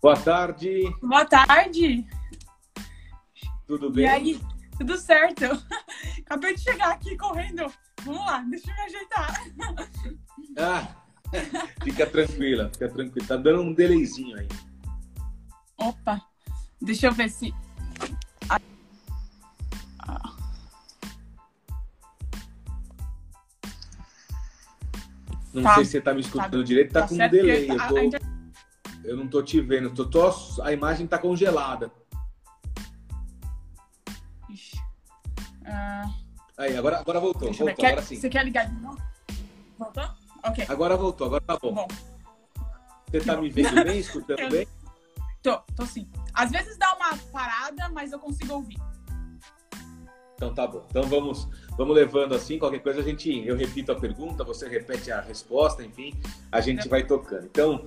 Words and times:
Boa 0.00 0.16
tarde. 0.16 0.94
Boa 1.02 1.24
tarde. 1.24 2.06
Tudo 3.66 3.90
bem? 3.90 4.04
E 4.04 4.08
aí, 4.08 4.40
tudo 4.78 4.96
certo? 4.96 5.44
Acabei 6.24 6.54
de 6.54 6.60
chegar 6.62 6.92
aqui 6.92 7.16
correndo. 7.16 7.70
Vamos 8.04 8.24
lá, 8.24 8.38
deixa 8.42 8.70
eu 8.70 8.74
me 8.74 8.80
ajeitar. 8.82 9.44
Ah, 10.60 10.88
fica 11.84 12.04
tranquila, 12.04 12.68
fica 12.72 12.88
tranquila. 12.88 13.26
Tá 13.28 13.36
dando 13.36 13.62
um 13.62 13.72
delayzinho 13.72 14.36
aí. 14.36 14.48
Opa, 15.76 16.20
deixa 16.82 17.06
eu 17.06 17.12
ver 17.12 17.28
se. 17.30 17.54
Não 25.52 25.62
Tá. 25.62 25.74
sei 25.76 25.84
se 25.84 25.90
você 25.92 26.00
tá 26.00 26.12
me 26.14 26.20
escutando 26.20 26.58
Tá- 26.58 26.62
direito, 26.62 26.92
tá, 26.92 27.02
tá 27.02 27.08
com 27.08 27.14
um 27.14 27.28
delay. 27.28 27.70
Eu, 27.70 28.10
tô- 28.10 28.27
eu 29.08 29.16
não 29.16 29.26
tô 29.28 29.42
te 29.42 29.60
vendo. 29.60 29.90
Tô, 29.94 30.04
tô- 30.04 30.62
a 30.62 30.72
imagem 30.72 31.06
tá 31.06 31.18
congelada. 31.18 31.90
Ixi. 34.50 34.76
Ah, 35.66 36.10
Aí, 36.56 36.76
agora, 36.76 36.98
agora 36.98 37.20
voltou. 37.20 37.52
Voltou, 37.52 37.74
Quer- 37.76 37.86
agora 37.92 38.02
sim. 38.02 38.16
Você 38.16 38.28
quer 38.28 38.44
ligar 38.44 38.68
de 38.68 38.80
novo? 38.80 39.00
Voltou? 39.78 40.04
Ok. 40.44 40.64
Agora 40.68 40.96
voltou, 40.96 41.26
agora 41.26 41.42
tá 41.46 41.56
bom. 41.60 41.72
Bom, 41.74 41.88
Você 43.10 43.20
tá 43.20 43.36
me 43.36 43.48
vendo 43.48 43.84
bem, 43.84 43.98
escutando 43.98 44.40
Eu- 44.40 44.50
bem? 44.50 44.66
tô, 45.42 45.56
tô 45.76 45.86
sim. 45.86 46.08
Às 46.34 46.50
vezes 46.50 46.76
dá 46.76 46.94
uma 46.94 47.16
parada, 47.32 47.88
mas 47.90 48.12
eu 48.12 48.18
consigo 48.18 48.54
ouvir. 48.54 48.76
Então 50.34 50.54
tá 50.54 50.66
bom. 50.66 50.84
Então 50.88 51.02
vamos, 51.04 51.48
vamos 51.76 51.94
levando 51.96 52.34
assim, 52.34 52.58
qualquer 52.58 52.78
coisa 52.80 53.00
a 53.00 53.02
gente, 53.02 53.30
eu 53.46 53.56
repito 53.56 53.90
a 53.92 53.96
pergunta, 53.98 54.44
você 54.44 54.68
repete 54.68 55.10
a 55.10 55.20
resposta, 55.20 55.82
enfim, 55.84 56.12
a 56.52 56.60
gente 56.60 56.88
vai 56.88 57.04
tocando. 57.04 57.46
Então, 57.46 57.84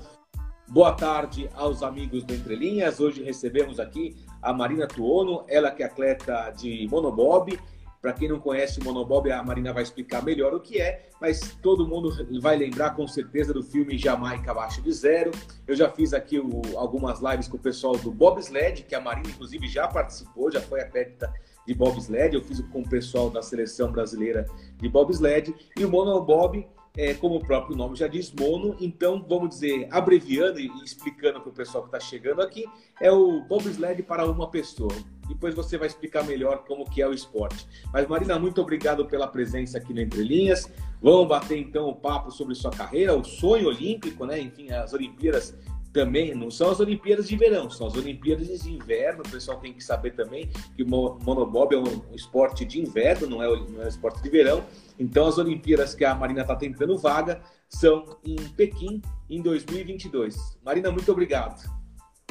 boa 0.72 0.94
tarde 0.94 1.50
aos 1.54 1.84
amigos 1.84 2.24
do 2.24 2.34
Entre 2.34 2.56
Linhas. 2.56 3.02
Hoje 3.02 3.22
recebemos 3.22 3.78
aqui 3.78 4.16
a 4.42 4.54
Marina 4.54 4.88
Tuono, 4.88 5.44
ela 5.50 5.70
que 5.70 5.84
é 5.84 5.86
atleta 5.86 6.50
de 6.52 6.88
monobob. 6.90 7.60
Para 8.02 8.14
quem 8.14 8.30
não 8.30 8.40
conhece 8.40 8.80
o 8.80 8.84
monobob, 8.84 9.30
a 9.32 9.44
Marina 9.44 9.74
vai 9.74 9.84
explicar 9.84 10.24
melhor 10.24 10.54
o 10.56 10.62
que 10.62 10.82
é, 10.82 11.10
mas 11.20 11.56
todo 11.62 11.86
mundo 11.86 12.10
vai 12.42 12.58
lembrar 12.58 12.96
com 12.96 13.06
certeza 13.06 13.54
do 13.54 13.62
filme 13.62 13.96
Jamaica 13.98 14.52
Abaixo 14.52 14.82
de 14.82 14.92
Zero. 14.94 15.30
Eu 15.68 15.76
já 15.76 15.88
fiz 15.92 16.14
aqui 16.14 16.40
o- 16.40 16.62
algumas 16.78 17.20
lives 17.22 17.48
com 17.50 17.58
o 17.58 17.60
pessoal 17.60 17.96
do 17.98 18.10
Bobsled, 18.10 18.84
que 18.84 18.96
a 18.96 19.02
Marina 19.02 19.28
inclusive 19.30 19.68
já 19.68 19.88
participou, 19.90 20.50
já 20.50 20.62
foi 20.62 20.82
atleta 20.82 21.32
de 21.68 21.76
bobsled, 21.76 22.34
eu 22.36 22.42
fiz 22.42 22.60
com 22.60 22.80
o 22.82 22.90
pessoal 22.90 23.30
da 23.30 23.44
seleção 23.44 23.92
brasileira 23.92 24.48
de 24.78 24.90
bobsled, 24.90 25.54
e 25.78 25.86
o 25.86 25.90
monobob, 25.92 26.68
é, 26.98 27.14
como 27.14 27.36
o 27.36 27.40
próprio 27.40 27.76
nome 27.76 27.96
já 27.96 28.08
diz, 28.08 28.32
mono, 28.32 28.76
então 28.80 29.26
vamos 29.28 29.50
dizer, 29.50 29.88
abreviando 29.92 30.60
e 30.60 30.68
explicando 30.84 31.40
para 31.40 31.50
o 31.50 31.54
pessoal 31.54 31.84
que 31.84 31.96
está 31.96 32.00
chegando 32.00 32.42
aqui, 32.42 32.66
é 33.00 33.12
o 33.12 33.42
bobsled 33.42 34.04
para 34.04 34.30
uma 34.30 34.50
pessoa. 34.50 34.94
Depois 35.28 35.56
você 35.56 35.78
vai 35.78 35.88
explicar 35.88 36.26
melhor 36.26 36.66
como 36.66 36.90
que 36.90 37.02
é 37.02 37.08
o 37.08 37.14
esporte. 37.14 37.66
Mas 37.94 38.08
Marina, 38.08 38.38
muito 38.38 38.62
obrigado 38.62 39.06
pela 39.06 39.28
presença 39.28 39.78
aqui 39.78 39.94
no 39.94 40.02
Entre 40.02 40.22
Linhas. 40.22 40.70
Vamos 41.02 41.28
bater 41.28 41.58
então 41.58 41.88
o 41.88 41.96
papo 41.96 42.30
sobre 42.32 42.54
sua 42.54 42.72
carreira, 42.72 43.16
o 43.16 43.24
sonho 43.24 43.68
olímpico, 43.68 44.26
né? 44.26 44.40
Enfim, 44.40 44.72
as 44.72 44.94
Olimpíadas 44.94 45.58
também 45.92 46.34
não 46.34 46.50
são 46.50 46.70
as 46.72 46.80
Olimpíadas 46.80 47.28
de 47.28 47.36
verão, 47.36 47.70
são 47.70 47.88
as 47.88 47.96
Olimpíadas 47.96 48.48
de 48.48 48.72
inverno. 48.72 49.24
O 49.26 49.30
pessoal 49.30 49.60
tem 49.60 49.74
que 49.74 49.84
saber 49.84 50.12
também 50.12 50.50
que 50.76 50.84
o 50.84 50.90
mo- 50.90 51.20
monobob 51.22 51.76
é 51.76 51.78
um 51.78 52.16
esporte 52.16 52.64
de 52.64 52.80
inverno, 52.80 53.28
não 53.28 53.44
é, 53.44 53.48
não 53.48 53.82
é 53.82 53.86
um 53.86 53.88
esporte 53.88 54.22
de 54.22 54.30
verão. 54.30 54.64
Então, 54.98 55.28
as 55.28 55.38
Olimpíadas 55.38 55.94
que 55.94 56.06
a 56.06 56.16
Marina 56.16 56.42
está 56.42 56.56
tentando 56.56 56.98
vaga 56.98 57.42
são 57.68 58.06
em 58.24 58.36
Pequim 58.50 59.02
em 59.30 59.42
2022. 59.42 60.58
Marina, 60.64 60.92
muito 60.92 61.12
obrigado. 61.12 61.70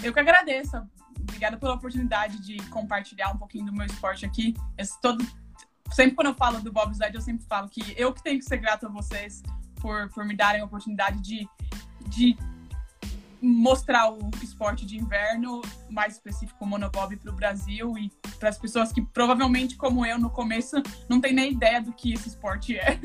Eu 0.02 0.12
que 0.12 0.20
agradeço. 0.20 0.77
Obrigada 1.20 1.58
pela 1.58 1.74
oportunidade 1.74 2.40
de 2.40 2.56
compartilhar 2.70 3.30
um 3.30 3.36
pouquinho 3.36 3.67
do 3.67 3.73
meu 3.73 3.86
esporte 3.86 4.24
aqui. 4.24 4.55
Todo... 5.02 5.24
Sempre 5.92 6.14
quando 6.14 6.29
eu 6.29 6.35
falo 6.35 6.61
do 6.61 6.73
bobsled, 6.73 7.14
eu 7.14 7.20
sempre 7.20 7.45
falo 7.46 7.68
que 7.68 7.83
eu 7.96 8.12
que 8.12 8.23
tenho 8.23 8.39
que 8.39 8.45
ser 8.45 8.58
grato 8.58 8.86
a 8.86 8.89
vocês 8.89 9.42
por, 9.80 10.08
por 10.11 10.24
me 10.24 10.36
darem 10.36 10.61
a 10.61 10.64
oportunidade 10.64 11.20
de, 11.20 11.48
de 12.08 12.36
mostrar 13.42 14.12
o 14.12 14.30
esporte 14.42 14.84
de 14.86 14.96
inverno, 14.96 15.61
mais 15.89 16.14
específico 16.14 16.64
o 16.64 16.67
monobob 16.67 17.17
para 17.17 17.30
o 17.30 17.34
Brasil 17.34 17.96
e 17.96 18.11
para 18.39 18.48
as 18.48 18.58
pessoas 18.58 18.92
que 18.92 19.02
provavelmente, 19.02 19.77
como 19.77 20.05
eu, 20.05 20.18
no 20.18 20.30
começo, 20.30 20.77
não 21.08 21.20
tem 21.20 21.33
nem 21.33 21.52
ideia 21.52 21.80
do 21.80 21.92
que 21.92 22.12
esse 22.12 22.29
esporte 22.29 22.77
é. 22.77 23.00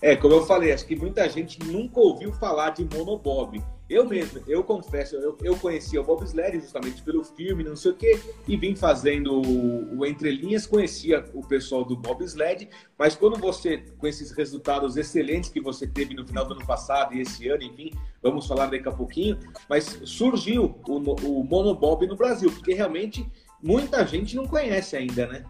É, 0.00 0.16
como 0.16 0.34
eu 0.34 0.46
falei, 0.46 0.72
acho 0.72 0.86
que 0.86 0.96
muita 0.96 1.28
gente 1.28 1.58
nunca 1.64 2.00
ouviu 2.00 2.32
falar 2.32 2.70
de 2.70 2.84
monobob. 2.84 3.62
Eu 3.94 4.04
mesmo, 4.08 4.42
eu 4.48 4.64
confesso, 4.64 5.14
eu, 5.14 5.38
eu 5.40 5.56
conhecia 5.56 6.00
o 6.00 6.04
bobsled 6.04 6.58
justamente 6.58 7.00
pelo 7.00 7.22
filme, 7.22 7.62
não 7.62 7.76
sei 7.76 7.92
o 7.92 7.94
quê, 7.94 8.20
e 8.48 8.56
vim 8.56 8.74
fazendo 8.74 9.40
o, 9.40 10.00
o 10.00 10.04
Entre 10.04 10.32
Linhas, 10.32 10.66
conhecia 10.66 11.24
o 11.32 11.46
pessoal 11.46 11.84
do 11.84 11.96
bobsled, 11.96 12.68
mas 12.98 13.14
quando 13.14 13.38
você, 13.38 13.78
com 13.96 14.04
esses 14.08 14.32
resultados 14.32 14.96
excelentes 14.96 15.48
que 15.48 15.60
você 15.60 15.86
teve 15.86 16.12
no 16.12 16.26
final 16.26 16.44
do 16.44 16.54
ano 16.54 16.66
passado 16.66 17.14
e 17.14 17.20
esse 17.20 17.48
ano, 17.48 17.62
enfim, 17.62 17.92
vamos 18.20 18.48
falar 18.48 18.66
daqui 18.66 18.88
a 18.88 18.92
pouquinho, 18.92 19.38
mas 19.68 20.00
surgiu 20.04 20.76
o, 20.88 20.96
o 20.96 21.44
monobob 21.44 22.04
no 22.08 22.16
Brasil, 22.16 22.50
porque 22.50 22.74
realmente 22.74 23.24
muita 23.62 24.04
gente 24.04 24.34
não 24.34 24.48
conhece 24.48 24.96
ainda, 24.96 25.28
né? 25.28 25.44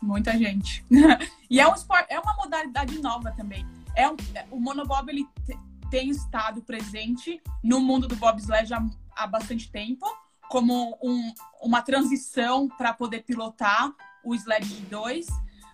Muita 0.00 0.38
gente. 0.38 0.84
e 1.50 1.58
é 1.58 1.66
um 1.66 1.74
esporte, 1.74 2.12
é 2.12 2.20
uma 2.20 2.36
modalidade 2.36 2.96
nova 3.00 3.32
também. 3.32 3.66
É 3.96 4.08
um, 4.08 4.14
o 4.52 4.60
monobob 4.60 5.10
ele 5.10 5.26
tem 5.92 6.08
estado 6.08 6.62
presente 6.62 7.38
no 7.62 7.78
mundo 7.78 8.08
do 8.08 8.16
bobsled 8.16 8.72
há, 8.72 8.82
há 9.14 9.26
bastante 9.26 9.70
tempo, 9.70 10.06
como 10.48 10.98
um- 11.02 11.34
uma 11.62 11.82
transição 11.82 12.66
para 12.66 12.94
poder 12.94 13.24
pilotar 13.24 13.92
o 14.24 14.34
sled 14.34 14.66
de 14.66 14.86
dois, 14.86 15.26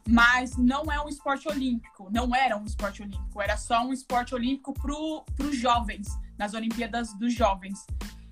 mas 0.09 0.57
não 0.57 0.91
é 0.91 1.01
um 1.01 1.09
esporte 1.09 1.49
olímpico, 1.49 2.09
não 2.11 2.35
era 2.35 2.57
um 2.57 2.65
esporte 2.65 3.01
olímpico, 3.01 3.41
era 3.41 3.57
só 3.57 3.81
um 3.87 3.93
esporte 3.93 4.35
olímpico 4.35 4.75
para 4.75 5.47
os 5.47 5.57
jovens, 5.57 6.09
nas 6.37 6.53
Olimpíadas 6.53 7.15
dos 7.15 7.33
Jovens. 7.33 7.87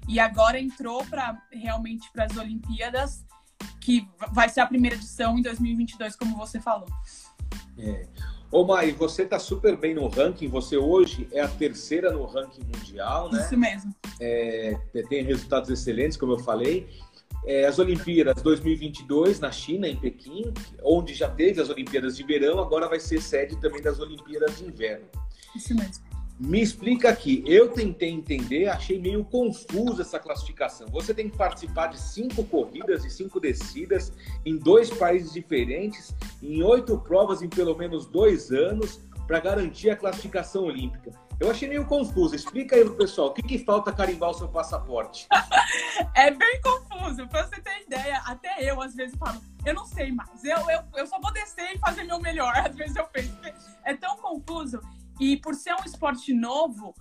E 0.09 0.19
agora 0.19 0.59
entrou 0.59 1.05
para 1.05 1.41
realmente 1.53 2.11
para 2.13 2.25
as 2.25 2.37
Olimpíadas 2.37 3.25
que 3.81 4.09
vai 4.33 4.49
ser 4.49 4.61
a 4.61 4.67
primeira 4.67 4.97
edição 4.97 5.39
em 5.39 5.43
2022, 5.43 6.17
como 6.17 6.37
você 6.37 6.59
falou. 6.59 6.89
É. 7.79 8.07
Ô 8.51 8.65
Mai, 8.65 8.93
você 8.93 9.25
tá 9.25 9.39
super 9.39 9.77
bem 9.77 9.95
no 9.95 10.07
ranking, 10.07 10.49
você 10.49 10.77
hoje 10.77 11.29
é 11.33 11.41
a 11.41 11.49
terceira 11.49 12.13
no 12.13 12.25
ranking 12.25 12.63
mundial, 12.63 13.31
né? 13.31 13.43
Isso 13.43 13.57
mesmo. 13.57 13.95
É, 14.21 14.79
tem 15.09 15.25
resultados 15.25 15.69
excelentes, 15.69 16.17
como 16.17 16.33
eu 16.33 16.39
falei. 16.39 16.89
É, 17.45 17.67
as 17.67 17.79
Olimpíadas 17.79 18.43
2022 18.43 19.41
na 19.41 19.51
China, 19.51 19.89
em 19.89 19.97
Pequim, 19.97 20.53
onde 20.83 21.13
já 21.13 21.29
teve 21.29 21.61
as 21.61 21.69
Olimpíadas 21.69 22.17
de 22.17 22.25
verão, 22.25 22.59
agora 22.61 22.89
vai 22.89 22.99
ser 22.99 23.21
sede 23.21 23.61
também 23.61 23.83
das 23.83 24.01
Olimpíadas 24.01 24.59
de 24.59 24.65
inverno. 24.65 25.07
Isso 25.55 25.75
mesmo. 25.75 26.06
Me 26.39 26.61
explica 26.61 27.09
aqui, 27.09 27.43
eu 27.47 27.73
tentei 27.73 28.11
entender, 28.11 28.69
achei 28.69 28.99
meio 28.99 29.25
confusa 29.25 30.03
essa 30.03 30.19
classificação. 30.19 30.87
Você 30.89 31.15
tem 31.15 31.31
que 31.31 31.37
participar 31.37 31.87
de 31.87 31.99
cinco 31.99 32.45
corridas 32.45 33.07
e 33.07 33.11
cinco 33.11 33.41
descidas 33.41 34.13
em 34.45 34.59
dois 34.59 34.91
países 34.91 35.33
diferentes, 35.33 36.15
em 36.43 36.63
oito 36.63 36.99
provas 36.99 37.41
em 37.41 37.49
pelo 37.49 37.75
menos 37.75 38.05
dois 38.05 38.51
anos, 38.51 39.01
para 39.27 39.41
garantir 39.41 39.89
a 39.91 39.97
classificação 39.97 40.65
olímpica. 40.65 41.11
Eu 41.41 41.51
achei 41.51 41.69
meio 41.69 41.85
confuso. 41.85 42.35
Explica 42.35 42.77
aí 42.77 42.85
pro 42.85 42.95
pessoal, 42.95 43.29
o 43.29 43.33
que, 43.33 43.43
que 43.43 43.59
falta 43.59 43.93
carimbar 43.93 44.31
o 44.31 44.35
seu 44.35 44.49
passaporte? 44.49 45.27
É 46.15 46.31
bem 46.31 46.61
confuso, 46.61 47.27
pra 47.29 47.47
você 47.47 47.61
ter 47.61 47.83
ideia. 47.83 48.21
Até 48.27 48.71
eu, 48.71 48.81
às 48.83 48.95
vezes, 48.95 49.17
falo, 49.17 49.41
eu 49.65 49.75
não 49.75 49.87
sei 49.87 50.13
mais. 50.13 50.45
Eu, 50.45 50.59
eu, 50.71 50.81
eu 50.95 51.07
só 51.07 51.19
vou 51.19 51.33
descer 51.33 51.75
e 51.75 51.79
fazer 51.79 52.05
meu 52.05 52.21
melhor. 52.21 52.53
Às 52.57 52.75
vezes 52.75 52.97
eu 52.97 53.05
penso. 53.07 53.35
É 53.85 53.95
tão 53.95 54.17
confuso. 54.19 54.81
E 55.21 55.37
por 55.37 55.55
ser 55.55 55.75
um 55.75 55.85
esporte 55.85 56.33
novo, 56.33 56.95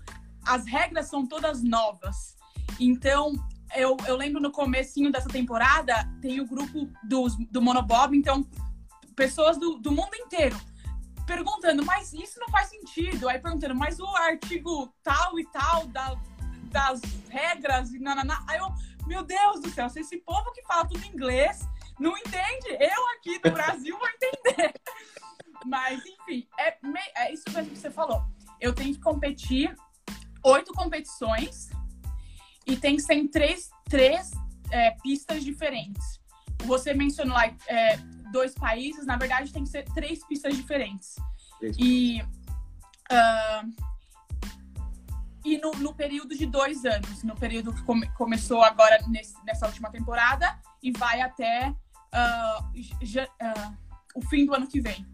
as 0.45 0.65
regras 0.65 1.07
são 1.07 1.25
todas 1.25 1.63
novas. 1.63 2.35
Então, 2.79 3.33
eu, 3.75 3.97
eu 4.07 4.15
lembro 4.15 4.41
no 4.41 4.51
comecinho 4.51 5.11
dessa 5.11 5.29
temporada, 5.29 6.09
tem 6.21 6.39
o 6.39 6.47
grupo 6.47 6.89
do 7.51 7.61
Monobob, 7.61 8.15
então, 8.15 8.45
pessoas 9.15 9.57
do, 9.57 9.77
do 9.77 9.91
mundo 9.91 10.15
inteiro 10.15 10.57
perguntando, 11.25 11.83
mas 11.83 12.13
isso 12.13 12.39
não 12.39 12.47
faz 12.49 12.69
sentido. 12.69 13.27
Aí 13.27 13.39
perguntando, 13.39 13.75
mas 13.75 13.99
o 13.99 14.07
artigo 14.15 14.93
tal 15.03 15.39
e 15.39 15.45
tal 15.47 15.87
da, 15.87 16.15
das 16.65 17.01
regras 17.29 17.91
e 17.93 17.99
nananá. 17.99 18.43
Aí 18.47 18.59
eu, 18.59 18.67
meu 19.07 19.23
Deus 19.23 19.59
do 19.59 19.69
céu, 19.69 19.89
se 19.89 19.99
esse 19.99 20.17
povo 20.17 20.51
que 20.51 20.63
fala 20.63 20.87
tudo 20.87 21.05
inglês 21.05 21.67
não 21.99 22.17
entende, 22.17 22.69
eu 22.79 23.07
aqui 23.15 23.39
no 23.43 23.51
Brasil 23.51 23.97
vou 23.97 24.07
entender. 24.07 24.73
Mas, 25.65 26.03
enfim, 26.05 26.47
é, 26.59 26.77
é 27.15 27.33
isso 27.33 27.43
mesmo 27.51 27.71
que 27.71 27.77
você 27.77 27.91
falou. 27.91 28.23
Eu 28.59 28.73
tenho 28.73 28.93
que 28.93 29.01
competir 29.01 29.75
oito 30.43 30.73
competições 30.73 31.69
e 32.65 32.75
tem 32.75 32.95
que 32.95 33.01
ser 33.01 33.15
em 33.15 33.27
três, 33.27 33.69
três 33.85 34.31
é, 34.71 34.91
pistas 35.03 35.43
diferentes. 35.43 36.19
Você 36.63 36.93
mencionou 36.93 37.35
lá 37.35 37.45
é, 37.67 37.97
dois 38.31 38.53
países, 38.53 39.05
na 39.05 39.17
verdade 39.17 39.51
tem 39.51 39.63
que 39.63 39.69
ser 39.69 39.83
três 39.93 40.25
pistas 40.25 40.55
diferentes. 40.55 41.15
Três 41.59 41.75
E 41.77 42.23
ah, 43.09 43.63
e 45.43 45.59
no, 45.59 45.71
no, 45.73 45.93
período 45.93 46.35
de 46.35 46.47
dois 46.47 46.83
anos, 46.85 47.21
no 47.23 47.35
período 47.35 47.71
que 47.71 47.83
come, 47.83 48.09
começou 48.13 48.63
agora 48.63 48.97
nesse, 49.07 49.35
nessa 49.45 49.67
última 49.67 49.91
temporada 49.91 50.59
e 50.81 50.91
vai 50.91 51.21
até 51.21 51.69
uh, 51.69 52.63
uh, 52.63 53.77
o 54.15 54.21
fim 54.23 54.47
do 54.47 54.55
ano 54.55 54.65
que 54.65 54.81
vem. 54.81 55.05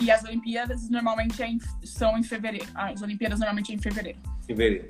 E 0.00 0.10
as 0.10 0.22
Olimpíadas 0.24 0.88
normalmente 0.88 1.42
é 1.42 1.48
em, 1.48 1.58
são 1.84 2.16
em 2.16 2.22
fevereiro. 2.22 2.68
As 2.74 3.02
Olimpíadas 3.02 3.38
normalmente 3.38 3.72
é 3.72 3.74
em 3.74 3.78
fevereiro. 3.78 4.18
Fevereiro. 4.46 4.88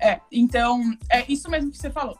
É, 0.00 0.20
então 0.30 0.96
é 1.10 1.24
isso 1.30 1.50
mesmo 1.50 1.70
que 1.70 1.78
você 1.78 1.90
falou. 1.90 2.18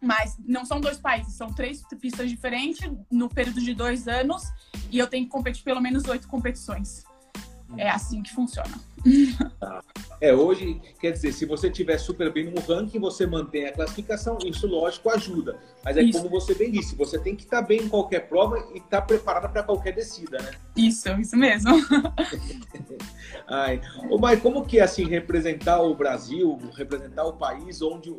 Mas 0.00 0.38
não 0.46 0.64
são 0.64 0.80
dois 0.80 0.98
países, 0.98 1.34
são 1.34 1.52
três 1.52 1.82
pistas 2.00 2.30
diferentes 2.30 2.88
no 3.10 3.28
período 3.28 3.60
de 3.60 3.74
dois 3.74 4.06
anos 4.06 4.44
e 4.90 4.98
eu 4.98 5.08
tenho 5.08 5.24
que 5.24 5.30
competir 5.30 5.64
pelo 5.64 5.80
menos 5.80 6.04
oito 6.04 6.28
competições. 6.28 7.04
É 7.76 7.90
assim 7.90 8.22
que 8.22 8.32
funciona. 8.32 8.78
Tá. 9.60 9.82
É, 10.20 10.34
hoje, 10.34 10.80
quer 11.00 11.12
dizer, 11.12 11.32
se 11.32 11.46
você 11.46 11.70
tiver 11.70 11.96
super 11.98 12.32
bem 12.32 12.50
no 12.50 12.60
ranking, 12.60 12.98
você 12.98 13.26
mantém 13.26 13.66
a 13.66 13.72
classificação, 13.72 14.38
isso 14.44 14.66
lógico 14.66 15.10
ajuda. 15.10 15.58
Mas 15.84 15.96
é 15.96 16.02
isso. 16.02 16.18
como 16.18 16.28
você 16.28 16.54
bem 16.54 16.70
disse, 16.70 16.96
você 16.96 17.18
tem 17.18 17.36
que 17.36 17.44
estar 17.44 17.62
bem 17.62 17.82
em 17.82 17.88
qualquer 17.88 18.28
prova 18.28 18.58
e 18.74 18.78
estar 18.78 19.02
preparada 19.02 19.48
para 19.48 19.62
qualquer 19.62 19.92
descida, 19.92 20.38
né? 20.42 20.50
Isso, 20.76 21.08
isso 21.20 21.36
mesmo. 21.36 21.70
Ai. 23.46 23.80
Ô, 24.10 24.18
Mai, 24.18 24.36
como 24.38 24.64
que 24.64 24.78
é 24.78 24.82
assim 24.82 25.06
representar 25.06 25.80
o 25.80 25.94
Brasil, 25.94 26.58
representar 26.74 27.24
o 27.24 27.34
país 27.34 27.80
onde 27.80 28.10
o 28.10 28.18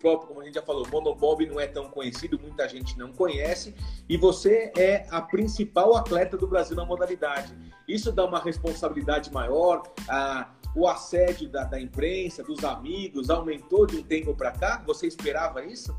próprio, 0.00 0.28
como 0.28 0.40
a 0.40 0.44
gente 0.44 0.54
já 0.54 0.62
falou, 0.62 0.86
o 0.86 0.90
monobob 0.90 1.44
não 1.46 1.58
é 1.58 1.66
tão 1.66 1.90
conhecido, 1.90 2.38
muita 2.40 2.68
gente 2.68 2.98
não 2.98 3.12
conhece, 3.12 3.74
e 4.08 4.16
você 4.16 4.72
é 4.76 5.06
a 5.10 5.20
principal 5.20 5.96
atleta 5.96 6.36
do 6.36 6.46
Brasil 6.46 6.76
na 6.76 6.84
modalidade. 6.84 7.52
Isso 7.86 8.12
dá 8.12 8.24
uma 8.24 8.38
responsabilidade 8.38 9.32
maior, 9.32 9.82
a 10.08 10.48
o 10.74 10.86
assédio 10.86 11.48
da, 11.48 11.64
da 11.64 11.80
imprensa, 11.80 12.42
dos 12.42 12.64
amigos, 12.64 13.30
aumentou 13.30 13.86
de 13.86 13.96
um 13.96 14.02
tempo 14.02 14.34
para 14.34 14.52
cá? 14.52 14.82
Você 14.86 15.06
esperava 15.06 15.64
isso? 15.64 15.96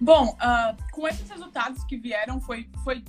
Bom, 0.00 0.36
uh, 0.36 0.76
com 0.92 1.06
esses 1.06 1.28
resultados 1.28 1.84
que 1.84 1.96
vieram, 1.96 2.40
foi, 2.40 2.70
foi 2.82 3.04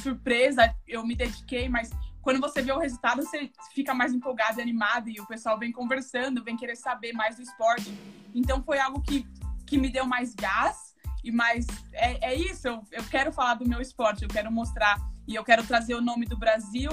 surpresa, 0.00 0.74
eu 0.86 1.06
me 1.06 1.14
dediquei, 1.14 1.68
mas 1.68 1.90
quando 2.22 2.40
você 2.40 2.62
vê 2.62 2.72
o 2.72 2.78
resultado, 2.78 3.22
você 3.22 3.50
fica 3.74 3.92
mais 3.92 4.14
empolgado 4.14 4.58
e 4.58 4.62
animado, 4.62 5.10
e 5.10 5.20
o 5.20 5.26
pessoal 5.26 5.58
vem 5.58 5.70
conversando, 5.70 6.42
vem 6.42 6.56
querer 6.56 6.76
saber 6.76 7.12
mais 7.12 7.36
do 7.36 7.42
esporte. 7.42 7.92
Então 8.34 8.62
foi 8.62 8.78
algo 8.78 9.02
que, 9.02 9.26
que 9.66 9.76
me 9.76 9.90
deu 9.90 10.06
mais 10.06 10.34
gás, 10.34 10.94
e 11.22 11.30
mais. 11.30 11.66
É, 11.92 12.32
é 12.32 12.34
isso, 12.34 12.68
eu, 12.68 12.82
eu 12.92 13.04
quero 13.04 13.32
falar 13.32 13.54
do 13.54 13.68
meu 13.68 13.80
esporte, 13.80 14.22
eu 14.22 14.28
quero 14.28 14.50
mostrar, 14.50 14.98
e 15.26 15.34
eu 15.34 15.44
quero 15.44 15.66
trazer 15.66 15.94
o 15.94 16.00
nome 16.00 16.26
do 16.26 16.36
Brasil 16.36 16.90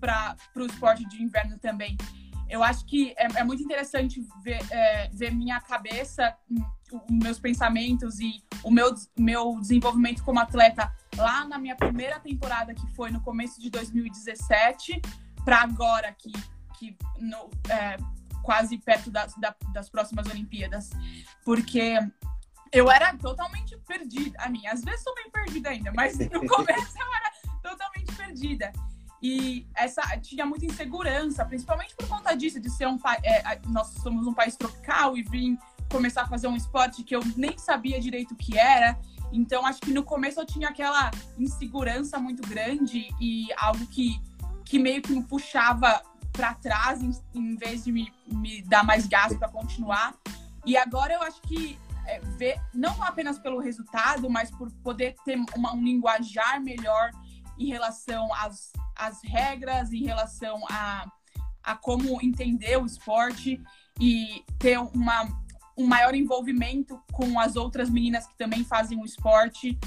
para 0.00 0.36
o 0.56 0.66
esporte 0.66 1.06
de 1.08 1.22
inverno 1.22 1.58
também 1.58 1.96
eu 2.48 2.62
acho 2.62 2.84
que 2.86 3.14
é, 3.16 3.40
é 3.40 3.44
muito 3.44 3.62
interessante 3.62 4.24
ver, 4.42 4.60
é, 4.70 5.08
ver 5.12 5.32
minha 5.32 5.60
cabeça, 5.60 6.36
os 6.92 7.02
meus 7.10 7.38
pensamentos 7.38 8.20
e 8.20 8.42
o 8.62 8.70
meu, 8.70 8.94
meu 9.18 9.58
desenvolvimento 9.60 10.22
como 10.22 10.38
atleta 10.38 10.92
lá 11.16 11.44
na 11.46 11.58
minha 11.58 11.76
primeira 11.76 12.20
temporada, 12.20 12.74
que 12.74 12.86
foi 12.94 13.10
no 13.10 13.20
começo 13.20 13.60
de 13.60 13.70
2017, 13.70 15.00
para 15.44 15.62
agora, 15.62 16.12
que, 16.12 16.32
que 16.78 16.96
no, 17.18 17.50
é, 17.68 17.96
quase 18.42 18.78
perto 18.78 19.10
das, 19.10 19.34
das 19.72 19.88
próximas 19.88 20.26
Olimpíadas. 20.26 20.90
Porque 21.44 21.98
eu 22.72 22.90
era 22.90 23.16
totalmente 23.16 23.76
perdida. 23.86 24.38
A 24.40 24.48
mim, 24.48 24.66
às 24.66 24.82
vezes 24.82 25.00
estou 25.00 25.14
bem 25.14 25.30
perdida 25.30 25.70
ainda, 25.70 25.92
mas 25.94 26.18
no 26.18 26.44
começo 26.48 26.98
eu 26.98 27.14
era 27.14 27.32
totalmente 27.62 28.14
perdida. 28.16 28.72
E 29.22 29.64
essa 29.76 30.02
tinha 30.18 30.44
muita 30.44 30.66
insegurança, 30.66 31.44
principalmente 31.44 31.94
por 31.94 32.08
conta 32.08 32.34
disso, 32.34 32.58
de 32.58 32.68
ser 32.68 32.88
um 32.88 32.98
é, 33.22 33.60
nós 33.68 33.86
somos 34.02 34.26
um 34.26 34.34
país 34.34 34.56
tropical 34.56 35.16
e 35.16 35.22
vim 35.22 35.56
começar 35.88 36.22
a 36.22 36.26
fazer 36.26 36.48
um 36.48 36.56
esporte 36.56 37.04
que 37.04 37.14
eu 37.14 37.20
nem 37.36 37.56
sabia 37.56 38.00
direito 38.00 38.34
o 38.34 38.36
que 38.36 38.58
era. 38.58 38.98
Então 39.32 39.64
acho 39.64 39.80
que 39.80 39.92
no 39.92 40.02
começo 40.02 40.40
eu 40.40 40.46
tinha 40.46 40.68
aquela 40.68 41.10
insegurança 41.38 42.18
muito 42.18 42.46
grande 42.46 43.08
e 43.20 43.46
algo 43.56 43.86
que, 43.86 44.20
que 44.64 44.78
meio 44.78 45.00
que 45.00 45.12
me 45.12 45.22
puxava 45.22 46.02
para 46.32 46.54
trás 46.54 47.00
em, 47.02 47.12
em, 47.34 47.56
vez 47.56 47.84
de 47.84 47.92
me, 47.92 48.12
me 48.26 48.62
dar 48.62 48.82
mais 48.82 49.06
gás 49.06 49.36
para 49.36 49.48
continuar. 49.48 50.14
E 50.66 50.76
agora 50.76 51.12
eu 51.12 51.22
acho 51.22 51.40
que 51.42 51.78
é, 52.06 52.18
ver, 52.36 52.60
não 52.74 53.02
apenas 53.02 53.38
pelo 53.38 53.60
resultado, 53.60 54.28
mas 54.28 54.50
por 54.50 54.70
poder 54.82 55.14
ter 55.24 55.38
uma, 55.54 55.74
um 55.74 55.84
linguajar 55.84 56.60
melhor 56.60 57.10
em 57.58 57.68
relação 57.68 58.32
às, 58.34 58.72
às 58.96 59.22
regras, 59.22 59.92
em 59.92 60.04
relação 60.04 60.60
a, 60.70 61.10
a 61.62 61.76
como 61.76 62.20
entender 62.22 62.76
o 62.78 62.86
esporte 62.86 63.60
e 64.00 64.44
ter 64.58 64.78
uma, 64.78 65.28
um 65.76 65.86
maior 65.86 66.14
envolvimento 66.14 67.00
com 67.12 67.38
as 67.38 67.56
outras 67.56 67.90
meninas 67.90 68.26
que 68.26 68.36
também 68.36 68.64
fazem 68.64 68.98
o 69.00 69.04
esporte 69.04 69.78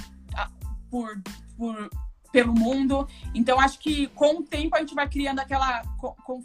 por, 0.90 1.22
por, 1.58 1.90
pelo 2.32 2.54
mundo. 2.54 3.08
Então, 3.34 3.60
acho 3.60 3.80
que 3.80 4.08
com 4.08 4.40
o 4.40 4.44
tempo 4.44 4.76
a 4.76 4.80
gente 4.80 4.96
vai 4.96 5.10
criando 5.10 5.40
aquela 5.40 5.84
com, 5.98 6.44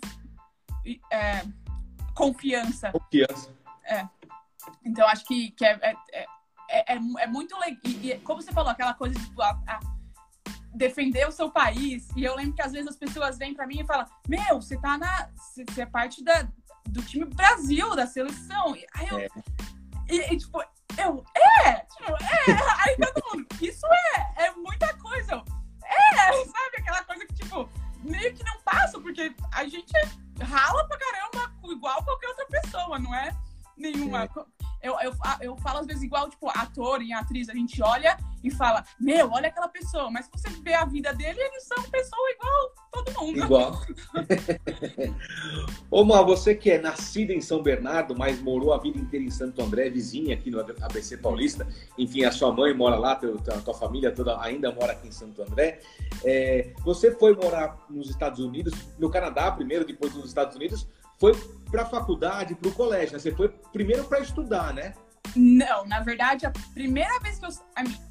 é, 1.12 1.44
confiança. 2.14 2.90
Confiança. 2.90 3.54
É. 3.84 4.08
Então, 4.84 5.06
acho 5.06 5.24
que, 5.24 5.50
que 5.52 5.64
é, 5.64 5.78
é, 5.82 5.96
é, 6.12 6.94
é, 6.94 7.00
é 7.18 7.26
muito 7.26 7.56
legal. 7.58 7.80
E, 7.84 8.18
como 8.24 8.42
você 8.42 8.52
falou, 8.52 8.70
aquela 8.70 8.94
coisa 8.94 9.14
de 9.14 9.24
tipo, 9.24 9.40
a, 9.40 9.50
a, 9.66 9.80
defender 10.74 11.26
o 11.26 11.32
seu 11.32 11.50
país. 11.50 12.08
E 12.16 12.24
eu 12.24 12.34
lembro 12.36 12.54
que 12.54 12.62
às 12.62 12.72
vezes 12.72 12.88
as 12.88 12.96
pessoas 12.96 13.38
vêm 13.38 13.54
para 13.54 13.66
mim 13.66 13.80
e 13.80 13.86
falam: 13.86 14.06
Meu, 14.28 14.60
você 14.60 14.76
tá 14.78 14.98
na. 14.98 15.30
Você 15.36 15.82
é 15.82 15.86
parte 15.86 16.22
da, 16.22 16.48
do 16.88 17.02
time 17.02 17.24
Brasil, 17.24 17.94
da 17.94 18.06
seleção. 18.06 18.76
E 18.76 18.86
aí 18.94 19.08
eu. 19.08 19.18
É. 19.18 19.28
E, 20.08 20.34
e, 20.34 20.36
tipo, 20.36 20.60
eu. 20.98 21.24
É! 21.64 21.72
Tipo, 21.80 22.12
é! 22.12 22.88
Aí 22.88 22.96
todo 22.96 23.24
mundo. 23.30 23.46
Isso 23.60 23.86
é! 23.86 24.44
É 24.46 24.50
muita 24.52 24.92
coisa. 24.94 25.34
Eu, 25.34 25.44
é! 25.84 26.44
Sabe? 26.46 26.76
Aquela 26.78 27.04
coisa 27.04 27.26
que, 27.26 27.34
tipo, 27.34 27.68
meio 28.02 28.34
que 28.34 28.44
não 28.44 28.60
passa, 28.62 29.00
porque 29.00 29.32
a 29.52 29.64
gente 29.66 29.92
rala 30.42 30.86
pra 30.88 30.98
caramba 30.98 31.52
igual 31.70 32.02
qualquer 32.04 32.28
outra 32.28 32.46
pessoa, 32.46 32.98
não 32.98 33.14
é 33.14 33.30
nenhuma. 33.76 34.24
É. 34.24 34.28
Eu, 34.82 34.96
eu, 35.00 35.12
eu 35.40 35.56
falo 35.56 35.80
às 35.80 35.86
vezes 35.86 36.02
igual, 36.02 36.28
tipo, 36.28 36.48
ator 36.48 37.02
e 37.02 37.12
atriz, 37.12 37.48
a 37.48 37.54
gente 37.54 37.82
olha 37.82 38.16
e 38.42 38.50
fala, 38.50 38.84
meu, 38.98 39.30
olha 39.30 39.48
aquela 39.48 39.68
pessoa, 39.68 40.10
mas 40.10 40.24
se 40.24 40.30
você 40.32 40.48
vê 40.62 40.72
a 40.74 40.84
vida 40.84 41.12
dele, 41.12 41.38
eles 41.38 41.64
são 41.64 41.82
pessoa 41.84 42.30
igual 42.30 42.74
todo 42.90 43.20
mundo. 43.20 43.38
Igual. 43.38 43.80
Ô, 45.90 46.04
Má, 46.04 46.22
você 46.22 46.54
que 46.54 46.70
é 46.70 46.78
nascida 46.78 47.32
em 47.32 47.40
São 47.40 47.62
Bernardo, 47.62 48.16
mas 48.16 48.40
morou 48.40 48.72
a 48.72 48.78
vida 48.78 48.98
inteira 48.98 49.24
em 49.24 49.30
Santo 49.30 49.60
André, 49.62 49.90
vizinha 49.90 50.34
aqui 50.34 50.50
no 50.50 50.60
ABC 50.60 51.18
Paulista, 51.18 51.66
enfim, 51.98 52.24
a 52.24 52.32
sua 52.32 52.52
mãe 52.52 52.72
mora 52.72 52.96
lá, 52.96 53.12
a 53.12 53.60
tua 53.60 53.74
família 53.74 54.10
toda 54.10 54.40
ainda 54.40 54.72
mora 54.72 54.92
aqui 54.92 55.08
em 55.08 55.12
Santo 55.12 55.42
André. 55.42 55.80
É, 56.24 56.72
você 56.82 57.12
foi 57.12 57.34
morar 57.34 57.78
nos 57.90 58.08
Estados 58.08 58.40
Unidos, 58.40 58.72
no 58.98 59.10
Canadá 59.10 59.52
primeiro, 59.52 59.84
depois 59.84 60.14
nos 60.14 60.26
Estados 60.26 60.56
Unidos, 60.56 60.86
foi 61.20 61.34
para 61.70 61.82
a 61.82 61.86
faculdade, 61.86 62.54
para 62.54 62.68
o 62.68 62.74
colégio, 62.74 63.12
né? 63.12 63.18
Você 63.18 63.30
foi 63.30 63.48
primeiro 63.72 64.04
para 64.04 64.20
estudar, 64.20 64.72
né? 64.72 64.94
Não, 65.36 65.86
na 65.86 66.00
verdade, 66.00 66.46
a 66.46 66.50
primeira 66.72 67.20
vez 67.20 67.38
que 67.38 67.44
eu 67.44 67.50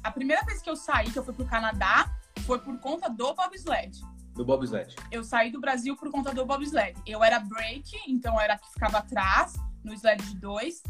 a 0.02 0.10
primeira 0.10 0.42
vez 0.46 0.62
que 0.62 0.70
eu 0.70 0.76
saí, 0.76 1.10
que 1.10 1.18
eu 1.18 1.24
fui 1.24 1.34
pro 1.34 1.44
Canadá, 1.44 2.10
foi 2.46 2.60
por 2.60 2.78
conta 2.78 3.10
do 3.10 3.34
bobsled. 3.34 4.00
Do 4.34 4.44
bobsled. 4.44 4.94
Eu 5.10 5.24
saí 5.24 5.50
do 5.50 5.60
Brasil 5.60 5.96
por 5.96 6.10
conta 6.10 6.32
do 6.32 6.46
bobsled. 6.46 6.96
Eu 7.04 7.22
era 7.22 7.40
break, 7.40 7.90
então 8.06 8.34
eu 8.34 8.40
era 8.40 8.56
que 8.56 8.72
ficava 8.72 8.98
atrás 8.98 9.54
no 9.84 9.92
sled 9.92 10.22
de 10.22 10.38
dois, 10.38 10.82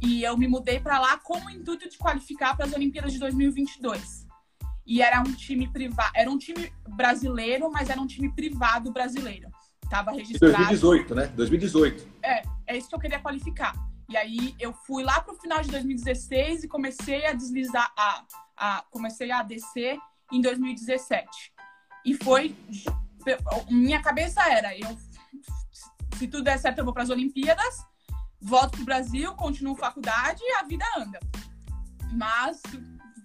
e 0.00 0.22
eu 0.22 0.36
me 0.36 0.46
mudei 0.46 0.78
para 0.78 1.00
lá 1.00 1.16
com 1.18 1.38
o 1.38 1.50
intuito 1.50 1.88
de 1.88 1.96
qualificar 1.96 2.54
para 2.56 2.66
as 2.66 2.72
Olimpíadas 2.72 3.12
de 3.12 3.18
2022. 3.18 4.26
E 4.86 5.00
era 5.00 5.20
um 5.20 5.32
time 5.32 5.66
privado, 5.66 6.12
era 6.14 6.30
um 6.30 6.36
time 6.36 6.70
brasileiro, 6.90 7.70
mas 7.72 7.88
era 7.88 8.00
um 8.00 8.06
time 8.06 8.30
privado 8.30 8.92
brasileiro. 8.92 9.48
Tava 9.88 10.12
registrado. 10.12 10.54
2018, 10.54 11.14
né? 11.14 11.26
2018. 11.28 12.08
É, 12.22 12.42
é 12.66 12.76
isso 12.76 12.88
que 12.88 12.94
eu 12.94 13.00
queria 13.00 13.20
qualificar. 13.20 13.74
E 14.08 14.16
aí 14.16 14.54
eu 14.60 14.72
fui 14.86 15.02
lá 15.02 15.20
pro 15.20 15.34
final 15.36 15.62
de 15.62 15.70
2016 15.70 16.64
e 16.64 16.68
comecei 16.68 17.26
a 17.26 17.32
deslizar, 17.32 17.92
a, 17.96 18.24
a 18.56 18.84
comecei 18.90 19.30
a 19.30 19.42
descer 19.42 19.98
em 20.32 20.40
2017. 20.40 21.28
E 22.04 22.14
foi. 22.14 22.54
Minha 23.70 24.02
cabeça 24.02 24.42
era, 24.50 24.76
eu 24.78 24.96
se 26.16 26.28
tudo 26.28 26.44
der 26.44 26.58
certo, 26.58 26.78
eu 26.78 26.84
vou 26.84 26.94
para 26.94 27.02
as 27.02 27.10
Olimpíadas, 27.10 27.84
volto 28.40 28.72
pro 28.72 28.84
Brasil, 28.84 29.32
continuo 29.34 29.74
faculdade 29.74 30.40
e 30.42 30.52
a 30.52 30.62
vida 30.62 30.84
anda. 30.96 31.18
Mas 32.12 32.60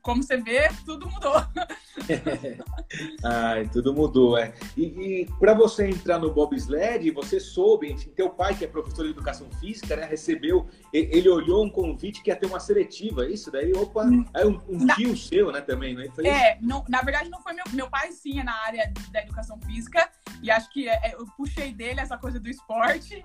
como 0.02 0.24
você 0.24 0.38
vê, 0.38 0.70
tudo 0.86 1.10
mudou. 1.10 1.34
Ai, 3.24 3.68
tudo 3.70 3.94
mudou, 3.94 4.38
é. 4.38 4.54
E, 4.76 4.84
e 4.84 5.26
para 5.40 5.54
você 5.54 5.88
entrar 5.88 6.20
no 6.20 6.34
bobsled, 6.34 7.12
você 7.12 7.40
soube, 7.40 7.92
enfim, 7.92 8.10
teu 8.10 8.30
pai, 8.30 8.56
que 8.56 8.66
é 8.66 8.68
professor 8.68 9.04
de 9.04 9.12
educação 9.12 9.50
física, 9.60 9.96
né, 9.96 10.06
recebeu, 10.06 10.68
ele 10.94 11.30
olhou 11.30 11.64
um 11.64 11.70
convite 11.70 12.22
que 12.22 12.30
ia 12.30 12.36
ter 12.36 12.48
uma 12.48 12.60
seletiva, 12.60 13.26
é 13.26 13.32
isso 13.32 13.52
daí, 13.52 13.74
opa, 13.74 14.06
hum. 14.06 14.26
aí 14.34 14.46
um, 14.46 14.60
um 14.68 14.88
tio 14.96 15.16
seu, 15.16 15.52
né, 15.52 15.62
também, 15.62 15.94
né? 15.96 16.10
Foi 16.16 16.26
é, 16.28 16.58
não, 16.62 16.84
na 16.88 17.02
verdade 17.02 17.30
não 17.30 17.42
foi 17.42 17.54
meu, 17.54 17.66
meu 17.74 17.90
pai 17.90 18.12
sim 18.12 18.40
é 18.40 18.44
na 18.44 18.56
área 18.64 18.92
da 19.12 19.22
educação 19.22 19.60
física, 19.62 20.10
e 20.42 20.50
acho 20.50 20.72
que 20.72 20.88
é, 20.88 20.96
é, 21.04 21.16
eu 21.16 21.26
puxei 21.38 21.74
dele 21.74 22.00
essa 22.00 22.18
coisa 22.18 22.40
do 22.40 22.50
esporte, 22.50 23.24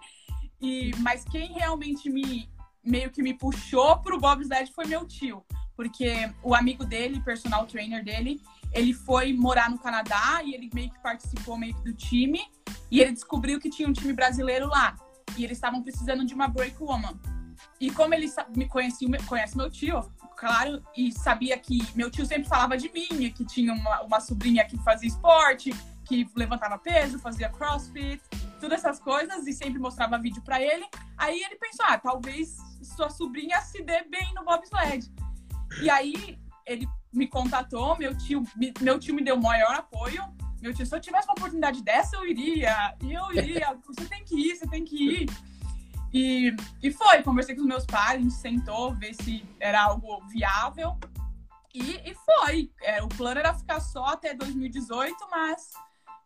E, 0.61 0.93
mas 0.99 1.25
quem 1.25 1.52
realmente 1.52 2.09
me 2.09 2.49
meio 2.83 3.11
que 3.11 3.23
me 3.23 3.35
puxou 3.35 3.99
pro 4.00 4.19
bobsled 4.19 4.71
foi 4.73 4.87
meu 4.87 5.07
tio, 5.07 5.45
porque 5.76 6.31
o 6.43 6.54
amigo 6.54 6.85
dele, 6.85 7.21
personal 7.21 7.66
trainer 7.66 8.04
dele, 8.04 8.40
ele 8.73 8.93
foi 8.93 9.33
morar 9.33 9.71
no 9.71 9.78
Canadá 9.78 10.43
e 10.45 10.54
ele 10.54 10.71
meio 10.75 10.90
que 10.90 10.99
participou 11.00 11.57
meio 11.57 11.75
que 11.75 11.83
do 11.83 11.95
time 11.95 12.40
e 12.90 13.00
ele 13.00 13.12
descobriu 13.12 13.61
que 13.61 13.71
tinha 13.71 13.88
um 13.88 13.93
time 13.93 14.12
brasileiro 14.12 14.69
lá 14.69 14.97
e 15.37 15.45
eles 15.45 15.57
estavam 15.57 15.83
precisando 15.83 16.25
de 16.25 16.35
uma 16.35 16.49
break 16.49 16.76
woman. 16.81 17.19
E 17.81 17.90
como 17.90 18.14
ele 18.14 18.31
me 18.57 18.66
conhecia, 18.66 19.09
conhece 19.26 19.57
meu 19.57 19.71
tio, 19.71 20.00
claro, 20.37 20.83
e 20.97 21.12
sabia 21.12 21.57
que 21.59 21.78
meu 21.95 22.11
tio 22.11 22.26
sempre 22.26 22.49
falava 22.49 22.76
de 22.76 22.90
mim, 22.93 23.31
que 23.31 23.45
tinha 23.45 23.73
uma, 23.73 24.02
uma 24.02 24.21
sobrinha 24.21 24.64
que 24.64 24.76
fazia 24.78 25.09
esporte, 25.09 25.73
que 26.04 26.28
levantava 26.37 26.78
peso, 26.78 27.19
fazia 27.19 27.49
crossfit, 27.49 28.21
todas 28.61 28.81
essas 28.81 29.00
coisas, 29.00 29.47
e 29.47 29.52
sempre 29.52 29.78
mostrava 29.78 30.19
vídeo 30.19 30.43
para 30.43 30.61
ele. 30.61 30.87
Aí 31.16 31.43
ele 31.43 31.57
pensou, 31.57 31.85
ah, 31.88 31.99
talvez 31.99 32.57
sua 32.83 33.11
sobrinha 33.11 33.61
se 33.62 33.83
dê 33.83 34.04
bem 34.04 34.33
no 34.35 34.45
bobsled. 34.45 35.11
E 35.80 35.90
aí 35.90 36.38
ele 36.66 36.88
me 37.12 37.26
contatou, 37.28 37.97
meu 37.97 38.16
tio, 38.16 38.42
meu 38.80 38.99
tio 38.99 39.14
me 39.14 39.23
deu 39.23 39.37
o 39.37 39.42
maior 39.42 39.75
apoio. 39.75 40.23
Meu 40.61 40.73
tio, 40.73 40.87
se 40.87 40.94
eu 40.94 41.00
tivesse 41.00 41.26
uma 41.28 41.35
oportunidade 41.35 41.83
dessa, 41.83 42.16
eu 42.16 42.26
iria. 42.26 42.94
E 43.02 43.12
eu 43.12 43.33
iria. 43.33 43.78
Você 43.87 44.06
tem 44.06 44.25
que 44.25 44.35
ir, 44.35 44.56
você 44.56 44.66
tem 44.66 44.85
que 44.85 44.97
ir. 44.97 45.30
E, 46.12 46.54
e 46.83 46.92
foi, 46.92 47.23
conversei 47.23 47.54
com 47.54 47.62
os 47.62 47.66
meus 47.66 47.85
pais, 47.85 48.21
a 48.21 48.23
gente 48.23 48.35
sentou, 48.35 48.94
ver 48.94 49.14
se 49.14 49.44
era 49.59 49.83
algo 49.83 50.25
viável. 50.28 50.97
E, 51.75 52.00
e 52.09 52.14
foi. 52.14 52.71
É, 52.80 53.02
o 53.02 53.09
plano 53.09 53.40
era 53.40 53.52
ficar 53.52 53.80
só 53.80 54.06
até 54.06 54.33
2018, 54.33 55.16
mas, 55.28 55.73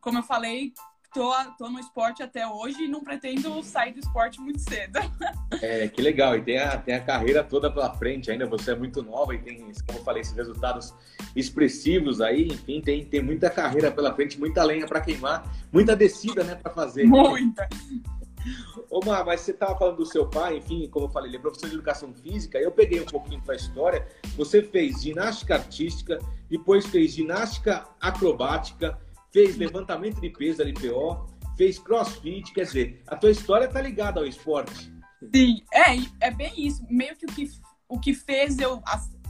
como 0.01 0.19
eu 0.19 0.23
falei, 0.23 0.75
tô, 1.13 1.33
tô 1.57 1.69
no 1.69 1.79
esporte 1.79 2.23
até 2.23 2.47
hoje 2.47 2.85
e 2.85 2.89
não 2.89 3.03
pretendo 3.03 3.63
sair 3.63 3.93
do 3.93 4.01
esporte 4.01 4.41
muito 4.41 4.61
cedo. 4.61 4.99
É, 5.61 5.89
que 5.89 6.01
legal. 6.01 6.37
E 6.37 6.43
tem 6.43 6.59
a, 6.59 6.77
tem 6.77 6.95
a 6.95 7.01
carreira 7.01 7.43
toda 7.43 7.73
pela 7.73 7.93
frente 7.95 8.31
ainda. 8.31 8.47
Você 8.47 8.73
é 8.73 8.77
muito 8.77 9.03
nova 9.03 9.35
e 9.35 9.39
tem, 9.39 9.73
como 9.87 9.99
eu 9.99 10.05
falei, 10.05 10.21
esses 10.21 10.35
resultados 10.35 10.95
expressivos 11.35 12.21
aí. 12.21 12.47
Enfim, 12.47 12.81
tem, 12.81 13.05
tem 13.05 13.23
muita 13.23 13.51
carreira 13.51 13.91
pela 13.91 14.15
frente, 14.15 14.39
muita 14.39 14.63
lenha 14.63 14.87
para 14.87 15.01
queimar, 15.01 15.51
muita 15.73 15.97
descida, 15.97 16.45
né, 16.45 16.55
para 16.55 16.71
fazer. 16.71 17.07
Muita. 17.07 17.67
Ô, 18.91 19.05
Mar, 19.05 19.25
mas 19.25 19.41
você 19.41 19.51
estava 19.51 19.77
falando 19.77 19.97
do 19.97 20.07
seu 20.07 20.27
pai, 20.27 20.59
enfim, 20.59 20.89
como 20.89 21.07
eu 21.07 21.11
falei, 21.11 21.31
ele 21.31 21.37
é 21.37 21.41
professor 21.41 21.69
de 21.69 21.75
educação 21.75 22.13
física. 22.15 22.59
Eu 22.59 22.71
peguei 22.71 23.01
um 23.01 23.05
pouquinho 23.05 23.41
da 23.43 23.55
história. 23.55 24.07
Você 24.37 24.63
fez 24.63 25.03
ginástica 25.03 25.55
artística, 25.55 26.19
depois 26.49 26.87
fez 26.87 27.13
ginástica 27.13 27.87
acrobática, 28.01 28.99
fez 29.33 29.57
levantamento 29.57 30.21
de 30.21 30.31
peso 30.31 30.63
LPO, 30.63 31.27
fez 31.57 31.79
crossfit, 31.79 32.53
quer 32.53 32.65
dizer, 32.65 33.03
a 33.07 33.17
tua 33.17 33.31
história 33.31 33.69
tá 33.69 33.81
ligada 33.81 34.21
ao 34.21 34.27
esporte. 34.27 34.93
Sim, 35.35 35.63
é, 35.73 36.27
é 36.29 36.31
bem 36.31 36.53
isso. 36.57 36.85
Meio 36.89 37.17
que 37.17 37.27
o 37.27 37.29
que, 37.29 37.51
o 37.89 37.99
que 37.99 38.15
fez 38.15 38.59
eu. 38.59 38.83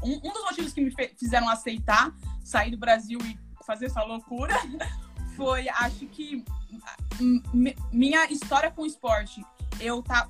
Um, 0.02 0.12
um 0.12 0.33
dos 0.33 0.43
motivos 0.43 0.73
que 0.73 0.81
me 0.81 0.93
fizeram 1.19 1.49
aceitar 1.49 2.14
sair 2.45 2.71
do 2.71 2.78
Brasil 2.78 3.19
e 3.25 3.38
fazer 3.64 3.87
essa 3.87 4.02
loucura 4.05 4.55
foi, 5.37 5.69
acho 5.69 6.07
que, 6.07 6.45
minha 7.93 8.31
história 8.31 8.71
com 8.71 8.83
o 8.83 8.87
esporte. 8.87 9.43
Eu 9.81 10.02
tá, 10.02 10.28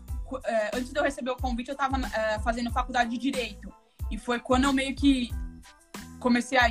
antes 0.74 0.92
de 0.92 0.98
eu 0.98 1.02
receber 1.02 1.30
o 1.30 1.36
convite, 1.36 1.68
eu 1.68 1.72
estava 1.72 1.98
é, 2.14 2.38
fazendo 2.40 2.70
faculdade 2.70 3.10
de 3.10 3.18
direito. 3.18 3.72
E 4.10 4.16
foi 4.16 4.38
quando 4.38 4.64
eu 4.64 4.72
meio 4.72 4.94
que 4.94 5.30
comecei 6.18 6.58
a 6.58 6.70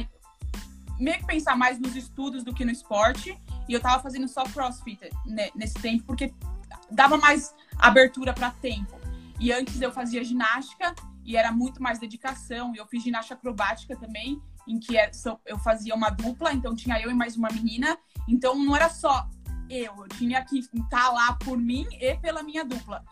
meio 1.00 1.18
que 1.20 1.26
pensar 1.26 1.56
mais 1.56 1.80
nos 1.80 1.96
estudos 1.96 2.44
do 2.44 2.54
que 2.54 2.66
no 2.66 2.72
esporte. 2.72 3.40
E 3.68 3.74
eu 3.74 3.80
tava 3.80 4.02
fazendo 4.02 4.28
só 4.28 4.44
crossfit 4.44 5.00
né, 5.26 5.50
nesse 5.56 5.76
tempo, 5.76 6.04
porque 6.06 6.34
dava 6.90 7.18
mais 7.18 7.54
abertura 7.78 8.34
para 8.34 8.52
tempo. 8.52 9.00
E 9.40 9.52
antes 9.52 9.82
eu 9.82 9.92
fazia 9.92 10.24
ginástica 10.24 10.96
e 11.24 11.36
era 11.36 11.52
muito 11.52 11.82
mais 11.82 12.00
dedicação. 12.00 12.74
E 12.74 12.78
eu 12.78 12.88
fiz 12.88 13.04
ginástica 13.04 13.36
acrobática 13.36 13.96
também, 13.96 14.42
em 14.68 14.80
que 14.80 14.98
é, 14.98 15.12
eu 15.46 15.60
fazia 15.60 15.94
uma 15.94 16.10
dupla, 16.10 16.54
então 16.54 16.76
tinha 16.76 17.00
eu 17.00 17.12
e 17.12 17.14
mais 17.14 17.36
uma 17.36 17.50
menina. 17.50 17.98
Então 18.28 18.56
não 18.56 18.76
era 18.76 18.90
só 18.90 19.28
eu, 19.70 19.94
eu 19.98 20.08
tinha 20.08 20.44
que 20.44 20.60
estar 20.60 21.10
lá 21.10 21.34
por 21.34 21.58
mim 21.58 21.86
e 22.00 22.16
pela 22.16 22.42
minha 22.42 22.64
dupla. 22.64 23.04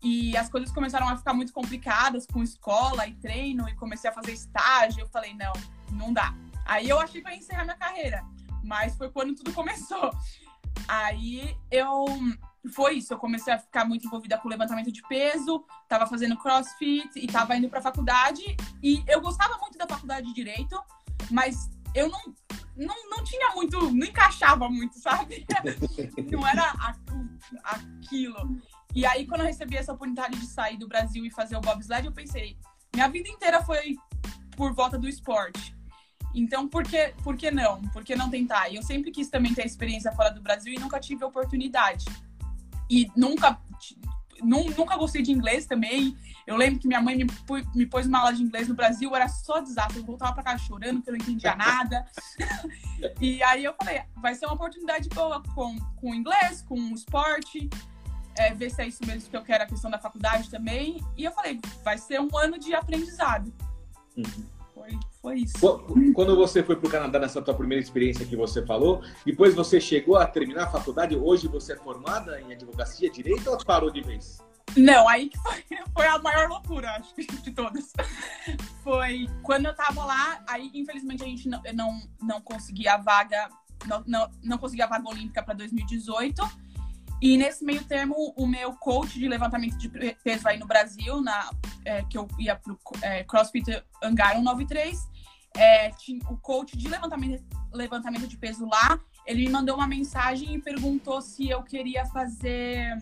E 0.00 0.36
as 0.36 0.48
coisas 0.48 0.70
começaram 0.70 1.08
a 1.08 1.16
ficar 1.16 1.34
muito 1.34 1.52
complicadas 1.52 2.24
com 2.24 2.42
escola 2.42 3.06
e 3.08 3.14
treino, 3.14 3.68
e 3.68 3.74
comecei 3.74 4.08
a 4.08 4.12
fazer 4.12 4.32
estágio. 4.32 5.00
Eu 5.00 5.08
falei, 5.08 5.34
não, 5.34 5.52
não 5.90 6.12
dá 6.12 6.32
Aí 6.68 6.88
eu 6.88 7.00
achei 7.00 7.22
que 7.22 7.26
eu 7.26 7.32
ia 7.32 7.38
encerrar 7.38 7.64
minha 7.64 7.76
carreira, 7.76 8.22
mas 8.62 8.94
foi 8.94 9.10
quando 9.10 9.34
tudo 9.34 9.52
começou. 9.54 10.10
Aí 10.86 11.56
eu 11.70 12.04
foi 12.74 12.96
isso, 12.96 13.14
eu 13.14 13.18
comecei 13.18 13.52
a 13.52 13.58
ficar 13.58 13.86
muito 13.86 14.06
envolvida 14.06 14.36
com 14.36 14.48
levantamento 14.48 14.92
de 14.92 15.00
peso, 15.02 15.64
tava 15.88 16.06
fazendo 16.06 16.36
crossfit 16.36 17.10
e 17.16 17.26
tava 17.26 17.56
indo 17.56 17.70
pra 17.70 17.80
faculdade. 17.80 18.44
E 18.82 19.02
eu 19.08 19.20
gostava 19.22 19.56
muito 19.58 19.78
da 19.78 19.86
faculdade 19.86 20.26
de 20.26 20.34
direito, 20.34 20.78
mas 21.30 21.70
eu 21.94 22.10
não, 22.10 22.20
não, 22.76 23.10
não 23.10 23.24
tinha 23.24 23.54
muito, 23.54 23.90
não 23.90 24.06
encaixava 24.06 24.68
muito, 24.68 24.98
sabe? 24.98 25.46
Não 26.30 26.46
era 26.46 26.74
aquilo. 27.64 28.60
E 28.94 29.06
aí, 29.06 29.26
quando 29.26 29.40
eu 29.40 29.46
recebi 29.46 29.76
essa 29.76 29.92
oportunidade 29.92 30.38
de 30.38 30.46
sair 30.46 30.76
do 30.76 30.88
Brasil 30.88 31.24
e 31.24 31.30
fazer 31.30 31.56
o 31.56 31.60
bobsled, 31.60 32.06
eu 32.06 32.12
pensei, 32.12 32.58
minha 32.94 33.08
vida 33.08 33.28
inteira 33.28 33.62
foi 33.62 33.96
por 34.56 34.74
volta 34.74 34.98
do 34.98 35.08
esporte. 35.08 35.77
Então, 36.34 36.68
por 36.68 36.84
que, 36.84 37.14
por 37.22 37.36
que 37.36 37.50
não? 37.50 37.82
Por 37.88 38.04
que 38.04 38.14
não 38.14 38.30
tentar? 38.30 38.68
E 38.68 38.76
eu 38.76 38.82
sempre 38.82 39.10
quis 39.10 39.28
também 39.28 39.54
ter 39.54 39.64
experiência 39.64 40.12
fora 40.12 40.30
do 40.30 40.40
Brasil 40.40 40.72
e 40.72 40.78
nunca 40.78 41.00
tive 41.00 41.24
oportunidade. 41.24 42.04
E 42.90 43.10
nunca, 43.16 43.58
nunca 44.42 44.96
gostei 44.96 45.22
de 45.22 45.32
inglês 45.32 45.66
também. 45.66 46.16
Eu 46.46 46.56
lembro 46.56 46.80
que 46.80 46.88
minha 46.88 47.00
mãe 47.00 47.16
me, 47.16 47.26
me 47.74 47.86
pôs 47.86 48.06
uma 48.06 48.20
aula 48.20 48.32
de 48.32 48.42
inglês 48.42 48.68
no 48.68 48.74
Brasil, 48.74 49.14
era 49.14 49.28
só 49.28 49.60
desastre. 49.60 49.98
Eu 49.98 50.04
voltava 50.04 50.32
pra 50.34 50.42
casa 50.42 50.62
chorando, 50.64 51.02
que 51.02 51.10
eu 51.10 51.12
não 51.12 51.20
entendia 51.20 51.54
nada. 51.56 52.06
e 53.20 53.42
aí 53.42 53.64
eu 53.64 53.74
falei, 53.74 54.02
vai 54.16 54.34
ser 54.34 54.46
uma 54.46 54.54
oportunidade 54.54 55.08
boa 55.10 55.42
com, 55.54 55.78
com 55.96 56.14
inglês, 56.14 56.62
com 56.62 56.76
esporte. 56.94 57.68
É, 58.36 58.54
ver 58.54 58.70
se 58.70 58.80
é 58.80 58.86
isso 58.86 59.04
mesmo 59.04 59.28
que 59.28 59.36
eu 59.36 59.42
quero, 59.42 59.64
a 59.64 59.66
questão 59.66 59.90
da 59.90 59.98
faculdade 59.98 60.48
também. 60.48 61.02
E 61.16 61.24
eu 61.24 61.32
falei, 61.32 61.60
vai 61.82 61.98
ser 61.98 62.20
um 62.20 62.28
ano 62.36 62.58
de 62.58 62.72
aprendizado. 62.72 63.52
Uhum 64.16 64.57
foi, 64.88 64.98
foi 65.20 65.38
isso. 65.40 65.58
Quando 66.14 66.36
você 66.36 66.62
foi 66.62 66.76
para 66.76 66.88
o 66.88 66.90
Canadá 66.90 67.18
nessa 67.18 67.42
tua 67.42 67.54
primeira 67.54 67.82
experiência 67.82 68.24
que 68.24 68.36
você 68.36 68.64
falou, 68.64 69.02
depois 69.24 69.54
você 69.54 69.80
chegou 69.80 70.16
a 70.16 70.26
terminar 70.26 70.64
a 70.64 70.70
faculdade, 70.70 71.16
hoje 71.16 71.48
você 71.48 71.74
é 71.74 71.76
formada 71.76 72.40
em 72.40 72.52
advocacia, 72.52 73.10
direito 73.10 73.50
ou 73.50 73.58
parou 73.64 73.90
de 73.90 74.00
vez? 74.00 74.38
Não, 74.76 75.08
aí 75.08 75.28
que 75.28 75.38
foi, 75.38 75.64
foi 75.92 76.06
a 76.06 76.18
maior 76.18 76.48
loucura, 76.48 76.90
acho 76.92 77.14
de 77.42 77.50
todas. 77.50 77.92
Foi 78.82 79.28
quando 79.42 79.66
eu 79.66 79.74
tava 79.74 80.04
lá, 80.04 80.42
aí 80.46 80.70
infelizmente 80.74 81.22
a 81.22 81.26
gente 81.26 81.48
não, 81.48 81.60
não, 81.74 82.02
não 82.22 82.40
conseguia 82.40 82.94
a 82.94 82.98
vaga, 82.98 83.48
não, 83.86 84.02
não, 84.06 84.30
não 84.42 84.58
conseguia 84.58 84.84
a 84.84 84.88
vaga 84.88 85.08
olímpica 85.08 85.42
para 85.42 85.54
2018. 85.54 86.67
E 87.20 87.36
nesse 87.36 87.64
meio 87.64 87.84
termo, 87.84 88.14
o 88.36 88.46
meu 88.46 88.74
coach 88.74 89.18
de 89.18 89.28
levantamento 89.28 89.76
de 89.76 89.88
peso 90.22 90.46
aí 90.46 90.58
no 90.58 90.66
Brasil, 90.66 91.20
na, 91.20 91.50
é, 91.84 92.02
que 92.04 92.16
eu 92.16 92.28
ia 92.38 92.54
pro 92.54 92.78
é, 93.02 93.24
CrossFit 93.24 93.82
Hangar 94.02 94.34
193, 94.34 95.08
é, 95.56 95.90
tinha, 95.90 96.20
o 96.30 96.36
coach 96.36 96.76
de 96.76 96.88
levantamento, 96.88 97.44
levantamento 97.72 98.28
de 98.28 98.36
peso 98.36 98.64
lá, 98.66 99.00
ele 99.26 99.44
me 99.44 99.50
mandou 99.50 99.76
uma 99.76 99.86
mensagem 99.86 100.54
e 100.54 100.62
perguntou 100.62 101.20
se 101.20 101.48
eu 101.48 101.62
queria 101.62 102.06
fazer. 102.06 102.96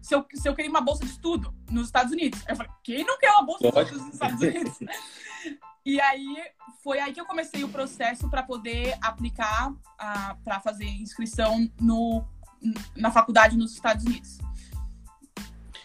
Se 0.00 0.14
eu, 0.14 0.26
se 0.34 0.48
eu 0.48 0.54
queria 0.54 0.70
uma 0.70 0.80
bolsa 0.80 1.04
de 1.04 1.10
estudo 1.10 1.54
nos 1.70 1.86
Estados 1.86 2.10
Unidos. 2.10 2.42
Eu 2.48 2.56
falei, 2.56 2.72
quem 2.82 3.04
não 3.04 3.18
quer 3.18 3.30
uma 3.30 3.44
bolsa 3.44 3.70
de 3.70 3.78
estudo 3.78 4.04
nos 4.04 4.14
Estados 4.14 4.40
Unidos? 4.40 4.78
e 5.86 6.00
aí 6.00 6.36
foi 6.82 6.98
aí 6.98 7.12
que 7.12 7.20
eu 7.20 7.26
comecei 7.26 7.62
o 7.62 7.68
processo 7.68 8.28
para 8.28 8.42
poder 8.42 8.98
aplicar, 9.00 9.72
para 10.42 10.58
fazer 10.58 10.86
inscrição 10.86 11.70
no 11.80 12.24
na 12.96 13.10
faculdade 13.10 13.56
nos 13.56 13.74
Estados 13.74 14.04
Unidos. 14.04 14.38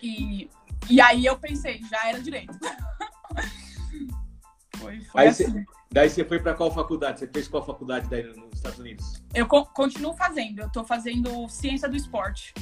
E, 0.01 0.49
e 0.89 1.01
aí 1.01 1.25
eu 1.25 1.37
pensei, 1.37 1.81
já 1.89 2.09
era 2.09 2.19
direito. 2.19 2.53
foi, 4.77 5.01
foi 5.01 5.21
aí 5.21 5.27
assim. 5.27 5.51
Cê, 5.51 5.65
daí 5.91 6.09
você 6.09 6.23
foi 6.23 6.39
para 6.39 6.53
qual 6.53 6.71
faculdade? 6.71 7.19
Você 7.19 7.27
fez 7.27 7.47
qual 7.47 7.65
faculdade 7.65 8.07
daí 8.09 8.23
nos 8.23 8.53
Estados 8.53 8.79
Unidos? 8.79 9.23
Eu 9.33 9.47
co 9.47 9.65
continuo 9.65 10.13
fazendo, 10.13 10.59
eu 10.59 10.67
estou 10.67 10.85
fazendo 10.85 11.47
ciência 11.49 11.89
do 11.89 11.95
esporte. 11.95 12.53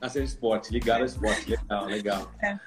Ah, 0.00 0.08
ciência 0.08 0.22
do 0.22 0.28
esporte, 0.28 0.72
ligado 0.72 1.00
ao 1.00 1.06
esporte, 1.06 1.50
legal, 1.50 1.84
legal. 1.86 2.32
É. 2.42 2.58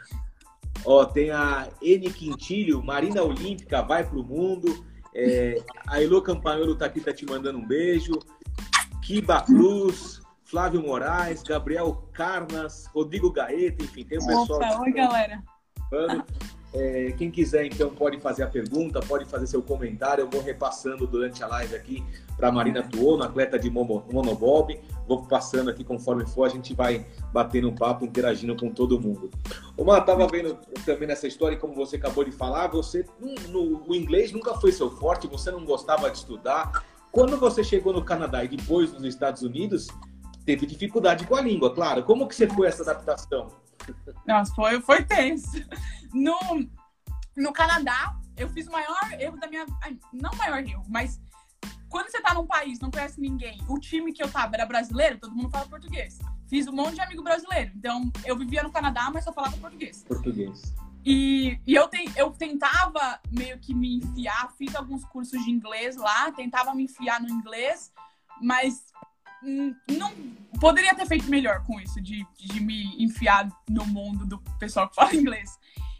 Ó, 0.84 1.06
tem 1.06 1.32
a 1.32 1.70
N 1.82 2.12
Quintilho, 2.12 2.84
Marina 2.84 3.24
Olímpica, 3.24 3.82
vai 3.82 4.04
pro 4.04 4.24
mundo. 4.24 4.86
É, 5.14 5.64
a 5.88 6.02
Elo 6.02 6.22
Campanholo 6.22 6.76
tá 6.76 6.86
aqui, 6.86 7.00
tá 7.00 7.14
te 7.14 7.26
mandando 7.26 7.58
um 7.58 7.66
beijo. 7.66 8.20
Kiba 9.02 9.42
Cruz, 9.42 10.22
Flávio 10.56 10.82
Moraes, 10.82 11.44
Gabriel 11.44 12.08
Carnas, 12.14 12.90
Rodrigo 12.94 13.30
Gaeta, 13.30 13.84
enfim, 13.84 14.06
tem 14.06 14.18
o 14.18 14.26
pessoal. 14.26 14.58
Opa, 14.58 14.80
oi, 14.84 14.94
galera. 14.94 15.44
É, 16.74 17.12
quem 17.18 17.30
quiser, 17.30 17.66
então, 17.66 17.90
pode 17.90 18.22
fazer 18.22 18.44
a 18.44 18.48
pergunta, 18.48 19.02
pode 19.02 19.26
fazer 19.26 19.48
seu 19.48 19.62
comentário. 19.62 20.22
Eu 20.22 20.30
vou 20.30 20.42
repassando 20.42 21.06
durante 21.06 21.44
a 21.44 21.48
live 21.48 21.76
aqui 21.76 22.02
para 22.38 22.54
Marina 22.54 22.82
Tuono, 22.84 23.24
atleta 23.24 23.60
de 23.60 23.70
monobob, 23.70 24.80
vou 25.06 25.26
passando 25.26 25.70
aqui 25.70 25.84
conforme 25.84 26.26
for, 26.26 26.46
a 26.46 26.50
gente 26.50 26.74
vai 26.74 27.06
batendo 27.34 27.68
um 27.68 27.76
papo, 27.76 28.06
interagindo 28.06 28.56
com 28.56 28.70
todo 28.70 28.98
mundo. 28.98 29.30
Uma, 29.78 29.98
estava 29.98 30.26
vendo 30.26 30.58
também 30.86 31.06
nessa 31.06 31.28
história, 31.28 31.58
como 31.58 31.76
você 31.76 31.98
acabou 31.98 32.24
de 32.24 32.32
falar, 32.32 32.68
você 32.68 33.06
no, 33.50 33.84
o 33.90 33.94
inglês 33.94 34.32
nunca 34.32 34.54
foi 34.54 34.72
seu 34.72 34.90
forte, 34.90 35.28
você 35.28 35.52
não 35.52 35.66
gostava 35.66 36.10
de 36.10 36.18
estudar. 36.18 36.86
Quando 37.12 37.38
você 37.38 37.62
chegou 37.62 37.92
no 37.92 38.06
Canadá 38.06 38.42
e 38.44 38.48
depois 38.48 38.94
nos 38.94 39.04
Estados 39.04 39.42
Unidos, 39.42 39.88
teve 40.46 40.66
dificuldade 40.66 41.26
com 41.26 41.36
a 41.36 41.42
língua, 41.42 41.74
claro. 41.74 42.04
Como 42.04 42.28
que 42.28 42.36
você 42.36 42.48
foi 42.48 42.68
essa 42.68 42.84
adaptação? 42.84 43.52
Nossa, 44.28 44.54
foi, 44.54 44.82
foi 44.82 45.04
tenso. 45.04 45.52
No, 46.14 46.38
no 47.36 47.52
Canadá, 47.52 48.16
eu 48.38 48.50
fiz 48.50 48.68
o 48.68 48.72
maior 48.72 48.98
erro 49.20 49.38
da 49.38 49.48
minha. 49.48 49.66
Não 50.14 50.32
o 50.32 50.38
maior 50.38 50.60
erro, 50.60 50.86
mas 50.88 51.20
quando 51.90 52.10
você 52.10 52.22
tá 52.22 52.34
num 52.34 52.46
país, 52.46 52.80
não 52.80 52.92
conhece 52.92 53.20
ninguém, 53.20 53.58
o 53.68 53.80
time 53.80 54.12
que 54.12 54.22
eu 54.22 54.30
tava 54.30 54.56
era 54.56 54.66
brasileiro, 54.66 55.18
todo 55.18 55.36
mundo 55.36 55.50
fala 55.50 55.66
português. 55.66 56.20
Fiz 56.48 56.68
um 56.68 56.74
monte 56.74 56.96
de 56.96 57.02
amigo 57.02 57.24
brasileiro. 57.24 57.72
Então, 57.76 58.12
eu 58.24 58.38
vivia 58.38 58.62
no 58.62 58.72
Canadá, 58.72 59.10
mas 59.14 59.24
só 59.24 59.34
falava 59.34 59.58
português. 59.58 60.04
Português. 60.04 60.76
E, 61.06 61.60
e 61.66 61.74
eu, 61.76 61.88
te, 61.88 62.12
eu 62.16 62.32
tentava 62.32 63.20
meio 63.32 63.60
que 63.60 63.74
me 63.74 63.98
enfiar, 63.98 64.52
fiz 64.58 64.76
alguns 64.76 65.06
cursos 65.06 65.44
de 65.44 65.52
inglês 65.52 65.96
lá, 65.96 66.32
tentava 66.32 66.74
me 66.74 66.84
enfiar 66.84 67.22
no 67.22 67.30
inglês, 67.30 67.92
mas 68.42 68.86
não 69.46 70.12
poderia 70.60 70.96
ter 70.96 71.06
feito 71.06 71.30
melhor 71.30 71.64
com 71.64 71.80
isso, 71.80 72.02
de, 72.02 72.26
de 72.38 72.60
me 72.60 73.04
enfiar 73.04 73.48
no 73.70 73.86
mundo 73.86 74.26
do 74.26 74.40
pessoal 74.60 74.90
que 74.90 74.96
fala 74.96 75.14
inglês. 75.16 75.58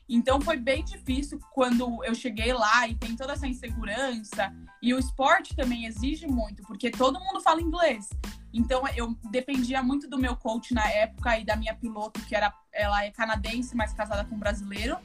Então 0.08 0.40
foi 0.40 0.58
bem 0.58 0.84
difícil 0.84 1.40
quando 1.52 2.04
eu 2.04 2.14
cheguei 2.14 2.54
lá 2.54 2.88
e 2.88 2.96
tem 2.96 3.16
toda 3.16 3.34
essa 3.34 3.48
insegurança. 3.48 4.54
E 4.82 4.94
o 4.94 5.00
esporte 5.00 5.56
também 5.56 5.86
exige 5.86 6.28
muito, 6.28 6.62
porque 6.64 6.92
todo 6.92 7.20
mundo 7.20 7.42
fala 7.42 7.62
inglês. 7.62 8.10
Então 8.54 8.84
eu 8.96 9.18
dependia 9.32 9.82
muito 9.82 10.08
do 10.08 10.18
meu 10.18 10.36
coach 10.36 10.74
na 10.74 10.88
época 10.90 11.40
e 11.40 11.44
da 11.44 11.56
minha 11.56 11.76
piloto, 11.76 12.22
que 12.22 12.36
era 12.36 12.54
ela 12.72 13.04
é 13.04 13.12
canadense, 13.12 13.76
mas 13.76 13.94
casada 13.94 14.26
com 14.26 14.36
um 14.36 14.40
brasileiro. 14.40 14.98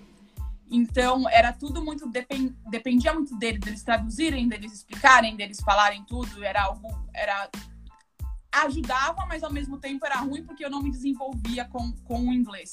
Então 0.70 1.28
era 1.28 1.52
tudo 1.52 1.82
muito 1.82 2.06
depend, 2.09 2.54
dependia 2.70 3.12
muito 3.14 3.37
dele, 3.38 3.59
deles 3.59 3.82
traduzirem, 3.82 4.49
deles 4.49 4.73
explicarem, 4.73 5.35
deles 5.35 5.61
falarem 5.61 6.04
tudo. 6.04 6.44
Era 6.44 6.64
algo 6.64 6.88
era 7.14 7.50
ajudava, 8.52 9.26
mas 9.26 9.42
ao 9.42 9.52
mesmo 9.52 9.78
tempo 9.78 10.04
era 10.04 10.16
ruim 10.16 10.45
porque 10.45 10.64
eu 10.64 10.71
não 10.71 10.83
me 10.83 10.90
desenvolvia 10.90 11.64
com, 11.64 11.92
com 12.04 12.28
o 12.28 12.33
inglês. 12.33 12.73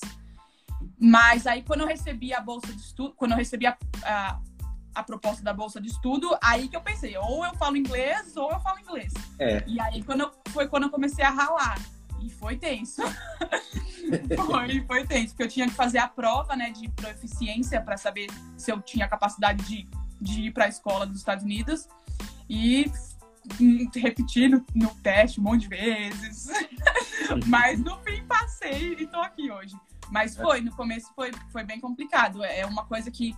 Mas 1.00 1.46
aí, 1.46 1.62
quando 1.64 1.82
eu 1.82 1.88
recebi 1.88 2.34
a 2.34 2.42
bolsa 2.42 2.74
de 2.74 2.82
estudo, 2.82 3.14
quando 3.16 3.32
eu 3.32 3.38
recebi 3.38 3.66
a, 3.66 3.78
a, 4.04 4.40
a, 4.96 5.04
proposta 5.04 5.44
da 5.44 5.54
bolsa 5.54 5.80
de 5.80 5.88
estudo, 5.88 6.36
aí 6.42 6.68
que 6.68 6.76
eu 6.76 6.82
pensei, 6.82 7.16
ou 7.18 7.46
eu 7.46 7.56
falo 7.56 7.78
inglês, 7.78 8.36
ou 8.36 8.52
eu 8.52 8.60
falo 8.60 8.80
inglês. 8.80 9.14
É. 9.40 9.64
E 9.68 9.80
aí 9.80 10.04
quando 10.04 10.22
eu, 10.22 10.32
foi 10.50 10.68
quando 10.68 10.84
eu 10.84 10.90
comecei 10.90 11.24
a 11.24 11.30
ralar. 11.30 11.80
E 12.20 12.32
foi 12.32 12.58
tenso. 12.58 13.04
foi, 14.48 14.84
foi 14.88 15.06
tenso, 15.06 15.30
porque 15.30 15.44
eu 15.44 15.48
tinha 15.48 15.68
que 15.68 15.74
fazer 15.74 16.00
a 16.00 16.08
prova 16.08 16.56
né, 16.56 16.72
de 16.72 16.90
proficiência 16.90 17.80
para 17.80 17.96
saber 17.96 18.28
se 18.58 18.72
eu 18.72 18.82
tinha 18.82 19.08
capacidade 19.08 19.64
de, 19.66 19.88
de 20.20 20.42
ir 20.48 20.52
para 20.52 20.66
a 20.66 20.68
escola 20.68 21.06
dos 21.06 21.18
Estados 21.18 21.44
Unidos. 21.44 21.88
E 22.50 22.92
repetir 23.96 24.50
no, 24.50 24.66
no 24.74 24.94
teste 24.96 25.40
um 25.40 25.44
monte 25.44 25.62
de 25.62 25.70
vezes. 25.70 26.48
Mas 27.48 27.80
no 27.80 27.98
fim 28.00 28.24
passei 28.26 28.94
e 28.94 29.08
tô 29.08 29.20
aqui 29.20 29.52
hoje. 29.52 29.76
Mas 30.10 30.38
é. 30.38 30.42
foi, 30.42 30.62
no 30.62 30.76
começo 30.76 31.12
foi, 31.16 31.32
foi 31.52 31.64
bem 31.64 31.80
complicado. 31.80 32.44
É 32.44 32.66
uma 32.66 32.86
coisa 32.86 33.12
que, 33.12 33.36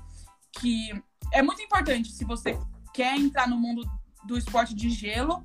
que 0.54 0.92
é 1.34 1.42
muito 1.42 1.62
importante 1.62 2.12
se 2.12 2.24
você 2.24 2.60
quer 2.94 3.18
entrar 3.18 3.48
no 3.48 3.58
mundo 3.58 3.90
do 4.26 4.38
esporte 4.38 4.74
de 4.74 4.90
gelo. 4.90 5.44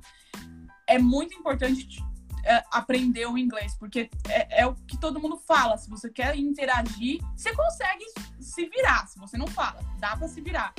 É 0.87 0.99
muito 0.99 1.33
importante 1.33 2.03
é, 2.43 2.63
aprender 2.71 3.27
o 3.27 3.37
inglês, 3.37 3.75
porque 3.75 4.09
é, 4.29 4.61
é, 4.61 4.67
o 4.67 4.75
que 4.75 4.97
todo 4.97 5.19
mundo 5.19 5.37
fala. 5.37 5.77
Se 5.77 5.89
você 5.89 6.09
quer 6.09 6.37
interagir, 6.37 7.19
você 7.35 7.53
consegue 7.55 8.05
se 8.39 8.65
virar. 8.67 9.07
Se 9.07 9.17
você 9.17 9.37
não 9.37 9.47
fala, 9.47 9.79
dá 9.99 10.15
para 10.15 10.27
se 10.27 10.41
virar 10.41 10.73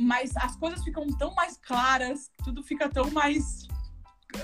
mas 0.00 0.34
as 0.36 0.56
coisas 0.56 0.82
ficam 0.82 1.06
tão 1.18 1.34
mais 1.34 1.58
claras, 1.58 2.30
tudo 2.42 2.62
fica 2.62 2.88
tão 2.88 3.10
mais 3.10 3.68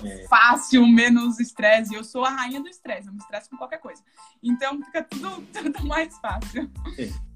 é. 0.05 0.27
fácil, 0.29 0.87
menos 0.87 1.41
estresse. 1.41 1.95
Eu 1.95 2.05
sou 2.05 2.25
a 2.25 2.31
rainha 2.31 2.61
do 2.61 2.69
estresse, 2.69 3.09
eu 3.09 3.13
me 3.13 3.19
estresso 3.19 3.49
com 3.49 3.57
qualquer 3.57 3.79
coisa. 3.79 4.03
Então 4.43 4.83
fica 4.85 5.03
tudo, 5.03 5.43
tudo 5.53 5.87
mais 5.87 6.17
fácil. 6.19 6.71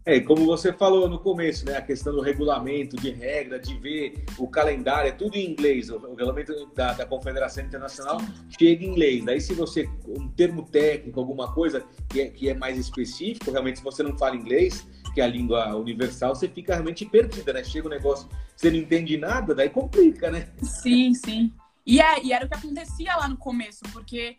É, 0.04 0.20
como 0.20 0.44
você 0.44 0.72
falou 0.72 1.08
no 1.08 1.18
começo, 1.18 1.64
né? 1.64 1.76
A 1.76 1.82
questão 1.82 2.14
do 2.14 2.20
regulamento, 2.20 2.96
de 2.96 3.10
regra, 3.10 3.58
de 3.58 3.78
ver 3.78 4.24
o 4.38 4.48
calendário, 4.48 5.08
é 5.08 5.12
tudo 5.12 5.36
em 5.36 5.50
inglês. 5.50 5.88
O, 5.88 5.96
o 5.96 6.10
regulamento 6.10 6.66
da, 6.74 6.92
da, 6.92 7.06
Confederação 7.06 7.64
Internacional 7.64 8.18
chega 8.58 8.84
em 8.84 8.88
inglês. 8.88 9.24
Daí, 9.24 9.40
se 9.40 9.54
você, 9.54 9.88
um 10.06 10.28
termo 10.28 10.62
técnico, 10.64 11.20
alguma 11.20 11.52
coisa 11.52 11.84
que 12.08 12.20
é, 12.20 12.28
que 12.28 12.48
é 12.48 12.54
mais 12.54 12.78
específico, 12.78 13.50
realmente, 13.50 13.78
se 13.78 13.84
você 13.84 14.02
não 14.02 14.16
fala 14.16 14.36
inglês, 14.36 14.86
que 15.12 15.20
é 15.20 15.24
a 15.24 15.28
língua 15.28 15.74
universal, 15.76 16.34
você 16.34 16.48
fica 16.48 16.74
realmente 16.74 17.04
perdida, 17.04 17.52
né? 17.52 17.64
Chega 17.64 17.86
um 17.86 17.90
negócio, 17.90 18.28
você 18.56 18.70
não 18.70 18.78
entende 18.78 19.16
nada, 19.16 19.54
daí 19.54 19.68
complica, 19.68 20.30
né? 20.30 20.48
Sim, 20.62 21.14
sim. 21.14 21.52
E, 21.86 22.00
é, 22.00 22.22
e 22.22 22.32
era 22.32 22.44
o 22.44 22.48
que 22.48 22.54
acontecia 22.54 23.16
lá 23.16 23.28
no 23.28 23.36
começo, 23.36 23.80
porque 23.92 24.38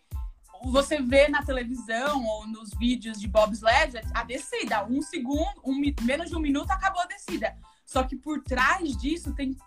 você 0.65 1.01
vê 1.01 1.27
na 1.27 1.43
televisão 1.43 2.23
ou 2.23 2.47
nos 2.47 2.69
vídeos 2.77 3.19
de 3.19 3.27
bobsled 3.27 3.99
a 4.13 4.23
descida, 4.23 4.85
um 4.85 5.01
segundo, 5.01 5.61
um, 5.65 5.79
menos 6.01 6.29
de 6.29 6.35
um 6.35 6.39
minuto 6.39 6.69
acabou 6.71 7.01
a 7.01 7.07
descida. 7.07 7.55
Só 7.85 8.03
que 8.03 8.15
por 8.15 8.41
trás 8.43 8.95
disso 8.95 9.33
tem, 9.33 9.57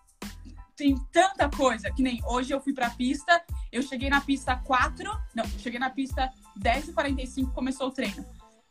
tem 0.76 0.96
tanta 1.12 1.48
coisa, 1.48 1.90
que 1.90 2.02
nem 2.02 2.22
hoje 2.24 2.52
eu 2.52 2.60
fui 2.60 2.72
pra 2.72 2.90
pista, 2.90 3.42
eu 3.72 3.82
cheguei 3.82 4.08
na 4.08 4.20
pista 4.20 4.56
4, 4.56 5.10
não, 5.34 5.44
cheguei 5.58 5.80
na 5.80 5.90
pista 5.90 6.32
10 6.56 6.88
e 6.88 6.92
45 6.92 7.50
começou 7.52 7.88
o 7.88 7.90
treino. 7.90 8.24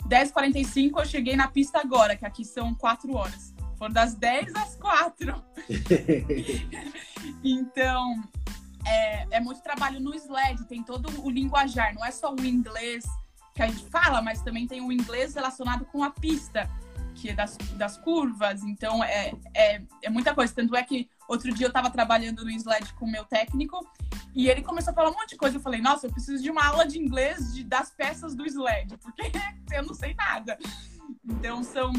10h45 0.08 1.00
eu 1.00 1.06
cheguei 1.06 1.36
na 1.36 1.48
pista 1.48 1.80
agora, 1.80 2.16
que 2.16 2.26
aqui 2.26 2.44
são 2.44 2.74
4 2.76 3.16
horas. 3.16 3.54
Foram 3.78 3.94
das 3.94 4.16
10 4.16 4.56
às 4.56 4.76
4. 4.76 5.44
então, 7.44 8.24
é, 8.86 9.38
é, 9.38 9.40
muito 9.40 9.62
trabalho 9.62 10.00
no 10.00 10.14
sled, 10.16 10.66
tem 10.68 10.84
todo 10.84 11.10
o 11.24 11.30
linguajar, 11.30 11.94
não 11.94 12.06
é 12.06 12.12
só 12.12 12.34
o 12.34 12.46
inglês 12.46 13.06
que 13.54 13.62
a 13.62 13.68
gente 13.68 13.86
fala, 13.86 14.22
mas 14.22 14.42
também 14.42 14.68
tem 14.68 14.82
o 14.82 14.92
inglês 14.92 15.36
relacionado 15.36 15.86
com 15.86 16.04
a 16.04 16.10
pista, 16.10 16.70
que 17.14 17.30
é 17.30 17.34
das, 17.34 17.58
das 17.76 17.98
curvas. 17.98 18.64
Então, 18.64 19.04
é, 19.04 19.32
é, 19.54 19.82
é 20.02 20.10
muita 20.10 20.34
coisa. 20.34 20.54
Tanto 20.54 20.76
é 20.76 20.84
que 20.84 21.08
outro 21.28 21.54
dia 21.54 21.66
eu 21.66 21.70
estava 21.70 21.90
trabalhando 21.90 22.44
no 22.44 22.52
sled 22.52 22.94
com 22.94 23.06
o 23.06 23.12
meu 23.12 23.26
técnico 23.26 23.88
e 24.36 24.50
ele 24.50 24.62
começou 24.62 24.92
a 24.92 24.94
falar 24.94 25.10
um 25.10 25.14
monte 25.14 25.30
de 25.30 25.38
coisa. 25.38 25.58
Eu 25.58 25.62
falei, 25.62 25.82
nossa, 25.82 26.08
eu 26.08 26.12
preciso 26.12 26.42
de 26.42 26.50
uma 26.50 26.66
aula 26.66 26.88
de 26.88 27.00
inglês 27.00 27.54
de, 27.54 27.64
das 27.64 27.92
peças 27.92 28.36
do 28.36 28.46
sled, 28.46 28.98
porque 28.98 29.32
eu 29.72 29.84
não 29.84 29.94
sei 29.94 30.14
nada. 30.16 30.58
Então 31.24 31.64
são, 31.64 31.94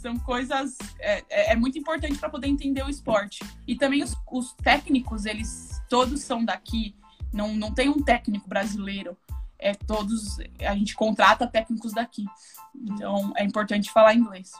são 0.00 0.16
coisas. 0.18 0.76
É, 0.98 1.24
é, 1.28 1.52
é 1.52 1.56
muito 1.56 1.78
importante 1.78 2.18
para 2.18 2.28
poder 2.28 2.48
entender 2.48 2.82
o 2.82 2.90
esporte. 2.90 3.44
E 3.66 3.74
também 3.74 4.02
os, 4.02 4.14
os, 4.30 4.52
técnicos, 4.54 5.24
eles 5.24 5.80
todos 5.88 6.20
são 6.20 6.44
daqui. 6.44 6.94
Não, 7.32 7.54
não 7.54 7.72
tem 7.72 7.88
um 7.88 8.02
técnico 8.02 8.48
brasileiro. 8.48 9.16
É 9.58 9.74
todos. 9.74 10.38
A 10.60 10.74
gente 10.74 10.94
contrata 10.94 11.46
técnicos 11.46 11.92
daqui. 11.92 12.26
Então 12.74 13.32
é 13.36 13.44
importante 13.44 13.90
falar 13.90 14.14
inglês. 14.14 14.52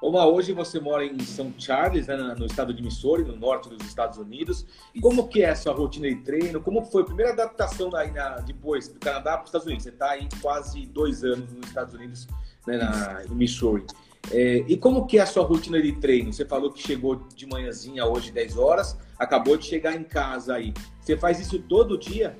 Oma, 0.00 0.26
hoje 0.26 0.52
você 0.52 0.78
mora 0.78 1.04
em 1.04 1.18
São 1.20 1.52
Charles, 1.58 2.06
né, 2.06 2.16
no 2.16 2.46
estado 2.46 2.72
de 2.72 2.82
Missouri, 2.82 3.24
no 3.24 3.36
norte 3.36 3.68
dos 3.68 3.84
Estados 3.86 4.16
Unidos. 4.16 4.64
Como 5.00 5.28
que 5.28 5.42
é 5.42 5.50
a 5.50 5.56
sua 5.56 5.72
rotina 5.72 6.08
de 6.08 6.16
treino? 6.16 6.60
Como 6.60 6.84
foi 6.84 7.02
a 7.02 7.04
primeira 7.04 7.32
adaptação 7.32 7.90
daí 7.90 8.10
na, 8.12 8.36
depois 8.40 8.88
do 8.88 9.00
Canadá 9.00 9.32
para 9.32 9.42
os 9.42 9.48
Estados 9.48 9.66
Unidos? 9.66 9.84
Você 9.84 9.90
está 9.90 10.10
aí 10.10 10.28
quase 10.40 10.86
dois 10.86 11.24
anos 11.24 11.52
nos 11.52 11.66
Estados 11.66 11.94
Unidos, 11.94 12.28
né, 12.66 12.76
na, 12.76 13.24
em 13.24 13.34
Missouri. 13.34 13.84
É, 14.30 14.64
e 14.68 14.76
como 14.76 15.04
que 15.06 15.18
é 15.18 15.22
a 15.22 15.26
sua 15.26 15.44
rotina 15.44 15.82
de 15.82 15.92
treino? 15.92 16.32
Você 16.32 16.44
falou 16.44 16.70
que 16.70 16.80
chegou 16.80 17.16
de 17.34 17.46
manhãzinha 17.46 18.06
hoje 18.06 18.30
10 18.30 18.56
horas, 18.56 18.96
acabou 19.18 19.56
de 19.56 19.66
chegar 19.66 19.96
em 19.96 20.04
casa 20.04 20.54
aí. 20.54 20.72
Você 21.00 21.16
faz 21.16 21.40
isso 21.40 21.58
todo 21.58 21.98
dia? 21.98 22.38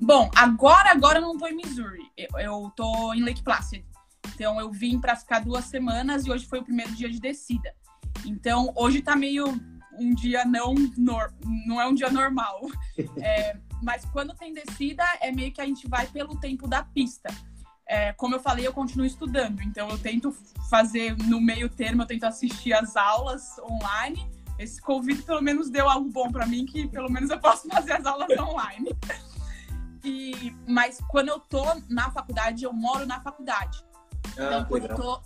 Bom, 0.00 0.30
agora 0.34 0.90
agora 0.90 1.18
eu 1.18 1.22
não 1.22 1.32
estou 1.32 1.48
em 1.48 1.56
Missouri. 1.56 2.10
Eu, 2.16 2.68
estou 2.68 3.14
em 3.14 3.24
Lake 3.24 3.42
Placid. 3.42 3.84
Então 4.38 4.60
eu 4.60 4.70
vim 4.70 5.00
para 5.00 5.16
ficar 5.16 5.40
duas 5.40 5.64
semanas 5.64 6.24
e 6.24 6.30
hoje 6.30 6.46
foi 6.46 6.60
o 6.60 6.64
primeiro 6.64 6.94
dia 6.94 7.10
de 7.10 7.18
descida. 7.18 7.74
Então 8.24 8.72
hoje 8.76 9.02
tá 9.02 9.16
meio 9.16 9.60
um 9.98 10.14
dia 10.14 10.44
não 10.44 10.76
nor, 10.96 11.34
não 11.66 11.80
é 11.80 11.88
um 11.88 11.94
dia 11.94 12.08
normal. 12.08 12.60
É, 13.20 13.56
mas 13.82 14.04
quando 14.06 14.34
tem 14.34 14.52
descida 14.52 15.04
é 15.20 15.30
meio 15.32 15.52
que 15.52 15.60
a 15.60 15.64
gente 15.64 15.88
vai 15.88 16.06
pelo 16.06 16.38
tempo 16.38 16.68
da 16.68 16.84
pista. 16.84 17.28
É, 17.86 18.12
como 18.12 18.34
eu 18.34 18.40
falei, 18.40 18.66
eu 18.66 18.72
continuo 18.72 19.06
estudando, 19.06 19.60
então 19.62 19.88
eu 19.88 19.98
tento 19.98 20.32
fazer 20.68 21.16
no 21.16 21.40
meio 21.40 21.68
termo, 21.68 22.02
eu 22.02 22.06
tento 22.06 22.24
assistir 22.24 22.72
as 22.72 22.96
aulas 22.96 23.56
online. 23.58 24.28
Esse 24.58 24.80
Covid 24.80 25.22
pelo 25.22 25.40
menos 25.40 25.70
deu 25.70 25.88
algo 25.88 26.08
bom 26.10 26.30
para 26.30 26.46
mim, 26.46 26.64
que 26.64 26.86
pelo 26.88 27.10
menos 27.10 27.30
eu 27.30 27.40
posso 27.40 27.66
fazer 27.70 27.92
as 27.92 28.06
aulas 28.06 28.30
online. 28.38 28.90
E, 30.04 30.54
mas 30.66 31.00
quando 31.08 31.28
eu 31.28 31.40
tô 31.40 31.64
na 31.88 32.10
faculdade, 32.10 32.64
eu 32.64 32.72
moro 32.72 33.06
na 33.06 33.20
faculdade. 33.20 33.87
Então, 34.32 34.60
ah, 34.60 34.64
quando, 34.64 34.86
eu 34.86 34.96
tô, 34.96 35.22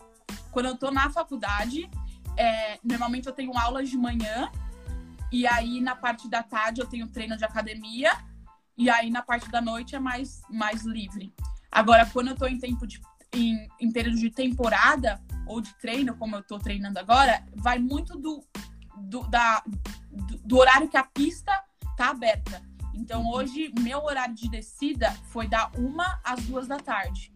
quando 0.50 0.66
eu 0.66 0.76
tô 0.76 0.90
na 0.90 1.10
faculdade, 1.10 1.90
é, 2.36 2.78
normalmente 2.82 3.26
eu 3.26 3.32
tenho 3.32 3.56
aulas 3.56 3.88
de 3.88 3.96
manhã, 3.96 4.50
e 5.30 5.46
aí 5.46 5.80
na 5.80 5.96
parte 5.96 6.28
da 6.28 6.42
tarde 6.42 6.80
eu 6.80 6.86
tenho 6.86 7.08
treino 7.08 7.36
de 7.36 7.44
academia, 7.44 8.12
e 8.76 8.88
aí 8.90 9.10
na 9.10 9.22
parte 9.22 9.50
da 9.50 9.60
noite 9.60 9.94
é 9.94 9.98
mais, 9.98 10.42
mais 10.50 10.84
livre. 10.84 11.34
Agora, 11.70 12.04
quando 12.06 12.28
eu 12.28 12.36
tô 12.36 12.46
em 12.46 12.58
tempo 12.58 12.86
de. 12.86 13.00
Em, 13.34 13.66
em 13.80 13.90
período 13.90 14.18
de 14.18 14.28
temporada 14.28 15.18
ou 15.46 15.58
de 15.62 15.72
treino, 15.78 16.14
como 16.16 16.36
eu 16.36 16.42
tô 16.42 16.58
treinando 16.58 16.98
agora, 16.98 17.42
vai 17.54 17.78
muito 17.78 18.18
do, 18.18 18.44
do, 18.94 19.26
da, 19.26 19.62
do, 20.10 20.36
do 20.36 20.58
horário 20.58 20.86
que 20.86 20.98
a 20.98 21.04
pista 21.04 21.50
tá 21.96 22.10
aberta. 22.10 22.62
Então, 22.94 23.22
uhum. 23.22 23.30
hoje, 23.30 23.72
meu 23.80 24.04
horário 24.04 24.34
de 24.34 24.50
descida 24.50 25.10
foi 25.30 25.48
da 25.48 25.70
uma 25.78 26.20
às 26.22 26.44
duas 26.44 26.68
da 26.68 26.76
tarde. 26.76 27.31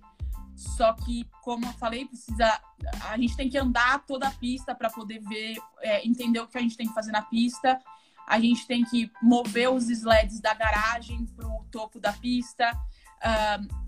Só 0.56 0.94
que, 0.94 1.28
como 1.42 1.66
eu 1.66 1.72
falei, 1.74 2.06
precisa. 2.06 2.60
A 3.08 3.16
gente 3.18 3.36
tem 3.36 3.48
que 3.48 3.58
andar 3.58 4.04
toda 4.06 4.26
a 4.26 4.32
pista 4.32 4.74
para 4.74 4.90
poder 4.90 5.20
ver, 5.20 5.56
é, 5.80 6.06
entender 6.06 6.40
o 6.40 6.48
que 6.48 6.56
a 6.56 6.60
gente 6.60 6.76
tem 6.76 6.88
que 6.88 6.94
fazer 6.94 7.12
na 7.12 7.22
pista 7.22 7.78
a 8.26 8.40
gente 8.40 8.66
tem 8.66 8.84
que 8.84 9.10
mover 9.22 9.70
os 9.70 9.88
sleds 9.88 10.40
da 10.40 10.52
garagem 10.52 11.24
para 11.26 11.46
o 11.46 11.64
topo 11.70 12.00
da 12.00 12.12
pista. 12.12 12.76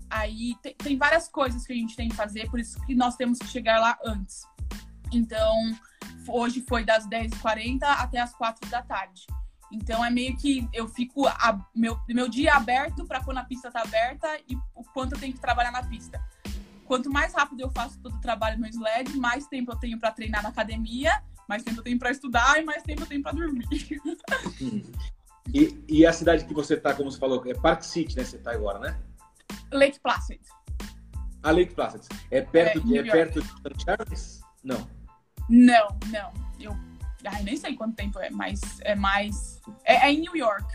Aí 0.09 0.55
tem, 0.63 0.73
tem, 0.75 0.97
várias 0.97 1.27
coisas 1.27 1.67
que 1.67 1.73
a 1.73 1.75
gente 1.75 1.95
tem 1.95 2.09
que 2.09 2.15
fazer, 2.15 2.49
por 2.49 2.59
isso 2.59 2.79
que 2.85 2.95
nós 2.95 3.15
temos 3.15 3.37
que 3.37 3.47
chegar 3.47 3.79
lá 3.79 3.97
antes. 4.03 4.43
Então, 5.11 5.55
hoje 6.27 6.63
foi 6.67 6.85
das 6.85 7.07
10h40 7.07 7.83
até 7.83 8.19
as 8.19 8.33
4 8.33 8.69
da 8.69 8.81
tarde. 8.81 9.27
Então 9.71 10.03
é 10.03 10.09
meio 10.09 10.35
que 10.35 10.67
eu 10.73 10.87
fico 10.87 11.27
a, 11.27 11.59
meu, 11.75 11.99
meu 12.07 12.27
dia 12.27 12.55
aberto 12.55 13.05
para 13.05 13.23
quando 13.23 13.37
a 13.37 13.43
pista 13.43 13.69
tá 13.69 13.81
aberta 13.81 14.27
e 14.47 14.55
o 14.73 14.83
quanto 14.93 15.13
eu 15.13 15.19
tenho 15.19 15.33
que 15.33 15.39
trabalhar 15.39 15.71
na 15.71 15.83
pista. 15.83 16.19
Quanto 16.89 17.09
mais 17.09 17.33
rápido 17.33 17.61
eu 17.61 17.69
faço 17.69 17.97
todo 18.01 18.15
o 18.15 18.19
trabalho 18.19 18.59
no 18.59 18.67
sled, 18.67 19.15
mais 19.15 19.47
tempo 19.47 19.71
eu 19.71 19.77
tenho 19.77 19.97
para 19.97 20.11
treinar 20.11 20.43
na 20.43 20.49
academia 20.49 21.23
mais 21.49 21.63
tempo 21.63 21.79
eu 21.79 21.83
tenho 21.83 21.97
para 21.97 22.11
estudar 22.11 22.61
e 22.61 22.63
mais 22.63 22.83
tempo 22.83 23.01
eu 23.01 23.07
tenho 23.07 23.23
para 23.23 23.31
dormir. 23.31 23.67
E, 25.51 25.83
e, 25.87 26.05
a 26.05 26.13
cidade 26.13 26.45
que 26.45 26.53
você 26.53 26.77
tá, 26.77 26.93
como 26.93 27.11
você 27.11 27.17
falou, 27.17 27.43
é 27.47 27.55
Park 27.55 27.81
City, 27.81 28.15
né? 28.15 28.23
Você 28.23 28.37
tá 28.37 28.51
agora, 28.51 28.77
né? 28.77 28.99
Lake 29.71 29.99
Placid. 29.99 30.39
A 31.41 31.49
ah, 31.49 31.51
Lake 31.51 31.73
Placid. 31.73 32.07
É 32.29 32.39
perto, 32.39 32.77
é, 32.77 32.81
de, 32.81 32.99
é 32.99 33.11
perto 33.11 33.41
de 33.41 33.47
St. 33.47 33.83
Charles? 33.83 34.41
Não. 34.63 34.87
Não, 35.49 35.87
não. 36.11 36.31
Eu 36.59 36.77
ai, 37.25 37.41
nem 37.41 37.57
sei 37.57 37.75
quanto 37.75 37.95
tempo 37.95 38.19
é, 38.19 38.29
mas 38.29 38.61
é 38.81 38.93
mais. 38.93 39.59
É, 39.85 40.05
é 40.05 40.13
em 40.13 40.19
New 40.19 40.37
York. 40.37 40.71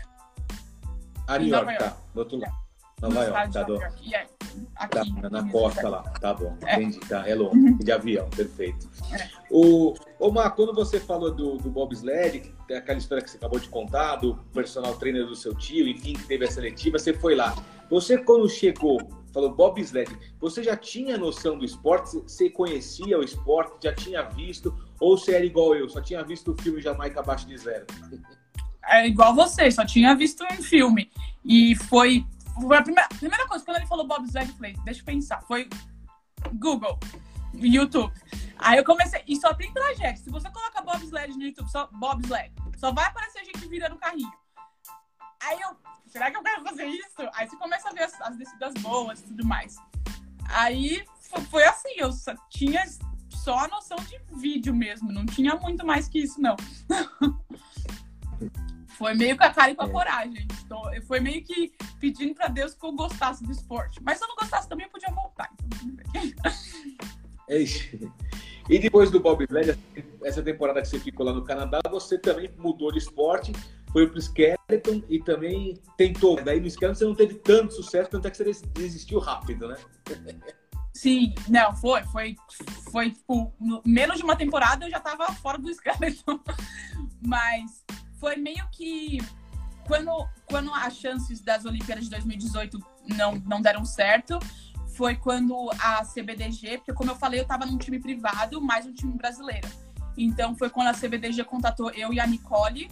Ah, 1.25 1.39
New 1.39 1.47
York, 1.47 1.71
York, 1.71 1.77
tá. 1.81 1.97
Do 2.13 2.19
outro 2.19 2.37
lado. 2.37 2.64
Nova 3.01 3.23
York, 3.23 3.51
tá. 3.51 3.63
Do... 3.63 3.73
York. 3.73 4.09
Yeah. 4.09 4.29
Aqui, 4.75 5.21
tá, 5.21 5.29
na 5.29 5.49
costa 5.51 5.89
lá, 5.89 6.01
tá 6.01 6.33
bom, 6.33 6.57
é. 6.65 6.75
entendi, 6.75 6.99
tá, 7.01 7.27
é 7.27 7.35
longe, 7.35 7.57
uhum. 7.57 7.77
de 7.77 7.91
avião, 7.91 8.29
perfeito. 8.29 8.89
É. 9.11 9.29
O, 9.51 9.93
ô 10.17 10.31
Mar, 10.31 10.51
quando 10.51 10.73
você 10.73 10.97
falou 10.97 11.29
do, 11.29 11.57
do 11.57 11.69
bobsled, 11.69 12.53
aquela 12.73 12.97
história 12.97 13.21
que 13.21 13.29
você 13.29 13.35
acabou 13.35 13.59
de 13.59 13.67
contar, 13.67 14.17
do 14.17 14.35
personal 14.53 14.95
trainer 14.95 15.25
do 15.25 15.35
seu 15.35 15.53
tio, 15.53 15.87
enfim, 15.89 16.13
que 16.13 16.23
teve 16.25 16.45
a 16.45 16.51
seletiva, 16.51 16.97
você 16.97 17.13
foi 17.13 17.35
lá. 17.35 17.53
Você, 17.89 18.17
quando 18.17 18.49
chegou, 18.49 18.97
falou 19.33 19.53
bobsled, 19.53 20.09
você 20.39 20.63
já 20.63 20.75
tinha 20.75 21.17
noção 21.17 21.57
do 21.57 21.65
esporte? 21.65 22.17
Você 22.19 22.49
conhecia 22.49 23.19
o 23.19 23.23
esporte? 23.23 23.77
Já 23.83 23.93
tinha 23.93 24.21
visto? 24.23 24.73
Ou 24.99 25.17
você 25.17 25.35
era 25.35 25.45
igual 25.45 25.75
eu, 25.75 25.89
só 25.89 26.01
tinha 26.01 26.23
visto 26.23 26.51
o 26.51 26.61
filme 26.61 26.81
Jamaica 26.81 27.19
Abaixo 27.19 27.45
de 27.45 27.57
Zero? 27.57 27.85
É 28.87 29.05
igual 29.05 29.35
você, 29.35 29.69
só 29.69 29.85
tinha 29.85 30.15
visto 30.15 30.43
um 30.45 30.61
filme. 30.61 31.11
E 31.43 31.75
foi 31.75 32.25
a 32.57 32.81
primeira, 32.81 33.09
primeira 33.09 33.47
coisa, 33.47 33.65
quando 33.65 33.77
ele 33.77 33.87
falou 33.87 34.07
Bob 34.07 34.29
Zag, 34.29 34.49
eu 34.49 34.55
falei, 34.55 34.75
deixa 34.83 35.01
eu 35.01 35.05
pensar. 35.05 35.41
Foi 35.43 35.69
Google, 36.53 36.99
YouTube. 37.53 38.13
Aí 38.57 38.77
eu 38.77 38.85
comecei. 38.85 39.23
E 39.27 39.35
só 39.35 39.53
tem 39.53 39.71
tragédia. 39.73 40.17
Se 40.17 40.29
você 40.29 40.49
coloca 40.49 40.81
Bob 40.81 41.03
Sled 41.03 41.37
no 41.37 41.43
YouTube, 41.43 41.69
só 41.69 41.87
Bob 41.87 42.23
Sled, 42.23 42.53
só 42.77 42.91
vai 42.91 43.05
aparecer 43.05 43.43
gente 43.45 43.67
virando 43.67 43.97
carrinho. 43.97 44.31
Aí 45.41 45.59
eu. 45.61 45.75
Será 46.07 46.31
que 46.31 46.37
eu 46.37 46.43
quero 46.43 46.63
fazer 46.63 46.85
isso? 46.85 47.29
Aí 47.33 47.47
você 47.47 47.57
começa 47.57 47.89
a 47.89 47.91
ver 47.91 48.03
as, 48.03 48.21
as 48.21 48.37
descidas 48.37 48.73
boas 48.75 49.19
e 49.19 49.23
tudo 49.23 49.45
mais. 49.45 49.75
Aí 50.47 51.05
foi 51.49 51.65
assim, 51.65 51.89
eu 51.97 52.11
só 52.13 52.33
tinha 52.49 52.85
só 53.29 53.59
a 53.59 53.67
noção 53.67 53.97
de 53.97 54.17
vídeo 54.39 54.73
mesmo, 54.73 55.11
não 55.11 55.25
tinha 55.25 55.55
muito 55.55 55.85
mais 55.85 56.07
que 56.07 56.19
isso, 56.19 56.39
não. 56.39 56.55
Foi 58.97 59.13
meio 59.13 59.37
com 59.37 59.43
a 59.43 59.49
cara 59.49 59.71
e 59.71 59.75
com 59.75 59.83
a 59.83 59.87
é. 59.87 59.91
coragem. 59.91 60.47
Então, 60.65 60.81
foi 61.05 61.19
meio 61.19 61.43
que 61.43 61.73
pedindo 61.99 62.33
para 62.33 62.47
Deus 62.47 62.73
que 62.73 62.85
eu 62.85 62.93
gostasse 62.93 63.43
do 63.43 63.51
esporte. 63.51 64.01
Mas 64.03 64.17
se 64.17 64.23
eu 64.23 64.29
não 64.29 64.35
gostasse 64.35 64.67
também, 64.69 64.85
eu 64.85 64.91
podia 64.91 65.13
voltar. 65.13 65.49
Então, 65.83 66.51
é 67.49 67.57
isso. 67.57 67.83
E 68.69 68.79
depois 68.79 69.11
do 69.11 69.19
Bob 69.19 69.43
Sled, 69.43 69.77
essa 70.23 70.41
temporada 70.41 70.81
que 70.81 70.87
você 70.87 70.99
ficou 70.99 71.25
lá 71.25 71.33
no 71.33 71.43
Canadá, 71.43 71.79
você 71.89 72.17
também 72.17 72.49
mudou 72.57 72.91
de 72.91 72.97
esporte, 72.97 73.51
foi 73.91 74.07
pro 74.07 74.17
skeleton 74.17 75.03
e 75.07 75.19
também 75.19 75.79
tentou. 75.97 76.41
Daí 76.41 76.59
no 76.59 76.67
skeleton 76.67 76.97
você 76.97 77.05
não 77.05 77.15
teve 77.15 77.35
tanto 77.35 77.73
sucesso, 77.73 78.09
tanto 78.09 78.27
é 78.27 78.31
que 78.31 78.37
você 78.37 78.43
desistiu 78.73 79.19
rápido, 79.19 79.67
né? 79.67 79.77
Sim, 80.95 81.35
não, 81.49 81.75
foi, 81.75 82.03
foi, 82.05 82.35
foi 82.91 83.11
tipo, 83.11 83.53
menos 83.85 84.17
de 84.17 84.23
uma 84.23 84.35
temporada 84.35 84.85
eu 84.85 84.89
já 84.89 84.99
tava 84.99 85.31
fora 85.33 85.57
do 85.57 85.69
skeleton. 85.69 86.39
Mas 87.21 87.83
foi 88.19 88.35
meio 88.35 88.67
que 88.71 89.19
quando, 89.87 90.11
quando 90.45 90.73
as 90.73 90.95
chances 90.95 91.41
das 91.41 91.65
Olimpíadas 91.65 92.05
de 92.05 92.09
2018 92.09 92.79
não, 93.15 93.35
não 93.45 93.61
deram 93.61 93.85
certo, 93.85 94.39
foi 94.95 95.15
quando 95.15 95.69
a 95.79 96.03
CBDG, 96.03 96.77
porque 96.77 96.93
como 96.93 97.11
eu 97.11 97.15
falei, 97.15 97.39
eu 97.39 97.43
estava 97.43 97.65
num 97.65 97.77
time 97.77 97.99
privado, 97.99 98.61
mais 98.61 98.85
um 98.85 98.93
time 98.93 99.13
brasileiro. 99.13 99.67
Então 100.17 100.55
foi 100.55 100.69
quando 100.69 100.87
a 100.87 100.93
CBDG 100.93 101.43
contatou 101.43 101.91
eu 101.91 102.13
e 102.13 102.19
a 102.19 102.25
Nicole 102.25 102.89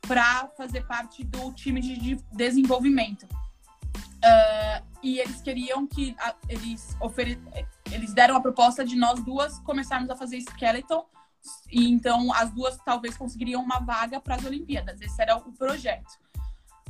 para 0.00 0.48
fazer 0.56 0.86
parte 0.86 1.22
do 1.24 1.52
time 1.52 1.80
de 1.80 2.16
desenvolvimento. 2.32 3.24
Uh, 3.24 4.84
e 5.02 5.18
eles 5.18 5.42
queriam 5.42 5.86
que 5.86 6.16
a, 6.18 6.34
eles 6.48 6.96
ofere 6.98 7.38
eles 7.92 8.14
deram 8.14 8.34
a 8.36 8.40
proposta 8.40 8.82
de 8.82 8.96
nós 8.96 9.22
duas 9.22 9.58
começarmos 9.58 10.08
a 10.08 10.16
fazer 10.16 10.38
skeleton 10.38 11.04
e 11.70 11.88
então 11.90 12.32
as 12.32 12.50
duas 12.52 12.76
talvez 12.84 13.16
conseguiriam 13.16 13.62
uma 13.62 13.80
vaga 13.80 14.20
para 14.20 14.36
as 14.36 14.44
Olimpíadas. 14.44 15.00
Esse 15.00 15.20
era 15.20 15.36
o 15.36 15.52
projeto. 15.52 16.18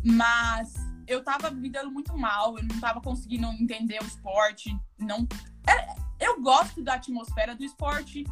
Mas 0.03 0.75
eu 1.07 1.23
tava 1.23 1.51
me 1.51 1.69
dando 1.69 1.91
muito 1.91 2.17
mal, 2.17 2.59
eu 2.59 2.65
não 2.65 2.79
tava 2.81 3.01
conseguindo 3.01 3.47
entender 3.53 4.01
o 4.03 4.07
esporte, 4.07 4.77
não 4.99 5.27
é, 5.67 5.95
eu 6.21 6.41
gosto 6.41 6.83
da 6.83 6.95
atmosfera 6.95 7.55
do 7.55 7.65
esporte, 7.65 8.25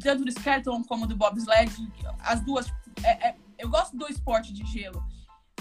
tanto 0.00 0.24
do 0.24 0.30
skeleton 0.30 0.82
como 0.84 1.06
do 1.06 1.16
bobsled, 1.16 1.72
as 2.20 2.40
duas 2.40 2.66
é, 3.02 3.28
é, 3.28 3.36
eu 3.58 3.68
gosto 3.68 3.96
do 3.96 4.08
esporte 4.08 4.52
de 4.52 4.64
gelo 4.64 5.04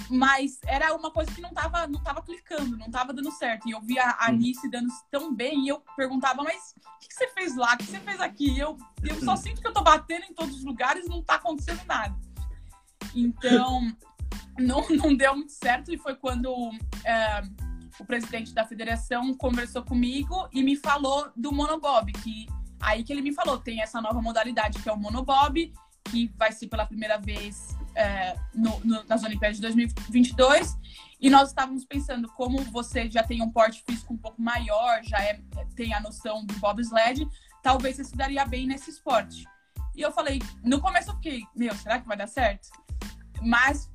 mas 0.10 0.60
era 0.66 0.96
uma 0.96 1.12
coisa 1.12 1.32
que 1.32 1.42
não 1.42 1.52
tava, 1.52 1.88
não 1.88 2.02
tava 2.02 2.22
clicando, 2.22 2.78
não 2.78 2.90
tava 2.90 3.14
dando 3.14 3.32
certo. 3.32 3.68
E 3.68 3.72
eu 3.72 3.82
via 3.82 4.04
a 4.04 4.28
Alice 4.28 4.70
dando 4.70 4.88
tão 5.12 5.34
bem, 5.34 5.66
e 5.66 5.68
eu 5.68 5.82
perguntava, 5.96 6.44
mas 6.44 6.74
o 6.78 7.00
que, 7.00 7.08
que, 7.08 7.14
você 7.14 7.28
fez 7.30 7.56
lá? 7.56 7.74
O 7.74 7.78
que 7.78 7.86
você 7.86 8.00
fez 8.00 8.22
aqui? 8.22 8.58
Eu, 8.58 8.78
eu 9.04 9.20
só 9.22 9.36
sinto 9.36 9.62
que 9.62 9.68
eu 9.68 9.74
tô 9.74 9.82
batendo 9.82 10.26
em 10.26 10.34
todos 10.34 10.58
os 10.58 10.64
lugares 10.64 11.06
e 11.06 11.10
não 11.10 11.22
tá 11.22 11.36
acontecendo 11.36 11.84
nada. 11.86 12.16
Então, 13.16 13.82
não, 14.58 14.88
não 14.90 15.16
deu 15.16 15.36
muito 15.36 15.52
certo, 15.52 15.92
e 15.92 15.98
foi 15.98 16.16
quando 16.16 16.72
é, 17.04 17.42
o 18.00 18.06
presidente 18.06 18.54
da 18.54 18.66
federação 18.66 19.34
conversou 19.34 19.84
comigo 19.84 20.48
e 20.52 20.64
me 20.64 20.76
falou 20.76 21.32
do 21.36 21.52
monobob, 21.52 22.12
que 22.14 22.48
aí 22.80 23.04
que 23.04 23.12
ele 23.12 23.22
me 23.22 23.34
falou, 23.34 23.58
tem 23.58 23.82
essa 23.82 24.02
nova 24.02 24.22
modalidade 24.22 24.82
que 24.82 24.88
é 24.88 24.92
o 24.92 24.98
monobob, 24.98 25.74
que 26.06 26.32
vai 26.38 26.52
ser 26.52 26.68
pela 26.68 26.86
primeira 26.86 27.18
vez 27.18 27.76
é, 27.98 28.36
no, 28.54 28.80
no, 28.86 29.04
nas 29.06 29.24
Olimpíadas 29.24 29.58
de 29.58 29.64
2022. 29.64 30.78
E 31.20 31.30
nós 31.32 31.50
estávamos 31.50 31.84
pensando, 31.84 32.28
como 32.34 32.60
você 32.66 33.10
já 33.10 33.24
tem 33.24 33.42
um 33.42 33.52
porte 33.52 33.84
físico 33.84 34.14
um 34.14 34.18
pouco 34.18 34.40
maior, 34.40 35.04
já 35.04 35.18
é, 35.18 35.42
tem 35.76 35.94
a 35.94 36.00
noção 36.00 36.46
do 36.46 36.54
bobsled, 36.60 37.28
talvez 37.64 37.96
você 37.96 38.04
se 38.04 38.16
daria 38.16 38.46
bem 38.46 38.68
nesse 38.68 38.92
esporte. 38.92 39.44
E 39.96 40.02
eu 40.02 40.12
falei, 40.12 40.40
no 40.64 40.80
começo 40.80 41.10
eu 41.10 41.16
fiquei, 41.16 41.44
meu, 41.56 41.76
será 41.76 42.00
que 42.00 42.08
vai 42.08 42.16
dar 42.16 42.28
certo? 42.28 42.70
Mas 43.42 43.90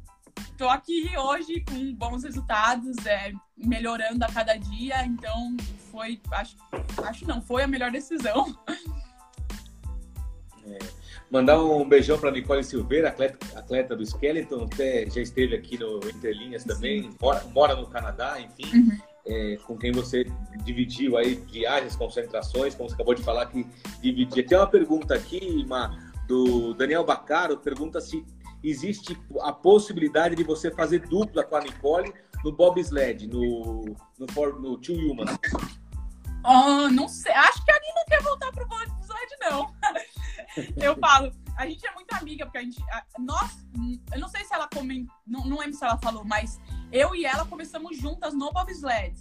tô 0.58 0.68
aqui 0.68 1.16
hoje 1.16 1.60
com 1.60 1.94
bons 1.94 2.24
resultados, 2.24 3.06
é, 3.06 3.32
melhorando 3.56 4.24
a 4.24 4.28
cada 4.28 4.56
dia, 4.56 5.06
então 5.06 5.56
foi, 5.92 6.20
acho, 6.32 6.56
acho 7.04 7.24
não, 7.24 7.40
foi 7.40 7.62
a 7.62 7.68
melhor 7.68 7.92
decisão. 7.92 8.58
É. 10.66 11.01
Mandar 11.32 11.64
um 11.64 11.88
beijão 11.88 12.18
para 12.18 12.30
Nicole 12.30 12.62
Silveira, 12.62 13.08
atleta, 13.08 13.38
atleta, 13.58 13.96
do 13.96 14.02
Skeleton, 14.02 14.68
até 14.70 15.08
já 15.08 15.22
esteve 15.22 15.56
aqui 15.56 15.78
no 15.78 15.96
Interlinhas 16.06 16.62
também, 16.62 17.08
mora, 17.18 17.42
mora, 17.54 17.74
no 17.74 17.86
Canadá, 17.86 18.38
enfim, 18.38 18.76
uhum. 18.76 18.98
é, 19.24 19.56
com 19.66 19.78
quem 19.78 19.92
você 19.92 20.30
dividiu 20.62 21.16
aí 21.16 21.36
viagens, 21.50 21.96
concentrações, 21.96 22.74
como 22.74 22.86
você 22.86 22.94
acabou 22.94 23.14
de 23.14 23.22
falar 23.22 23.46
que 23.46 23.66
dividia. 24.02 24.46
Tem 24.46 24.58
uma 24.58 24.66
pergunta 24.66 25.14
aqui, 25.14 25.64
uma, 25.64 26.12
do 26.28 26.74
Daniel 26.74 27.02
Bacaro, 27.02 27.56
pergunta 27.56 27.98
se 27.98 28.22
existe 28.62 29.18
a 29.40 29.54
possibilidade 29.54 30.36
de 30.36 30.44
você 30.44 30.70
fazer 30.70 30.98
dupla 30.98 31.44
com 31.44 31.56
a 31.56 31.62
Nicole 31.62 32.12
no 32.44 32.52
bobsled, 32.52 33.26
no, 33.26 33.86
no, 34.18 34.60
no 34.60 34.76
Two 34.76 34.96
Human. 34.96 35.24
Oh, 36.44 36.90
não 36.90 37.08
sei, 37.08 37.32
acho 37.32 37.64
que 37.64 37.70
a 37.70 37.76
Ani 37.76 37.86
não 37.96 38.04
quer 38.04 38.22
voltar 38.22 38.52
pro 38.52 38.68
bobsled, 38.68 39.01
não. 39.50 39.74
eu 40.76 40.96
falo, 40.98 41.32
a 41.56 41.66
gente 41.66 41.86
é 41.86 41.94
muito 41.94 42.12
amiga, 42.14 42.44
porque 42.44 42.58
a 42.58 42.62
gente. 42.62 42.82
A, 42.90 43.04
nós. 43.18 43.66
Eu 44.12 44.20
não 44.20 44.28
sei 44.28 44.44
se 44.44 44.54
ela 44.54 44.68
comentou. 44.68 45.14
Não, 45.26 45.44
não 45.44 45.58
lembro 45.58 45.74
se 45.74 45.84
ela 45.84 45.98
falou, 45.98 46.24
mas 46.24 46.60
eu 46.90 47.14
e 47.14 47.24
ela 47.24 47.44
começamos 47.46 47.96
juntas 47.96 48.34
no 48.34 48.52
bobsled. 48.52 49.14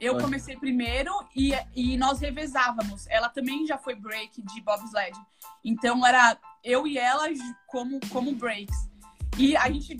Eu 0.00 0.14
Olha. 0.14 0.24
comecei 0.24 0.56
primeiro 0.56 1.12
e, 1.34 1.52
e 1.74 1.96
nós 1.96 2.20
revezávamos. 2.20 3.06
Ela 3.08 3.28
também 3.28 3.66
já 3.66 3.76
foi 3.76 3.94
break 3.94 4.40
de 4.42 4.60
bobsled. 4.60 5.16
Então 5.64 6.06
era 6.06 6.38
eu 6.62 6.86
e 6.86 6.98
ela 6.98 7.24
como, 7.66 7.98
como 8.10 8.34
breaks. 8.34 8.88
E 9.36 9.56
a 9.56 9.70
gente. 9.70 9.96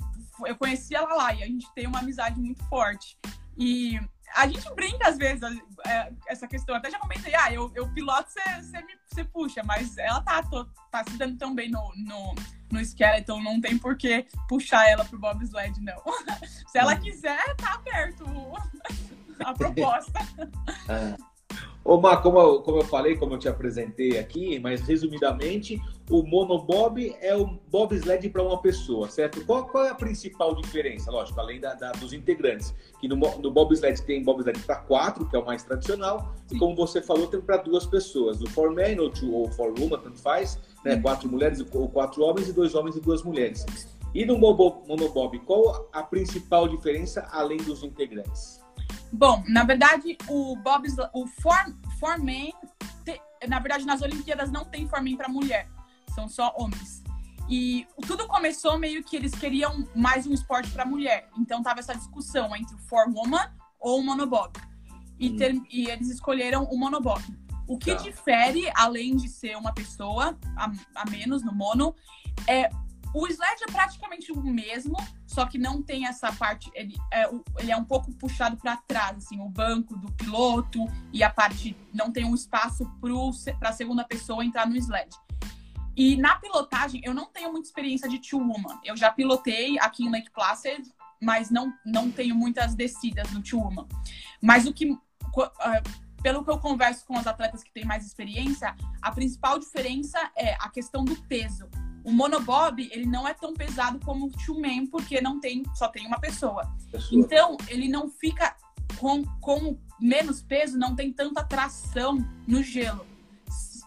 Eu 0.46 0.56
conheci 0.56 0.94
ela 0.94 1.12
lá 1.14 1.34
e 1.34 1.42
a 1.42 1.46
gente 1.46 1.68
tem 1.74 1.86
uma 1.86 1.98
amizade 1.98 2.38
muito 2.38 2.64
forte. 2.66 3.18
E 3.56 4.00
a 4.34 4.46
gente 4.46 4.72
brinca 4.74 5.08
às 5.08 5.16
vezes 5.16 5.42
é, 5.86 6.12
essa 6.26 6.46
questão. 6.46 6.74
Até 6.74 6.90
já 6.90 6.98
comentei, 6.98 7.34
ah, 7.34 7.52
eu, 7.52 7.70
eu 7.74 7.88
piloto, 7.92 8.28
você 9.06 9.24
puxa, 9.24 9.62
mas 9.64 9.96
ela 9.98 10.20
tá, 10.22 10.42
tô, 10.42 10.64
tá 10.90 11.04
se 11.04 11.16
dando 11.16 11.36
tão 11.38 11.54
bem 11.54 11.70
no, 11.70 11.92
no, 11.96 12.34
no 12.70 12.80
Skeleton, 12.80 13.42
não 13.42 13.60
tem 13.60 13.78
por 13.78 13.96
que 13.96 14.26
puxar 14.48 14.88
ela 14.88 15.04
pro 15.04 15.18
bobsled, 15.18 15.80
não. 15.80 16.02
se 16.68 16.78
ela 16.78 16.94
hum. 16.94 17.00
quiser, 17.00 17.56
tá 17.56 17.74
aberto 17.74 18.24
a 19.44 19.54
proposta. 19.54 20.20
Ah. 20.88 21.16
Ô, 21.88 21.98
Mar, 21.98 22.20
como 22.20 22.38
eu, 22.38 22.60
como 22.60 22.76
eu 22.76 22.84
falei, 22.84 23.16
como 23.16 23.32
eu 23.32 23.38
te 23.38 23.48
apresentei 23.48 24.18
aqui, 24.18 24.58
mas 24.58 24.82
resumidamente, 24.82 25.80
o 26.10 26.22
monobob 26.22 27.16
é 27.18 27.34
o 27.34 27.58
bobsled 27.70 28.28
para 28.28 28.42
uma 28.42 28.60
pessoa, 28.60 29.08
certo? 29.08 29.42
Qual, 29.46 29.66
qual, 29.68 29.86
é 29.86 29.88
a 29.88 29.94
principal 29.94 30.54
diferença? 30.54 31.10
Lógico, 31.10 31.40
além 31.40 31.58
da, 31.58 31.72
da 31.72 31.92
dos 31.92 32.12
integrantes, 32.12 32.74
que 33.00 33.08
no, 33.08 33.16
no 33.16 33.50
bobsled 33.50 34.02
tem 34.02 34.22
bobsled 34.22 34.58
para 34.64 34.76
quatro, 34.76 35.26
que 35.30 35.34
é 35.34 35.38
o 35.38 35.46
mais 35.46 35.62
tradicional, 35.62 36.34
Sim. 36.46 36.56
e 36.56 36.58
como 36.58 36.76
você 36.76 37.00
falou, 37.00 37.26
tem 37.26 37.40
para 37.40 37.56
duas 37.56 37.86
pessoas. 37.86 38.38
No 38.38 38.50
four 38.50 38.70
man 38.70 39.00
ou, 39.00 39.08
two, 39.08 39.32
ou 39.32 39.50
four 39.52 39.72
woman, 39.80 39.98
tanto 39.98 40.20
faz, 40.20 40.60
né? 40.84 41.00
Quatro 41.00 41.26
mulheres 41.26 41.64
ou 41.72 41.88
quatro 41.88 42.22
homens 42.22 42.50
e 42.50 42.52
dois 42.52 42.74
homens 42.74 42.96
e 42.96 43.00
duas 43.00 43.22
mulheres. 43.22 43.64
E 44.14 44.26
no 44.26 44.36
monobob, 44.36 45.38
qual 45.46 45.88
a 45.90 46.02
principal 46.02 46.68
diferença 46.68 47.26
além 47.32 47.56
dos 47.56 47.82
integrantes? 47.82 48.57
Bom, 49.12 49.42
na 49.48 49.64
verdade, 49.64 50.16
o 50.28 50.56
Bob, 50.56 50.86
o 51.12 51.26
Form, 51.26 51.72
Foreman, 51.98 52.52
na 53.48 53.58
verdade, 53.58 53.86
nas 53.86 54.02
Olimpíadas 54.02 54.50
não 54.50 54.64
tem 54.64 54.88
Foreman 54.88 55.16
para 55.16 55.28
mulher, 55.28 55.68
são 56.14 56.28
só 56.28 56.54
homens. 56.56 57.02
E 57.48 57.86
tudo 58.06 58.28
começou 58.28 58.78
meio 58.78 59.02
que 59.02 59.16
eles 59.16 59.32
queriam 59.32 59.88
mais 59.94 60.26
um 60.26 60.34
esporte 60.34 60.70
para 60.70 60.84
mulher. 60.84 61.30
Então 61.38 61.62
tava 61.62 61.80
essa 61.80 61.94
discussão 61.94 62.54
entre 62.54 62.74
o 62.74 62.78
Four 62.78 63.08
Woman 63.10 63.50
ou 63.80 64.00
o 64.00 64.04
Monobob. 64.04 64.52
E, 65.18 65.30
hum. 65.30 65.36
ter, 65.36 65.54
e 65.70 65.88
eles 65.88 66.10
escolheram 66.10 66.64
o 66.64 66.76
Monobob. 66.76 67.22
O 67.66 67.78
que 67.78 67.94
tá. 67.94 68.02
difere, 68.02 68.70
além 68.74 69.16
de 69.16 69.28
ser 69.28 69.56
uma 69.56 69.72
pessoa 69.72 70.38
a, 70.56 70.70
a 70.94 71.10
menos 71.10 71.42
no 71.42 71.52
mono, 71.52 71.94
é 72.46 72.68
o 73.14 73.26
sled 73.26 73.62
é 73.62 73.72
praticamente 73.72 74.32
o 74.32 74.42
mesmo, 74.42 74.96
só 75.26 75.46
que 75.46 75.58
não 75.58 75.82
tem 75.82 76.06
essa 76.06 76.32
parte. 76.32 76.70
Ele 76.74 76.96
é, 77.12 77.28
ele 77.58 77.72
é 77.72 77.76
um 77.76 77.84
pouco 77.84 78.12
puxado 78.12 78.56
para 78.56 78.76
trás, 78.76 79.18
assim, 79.18 79.40
o 79.40 79.48
banco 79.48 79.96
do 79.96 80.12
piloto 80.12 80.84
e 81.12 81.22
a 81.22 81.30
parte. 81.30 81.76
Não 81.92 82.12
tem 82.12 82.24
um 82.24 82.34
espaço 82.34 82.90
para 83.58 83.70
a 83.70 83.72
segunda 83.72 84.04
pessoa 84.04 84.44
entrar 84.44 84.66
no 84.66 84.76
sled. 84.76 85.08
E 85.96 86.16
na 86.16 86.36
pilotagem, 86.36 87.00
eu 87.04 87.12
não 87.12 87.26
tenho 87.26 87.50
muita 87.50 87.66
experiência 87.66 88.08
de 88.08 88.18
two 88.20 88.38
woman. 88.38 88.78
Eu 88.84 88.96
já 88.96 89.10
pilotei 89.10 89.78
aqui 89.80 90.04
em 90.04 90.10
Lake 90.10 90.30
Placid, 90.30 90.88
mas 91.20 91.50
não, 91.50 91.72
não 91.84 92.10
tenho 92.10 92.36
muitas 92.36 92.74
descidas 92.74 93.32
no 93.32 93.42
two 93.42 93.58
woman. 93.58 93.86
Mas 94.40 94.66
o 94.66 94.72
que. 94.72 94.90
Uh, 94.92 94.98
pelo 96.22 96.44
que 96.44 96.50
eu 96.50 96.58
converso 96.58 97.06
com 97.06 97.18
os 97.18 97.26
atletas 97.26 97.62
que 97.62 97.72
têm 97.72 97.84
mais 97.84 98.04
experiência, 98.04 98.74
a 99.00 99.10
principal 99.10 99.58
diferença 99.58 100.18
é 100.36 100.54
a 100.54 100.68
questão 100.68 101.04
do 101.04 101.16
peso. 101.22 101.68
O 102.08 102.10
monobob, 102.10 102.88
ele 102.90 103.04
não 103.04 103.28
é 103.28 103.34
tão 103.34 103.52
pesado 103.52 104.00
como 104.02 104.28
o 104.28 104.30
two-man, 104.30 104.86
porque 104.86 105.20
não 105.20 105.38
tem, 105.38 105.62
só 105.74 105.88
tem 105.88 106.06
uma 106.06 106.18
pessoa. 106.18 106.74
pessoa. 106.90 107.20
Então, 107.20 107.54
ele 107.68 107.86
não 107.86 108.08
fica 108.08 108.56
com, 108.96 109.22
com 109.42 109.78
menos 110.00 110.40
peso, 110.40 110.78
não 110.78 110.96
tem 110.96 111.12
tanta 111.12 111.44
tração 111.44 112.16
no 112.46 112.62
gelo. 112.62 113.04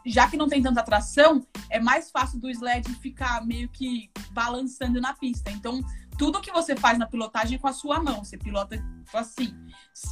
Já 0.05 0.29
que 0.29 0.37
não 0.37 0.47
tem 0.47 0.61
tanta 0.61 0.83
tração, 0.83 1.43
é 1.67 1.79
mais 1.79 2.11
fácil 2.11 2.39
do 2.39 2.47
sled 2.47 2.87
ficar 3.01 3.43
meio 3.43 3.67
que 3.69 4.11
balançando 4.33 5.01
na 5.01 5.15
pista. 5.15 5.49
Então, 5.49 5.81
tudo 6.15 6.41
que 6.41 6.51
você 6.51 6.75
faz 6.75 6.99
na 6.99 7.07
pilotagem 7.07 7.55
é 7.55 7.59
com 7.59 7.67
a 7.67 7.73
sua 7.73 7.99
mão, 7.99 8.23
você 8.23 8.37
pilota 8.37 8.79
assim. 9.15 9.51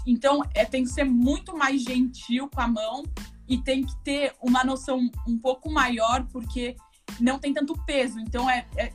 Então, 0.07 0.41
é, 0.55 0.65
tem 0.65 0.83
que 0.83 0.89
ser 0.89 1.03
muito 1.03 1.55
mais 1.55 1.83
gentil 1.83 2.49
com 2.49 2.59
a 2.59 2.67
mão 2.67 3.03
e 3.47 3.59
tem 3.59 3.85
que 3.85 3.95
ter 4.03 4.33
uma 4.41 4.63
noção 4.63 5.11
um 5.27 5.37
pouco 5.37 5.71
maior, 5.71 6.25
porque 6.31 6.75
não 7.19 7.39
tem 7.39 7.53
tanto 7.53 7.77
peso. 7.85 8.19
Então 8.19 8.49
é, 8.49 8.65
é 8.77 8.91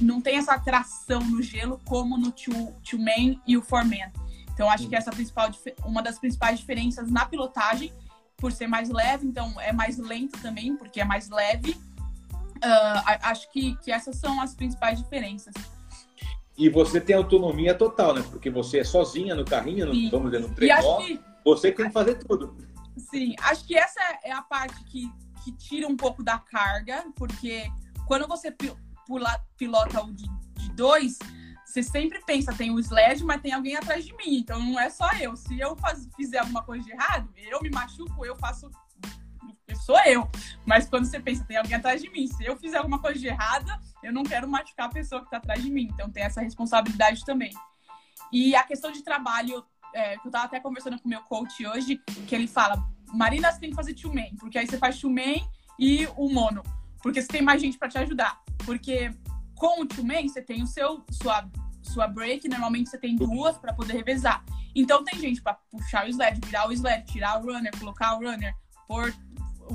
não 0.00 0.20
tem 0.20 0.36
essa 0.36 0.58
tração 0.58 1.20
no 1.20 1.42
gelo 1.42 1.80
como 1.86 2.18
no 2.18 2.30
two, 2.30 2.74
two 2.88 2.98
man 2.98 3.40
e 3.46 3.56
o 3.56 3.62
four 3.62 3.84
man. 3.84 4.10
Então 4.52 4.70
acho 4.70 4.88
que 4.88 4.94
essa 4.94 5.10
é 5.10 5.14
principal 5.14 5.50
uma 5.84 6.02
das 6.02 6.18
principais 6.18 6.58
diferenças 6.58 7.10
na 7.10 7.24
pilotagem 7.24 7.92
por 8.36 8.52
ser 8.52 8.66
mais 8.66 8.88
leve, 8.90 9.26
então 9.26 9.58
é 9.60 9.72
mais 9.72 9.98
lento 9.98 10.40
também 10.40 10.76
porque 10.76 11.00
é 11.00 11.04
mais 11.04 11.28
leve. 11.28 11.72
Uh, 11.72 13.00
acho 13.22 13.50
que, 13.50 13.74
que 13.76 13.90
essas 13.90 14.16
são 14.16 14.40
as 14.40 14.54
principais 14.54 14.98
diferenças. 14.98 15.54
E 16.56 16.68
você 16.68 17.00
tem 17.00 17.16
autonomia 17.16 17.74
total, 17.74 18.14
né? 18.14 18.22
Porque 18.30 18.50
você 18.50 18.80
é 18.80 18.84
sozinha 18.84 19.34
no 19.34 19.46
carrinho, 19.46 19.86
no, 19.86 20.10
vamos 20.10 20.30
dizer, 20.30 20.46
no 20.46 20.54
trenó. 20.54 20.98
Que... 20.98 21.18
Você 21.42 21.72
tem 21.72 21.86
que 21.86 21.92
fazer 21.92 22.16
tudo. 22.16 22.54
Sim, 22.98 23.34
acho 23.40 23.64
que 23.66 23.74
essa 23.74 24.00
é 24.22 24.30
a 24.30 24.42
parte 24.42 24.84
que 24.84 25.10
que 25.50 25.68
tira 25.68 25.86
um 25.88 25.96
pouco 25.96 26.22
da 26.22 26.38
carga, 26.38 27.04
porque 27.16 27.70
quando 28.06 28.26
você 28.26 28.54
pula, 29.06 29.44
pilota 29.56 30.02
o 30.02 30.12
de, 30.12 30.24
de 30.54 30.72
dois, 30.72 31.18
você 31.64 31.82
sempre 31.82 32.20
pensa, 32.24 32.52
tem 32.52 32.70
o 32.72 32.80
sled, 32.80 33.22
mas 33.24 33.40
tem 33.40 33.52
alguém 33.52 33.76
atrás 33.76 34.04
de 34.04 34.12
mim. 34.16 34.38
Então 34.38 34.60
não 34.60 34.78
é 34.78 34.90
só 34.90 35.08
eu. 35.20 35.36
Se 35.36 35.58
eu 35.58 35.76
faz, 35.76 36.08
fizer 36.16 36.38
alguma 36.38 36.62
coisa 36.64 36.84
de 36.84 36.90
errado, 36.90 37.30
eu 37.36 37.60
me 37.62 37.70
machuco, 37.70 38.26
eu 38.26 38.34
faço. 38.36 38.68
Sou 39.86 39.98
eu. 40.04 40.28
Mas 40.66 40.88
quando 40.88 41.04
você 41.04 41.20
pensa, 41.20 41.44
tem 41.44 41.56
alguém 41.56 41.74
atrás 41.74 42.02
de 42.02 42.10
mim. 42.10 42.26
Se 42.26 42.44
eu 42.44 42.56
fizer 42.56 42.78
alguma 42.78 42.98
coisa 42.98 43.20
de 43.20 43.28
errada, 43.28 43.80
eu 44.02 44.12
não 44.12 44.24
quero 44.24 44.48
machucar 44.48 44.86
a 44.86 44.92
pessoa 44.92 45.20
que 45.20 45.28
está 45.28 45.36
atrás 45.36 45.62
de 45.62 45.70
mim. 45.70 45.88
Então 45.92 46.10
tem 46.10 46.24
essa 46.24 46.40
responsabilidade 46.40 47.24
também. 47.24 47.52
E 48.32 48.56
a 48.56 48.64
questão 48.64 48.90
de 48.90 49.02
trabalho, 49.02 49.64
é, 49.94 50.16
que 50.18 50.26
eu 50.26 50.28
estava 50.28 50.46
até 50.46 50.58
conversando 50.58 50.98
com 50.98 51.06
o 51.06 51.08
meu 51.08 51.22
coach 51.22 51.64
hoje, 51.64 52.00
que 52.26 52.34
ele 52.34 52.48
fala: 52.48 52.84
Marina, 53.12 53.50
você 53.50 53.60
tem 53.60 53.70
que 53.70 53.76
fazer 53.76 53.94
two 53.94 54.12
man, 54.12 54.36
porque 54.38 54.58
aí 54.58 54.66
você 54.66 54.78
faz 54.78 54.98
two 54.98 55.10
man 55.10 55.40
e 55.78 56.06
o 56.16 56.28
mono, 56.28 56.62
porque 57.02 57.20
você 57.20 57.28
tem 57.28 57.42
mais 57.42 57.60
gente 57.60 57.78
para 57.78 57.88
te 57.88 57.98
ajudar. 57.98 58.40
Porque 58.64 59.12
com 59.56 59.82
o 59.82 59.86
two 59.86 60.04
man 60.04 60.22
você 60.22 60.42
tem 60.42 60.62
o 60.62 60.66
seu 60.66 61.04
sua 61.10 61.48
sua 61.82 62.06
break, 62.06 62.48
normalmente 62.48 62.90
você 62.90 62.98
tem 62.98 63.16
duas 63.16 63.56
para 63.58 63.72
poder 63.72 63.94
revezar. 63.94 64.44
Então 64.74 65.04
tem 65.04 65.18
gente 65.18 65.42
para 65.42 65.54
puxar 65.54 66.06
o 66.06 66.08
sled, 66.08 66.40
virar 66.44 66.68
o 66.68 66.72
sled, 66.72 67.04
tirar 67.06 67.40
o 67.40 67.46
runner, 67.46 67.76
colocar 67.78 68.16
o 68.16 68.20
runner, 68.20 68.54
pôr 68.86 69.12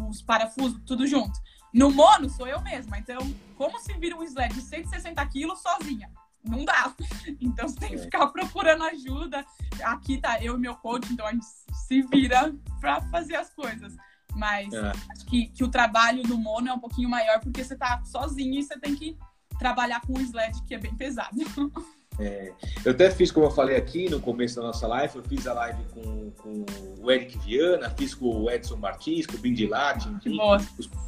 os 0.09 0.21
parafusos, 0.21 0.81
tudo 0.85 1.05
junto. 1.05 1.37
No 1.73 1.91
mono 1.91 2.29
sou 2.29 2.47
eu 2.47 2.61
mesma, 2.61 2.97
então 2.97 3.19
como 3.57 3.79
se 3.79 3.93
vira 3.93 4.15
um 4.15 4.23
sled 4.23 4.53
de 4.53 4.61
160 4.61 5.25
quilos 5.27 5.61
sozinha? 5.61 6.09
Não 6.47 6.65
dá. 6.65 6.93
Então 7.41 7.67
você 7.67 7.79
tem 7.79 7.89
que 7.89 7.95
é. 7.95 7.99
ficar 7.99 8.27
procurando 8.27 8.83
ajuda. 8.83 9.45
Aqui 9.83 10.19
tá 10.19 10.41
eu 10.43 10.55
e 10.55 10.59
meu 10.59 10.75
coach, 10.75 11.11
então 11.11 11.25
a 11.25 11.31
gente 11.31 11.45
se 11.87 12.01
vira 12.03 12.53
para 12.79 13.01
fazer 13.01 13.35
as 13.35 13.49
coisas. 13.53 13.95
Mas 14.35 14.73
é. 14.73 14.91
acho 15.11 15.25
que, 15.25 15.47
que 15.47 15.63
o 15.63 15.67
trabalho 15.67 16.23
no 16.27 16.37
mono 16.37 16.69
é 16.69 16.73
um 16.73 16.79
pouquinho 16.79 17.09
maior 17.09 17.39
porque 17.39 17.63
você 17.63 17.75
tá 17.75 18.01
sozinho 18.03 18.59
e 18.59 18.63
você 18.63 18.77
tem 18.79 18.95
que 18.95 19.17
trabalhar 19.57 20.01
com 20.01 20.13
um 20.13 20.21
sled 20.21 20.61
que 20.63 20.75
é 20.75 20.77
bem 20.77 20.95
pesado. 20.95 21.35
É, 22.19 22.53
eu 22.85 22.91
até 22.91 23.09
fiz, 23.11 23.31
como 23.31 23.45
eu 23.45 23.51
falei 23.51 23.75
aqui 23.75 24.09
no 24.09 24.21
começo 24.21 24.55
da 24.55 24.63
nossa 24.63 24.87
live, 24.87 25.17
eu 25.17 25.23
fiz 25.23 25.45
a 25.47 25.53
live 25.53 25.83
com, 25.93 26.31
com 26.31 26.65
o 27.01 27.11
Eric 27.11 27.37
Viana, 27.39 27.89
fiz 27.89 28.13
com 28.13 28.43
o 28.43 28.49
Edson 28.49 28.77
Martins, 28.77 29.25
com 29.25 29.35
o 29.35 29.39
Bindi 29.39 29.67
Latin, 29.67 30.17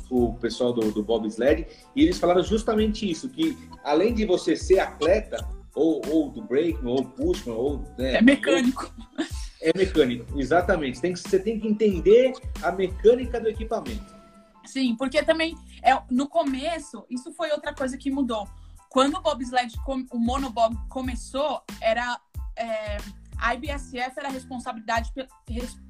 o 0.10 0.34
pessoal 0.34 0.74
do, 0.74 0.92
do 0.92 1.04
Bob 1.04 1.26
Sled, 1.28 1.66
e 1.96 2.04
eles 2.04 2.20
falaram 2.20 2.44
justamente 2.44 3.10
isso, 3.10 3.30
que 3.30 3.58
além 3.84 4.14
de 4.14 4.26
você 4.26 4.56
ser 4.56 4.80
atleta, 4.80 5.48
ou, 5.74 6.02
ou 6.10 6.30
do 6.30 6.42
break, 6.42 6.84
ou 6.86 7.06
pushman, 7.06 7.56
ou... 7.56 7.78
Né, 7.98 8.16
é 8.16 8.22
mecânico. 8.22 8.92
É 9.62 9.76
mecânico, 9.78 10.40
exatamente. 10.40 11.00
Tem 11.00 11.14
que, 11.14 11.20
você 11.20 11.40
tem 11.40 11.60
que 11.60 11.68
entender 11.68 12.34
a 12.62 12.72
mecânica 12.72 13.40
do 13.40 13.48
equipamento. 13.48 14.16
Sim, 14.66 14.96
porque 14.96 15.24
também, 15.24 15.56
é, 15.82 15.98
no 16.12 16.28
começo, 16.28 17.06
isso 17.10 17.32
foi 17.32 17.52
outra 17.52 17.74
coisa 17.74 17.98
que 17.98 18.12
mudou 18.12 18.48
quando 18.98 19.14
o 19.14 19.22
bobsled, 19.22 19.76
o 20.10 20.18
monobob 20.18 20.76
começou, 20.90 21.62
era 21.80 22.20
é, 22.56 22.98
a 23.38 23.54
IBSF 23.54 24.18
era 24.18 24.28
responsabilidade 24.28 25.14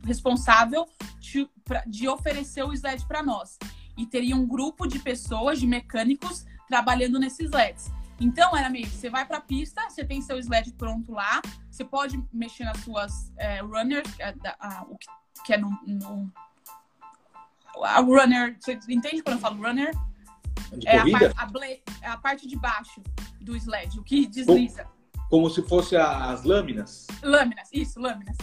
responsável 0.04 0.86
de, 1.18 1.50
de 1.88 2.10
oferecer 2.10 2.64
o 2.64 2.74
sled 2.74 3.06
para 3.08 3.24
nós. 3.24 3.58
E 3.98 4.06
teria 4.06 4.36
um 4.36 4.46
grupo 4.46 4.86
de 4.86 5.00
pessoas, 5.00 5.58
de 5.58 5.66
mecânicos, 5.66 6.46
trabalhando 6.68 7.18
nesses 7.18 7.46
sleds. 7.46 7.90
Então 8.20 8.54
era 8.58 8.70
meio, 8.70 8.88
você 8.88 9.10
vai 9.10 9.26
para 9.26 9.38
a 9.38 9.42
pista, 9.42 9.90
você 9.90 10.04
tem 10.04 10.22
seu 10.22 10.38
sled 10.38 10.74
pronto 10.74 11.14
lá, 11.14 11.42
você 11.72 11.86
pode 11.86 12.22
mexer 12.34 12.66
nas 12.66 12.80
suas 12.80 13.32
é, 13.38 13.62
runners, 13.62 14.10
é, 14.20 14.34
o 14.86 14.98
que, 14.98 15.08
que, 15.46 15.54
é 15.54 15.58
no, 15.58 15.70
no, 15.88 16.30
a 17.86 18.02
runner, 18.02 18.58
você 18.60 18.78
entende 18.90 19.24
quando 19.24 19.38
eu 19.38 19.42
falo 19.42 19.66
runner? 19.66 19.96
De 20.76 20.88
É 20.88 20.98
a, 20.98 21.02
corrida? 21.02 21.34
a 21.38 21.46
ble- 21.46 21.82
é 22.02 22.08
a 22.08 22.18
parte 22.18 22.48
de 22.48 22.56
baixo 22.58 23.02
do 23.42 23.56
sled, 23.56 23.98
o 24.00 24.04
que 24.04 24.28
desliza. 24.28 24.88
Como 25.30 25.50
se 25.50 25.62
fosse 25.62 25.96
as 25.96 26.44
lâminas. 26.44 27.06
Lâminas, 27.24 27.70
isso, 27.74 28.00
lâminas. 28.00 28.38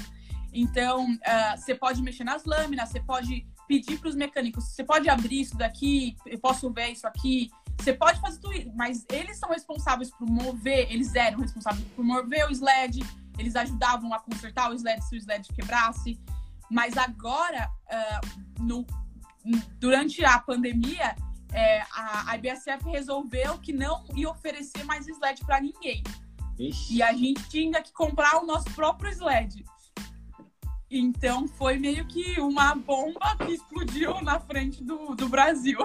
Então, 0.53 1.07
ah, 1.25 1.57
você 1.57 1.75
pode 1.75 2.01
mexer 2.03 2.25
nas 2.25 2.45
lâminas, 2.45 2.89
você 2.91 3.01
pode 3.01 3.47
pedir 3.67 3.99
para 3.99 4.09
os 4.09 4.15
mecânicos, 4.15 4.65
você 4.65 4.85
pode 4.85 5.09
abrir 5.09 5.41
isso 5.41 5.57
daqui, 5.57 6.17
eu 6.27 6.39
posso 6.39 6.71
ver 6.71 6.91
isso 6.91 7.07
aqui, 7.07 7.51
você 7.79 7.93
pode 7.93 8.21
fazer 8.21 8.39
tudo 8.39 8.53
isso, 8.53 8.71
mas 8.77 9.05
eles 9.11 9.39
são 9.39 9.49
responsáveis 9.49 10.11
por 10.11 10.27
mover, 10.29 10.87
eles 10.93 11.15
eram 11.15 11.41
responsáveis 11.41 11.85
por 11.97 12.05
mover 12.05 12.47
o 12.47 12.53
sled, 12.53 13.01
eles 13.39 13.57
ajudavam 13.57 14.13
a 14.15 14.21
consertar 14.21 14.71
o 14.71 14.75
sled 14.75 15.03
se 15.03 15.17
o 15.17 15.19
sled 15.19 15.49
quebrasse, 15.55 16.21
mas 16.71 16.97
agora, 16.97 17.69
ah, 17.91 18.21
no- 18.61 18.87
durante 19.81 20.25
a 20.25 20.39
pandemia, 20.39 21.17
é, 21.55 21.83
a, 21.93 22.33
a 22.33 22.37
IBSF 22.37 22.85
resolveu 22.91 23.59
que 23.59 23.73
não 23.73 24.05
ia 24.15 24.29
oferecer 24.29 24.83
mais 24.85 25.07
sled 25.07 25.41
para 25.45 25.61
ninguém. 25.61 26.03
Ixi. 26.59 26.97
E 26.97 27.03
a 27.03 27.13
gente 27.13 27.49
tinha 27.49 27.81
que 27.81 27.93
comprar 27.93 28.43
o 28.43 28.47
nosso 28.47 28.69
próprio 28.73 29.11
sled. 29.13 29.65
Então 30.91 31.47
foi 31.47 31.79
meio 31.79 32.07
que 32.07 32.41
uma 32.41 32.75
bomba 32.75 33.37
que 33.39 33.53
explodiu 33.53 34.21
na 34.21 34.39
frente 34.41 34.83
do, 34.83 35.15
do 35.15 35.29
Brasil. 35.29 35.79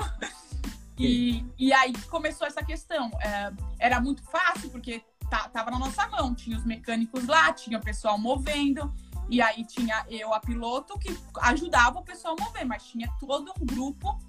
E, 0.98 1.46
e 1.58 1.72
aí 1.72 1.94
começou 2.10 2.46
essa 2.46 2.62
questão. 2.62 3.10
É, 3.22 3.54
era 3.80 4.02
muito 4.02 4.22
fácil, 4.24 4.70
porque 4.70 5.02
tava 5.30 5.72
na 5.72 5.80
nossa 5.80 6.08
mão. 6.08 6.36
Tinha 6.36 6.58
os 6.58 6.66
mecânicos 6.66 7.26
lá, 7.26 7.54
tinha 7.54 7.78
o 7.78 7.82
pessoal 7.82 8.18
movendo. 8.18 8.94
E 9.30 9.42
aí 9.42 9.64
tinha 9.64 10.06
eu, 10.10 10.34
a 10.34 10.40
piloto, 10.40 10.98
que 11.00 11.16
ajudava 11.42 12.00
o 12.00 12.04
pessoal 12.04 12.36
a 12.38 12.44
mover, 12.44 12.66
mas 12.66 12.84
tinha 12.84 13.08
todo 13.20 13.54
um 13.62 13.66
grupo 13.66 14.20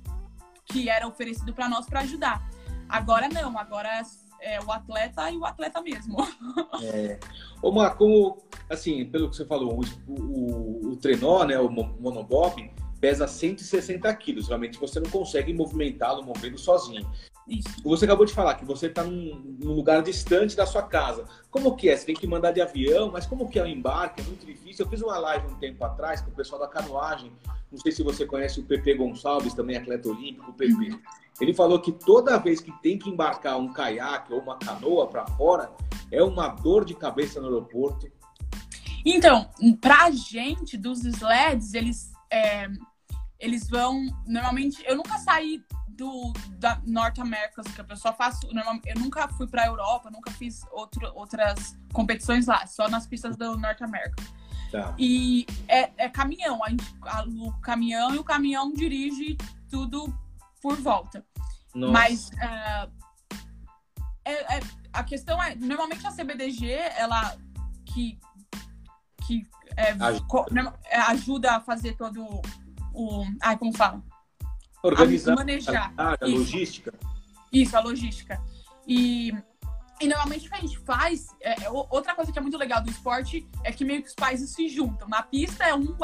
que 0.72 0.88
era 0.88 1.06
oferecido 1.06 1.52
para 1.52 1.68
nós 1.68 1.86
para 1.86 2.00
ajudar. 2.00 2.48
Agora 2.88 3.28
não, 3.28 3.56
agora 3.58 4.02
é 4.40 4.60
o 4.60 4.72
atleta 4.72 5.30
e 5.30 5.36
o 5.36 5.44
atleta 5.44 5.80
mesmo. 5.80 6.16
Ô, 7.62 7.70
Mar, 7.70 7.96
como, 7.96 8.42
assim, 8.68 9.04
pelo 9.04 9.28
que 9.28 9.36
você 9.36 9.44
falou, 9.44 9.80
o, 10.06 10.12
o, 10.12 10.92
o 10.92 10.96
trenó, 10.96 11.44
né, 11.44 11.58
o 11.58 11.68
mo- 11.68 11.96
monobob, 12.00 12.72
pesa 13.00 13.28
160 13.28 14.12
quilos. 14.16 14.48
Realmente 14.48 14.78
você 14.78 14.98
não 14.98 15.10
consegue 15.10 15.52
movimentá-lo, 15.52 16.24
movendo 16.24 16.58
sozinho. 16.58 17.10
Isso. 17.50 17.68
Você 17.82 18.04
acabou 18.04 18.24
de 18.24 18.32
falar 18.32 18.54
que 18.54 18.64
você 18.64 18.86
está 18.86 19.02
num, 19.02 19.56
num 19.58 19.72
lugar 19.72 20.02
distante 20.02 20.54
da 20.54 20.64
sua 20.64 20.84
casa. 20.84 21.24
Como 21.50 21.74
que 21.74 21.88
é? 21.88 21.96
Você 21.96 22.06
tem 22.06 22.14
que 22.14 22.24
mandar 22.24 22.52
de 22.52 22.60
avião, 22.60 23.10
mas 23.10 23.26
como 23.26 23.48
que 23.48 23.58
é 23.58 23.64
o 23.64 23.66
embarque? 23.66 24.20
É 24.20 24.24
muito 24.24 24.46
difícil. 24.46 24.84
Eu 24.84 24.88
fiz 24.88 25.02
uma 25.02 25.18
live 25.18 25.48
um 25.48 25.56
tempo 25.56 25.84
atrás 25.84 26.20
com 26.20 26.30
o 26.30 26.34
pessoal 26.34 26.60
da 26.60 26.68
canoagem. 26.68 27.32
Não 27.68 27.78
sei 27.78 27.90
se 27.90 28.04
você 28.04 28.24
conhece 28.24 28.60
o 28.60 28.62
PP 28.62 28.94
Gonçalves, 28.94 29.52
também 29.52 29.76
atleta 29.76 30.08
olímpico, 30.08 30.52
o 30.52 30.54
PP. 30.54 30.96
Ele 31.40 31.52
falou 31.52 31.80
que 31.80 31.90
toda 31.90 32.38
vez 32.38 32.60
que 32.60 32.70
tem 32.80 32.96
que 32.96 33.10
embarcar 33.10 33.58
um 33.58 33.72
caiaque 33.72 34.32
ou 34.32 34.40
uma 34.40 34.56
canoa 34.56 35.08
para 35.08 35.26
fora, 35.26 35.72
é 36.12 36.22
uma 36.22 36.46
dor 36.46 36.84
de 36.84 36.94
cabeça 36.94 37.40
no 37.40 37.48
aeroporto. 37.48 38.06
Então, 39.04 39.50
pra 39.80 40.08
gente, 40.12 40.76
dos 40.76 41.04
sleds, 41.04 41.74
eles, 41.74 42.12
é, 42.30 42.68
eles 43.40 43.68
vão. 43.68 44.06
Normalmente, 44.24 44.84
eu 44.86 44.96
nunca 44.96 45.18
saí 45.18 45.64
do 46.00 46.32
da 46.58 46.80
North 46.86 47.18
America, 47.18 47.62
que 47.62 47.92
eu 47.92 47.96
só 47.96 48.12
faço. 48.14 48.48
Eu 48.86 48.98
nunca 48.98 49.28
fui 49.28 49.46
pra 49.46 49.66
Europa, 49.66 50.10
nunca 50.10 50.30
fiz 50.30 50.64
outro, 50.72 51.12
outras 51.14 51.76
competições 51.92 52.46
lá, 52.46 52.66
só 52.66 52.88
nas 52.88 53.06
pistas 53.06 53.36
do 53.36 53.58
North 53.58 53.82
America. 53.82 54.16
Tá. 54.72 54.94
E 54.98 55.46
é, 55.68 55.90
é 55.98 56.08
caminhão, 56.08 56.64
a 56.64 56.70
gente 56.70 56.84
aluga 57.02 57.56
o 57.56 57.60
caminhão 57.60 58.14
e 58.14 58.18
o 58.18 58.24
caminhão 58.24 58.72
dirige 58.72 59.36
tudo 59.68 60.12
por 60.62 60.76
volta. 60.80 61.24
Nossa. 61.74 61.92
Mas 61.92 62.30
ah, 62.40 62.88
é- 64.24 64.56
é- 64.56 64.62
a 64.92 65.04
questão 65.04 65.42
é, 65.42 65.54
normalmente 65.54 66.06
a 66.06 66.10
CBDG, 66.10 66.72
ela 66.96 67.36
que, 67.84 68.18
que 69.26 69.46
é, 69.76 69.90
Ajuda. 69.90 70.26
co- 70.26 70.46
é, 70.86 70.98
ajuda 70.98 71.56
a 71.56 71.60
fazer 71.60 71.94
todo 71.94 72.40
o. 72.94 73.24
Ai, 73.42 73.56
como 73.58 73.76
fala? 73.76 74.02
Organizar 74.82 75.32
a 75.32 75.36
manejar. 75.36 75.92
a, 75.96 76.16
a 76.20 76.26
logística. 76.26 76.92
Isso, 77.52 77.76
a 77.76 77.80
logística. 77.80 78.40
E, 78.86 79.32
e 80.00 80.08
normalmente 80.08 80.46
o 80.46 80.50
que 80.50 80.56
a 80.56 80.60
gente 80.60 80.78
faz, 80.78 81.28
é, 81.42 81.64
é, 81.64 81.70
outra 81.70 82.14
coisa 82.14 82.32
que 82.32 82.38
é 82.38 82.42
muito 82.42 82.56
legal 82.56 82.82
do 82.82 82.90
esporte 82.90 83.46
é 83.64 83.72
que 83.72 83.84
meio 83.84 84.02
que 84.02 84.08
os 84.08 84.14
países 84.14 84.50
se 84.50 84.68
juntam. 84.68 85.08
Na 85.08 85.22
pista 85.22 85.64
é 85.64 85.74
um 85.74 85.94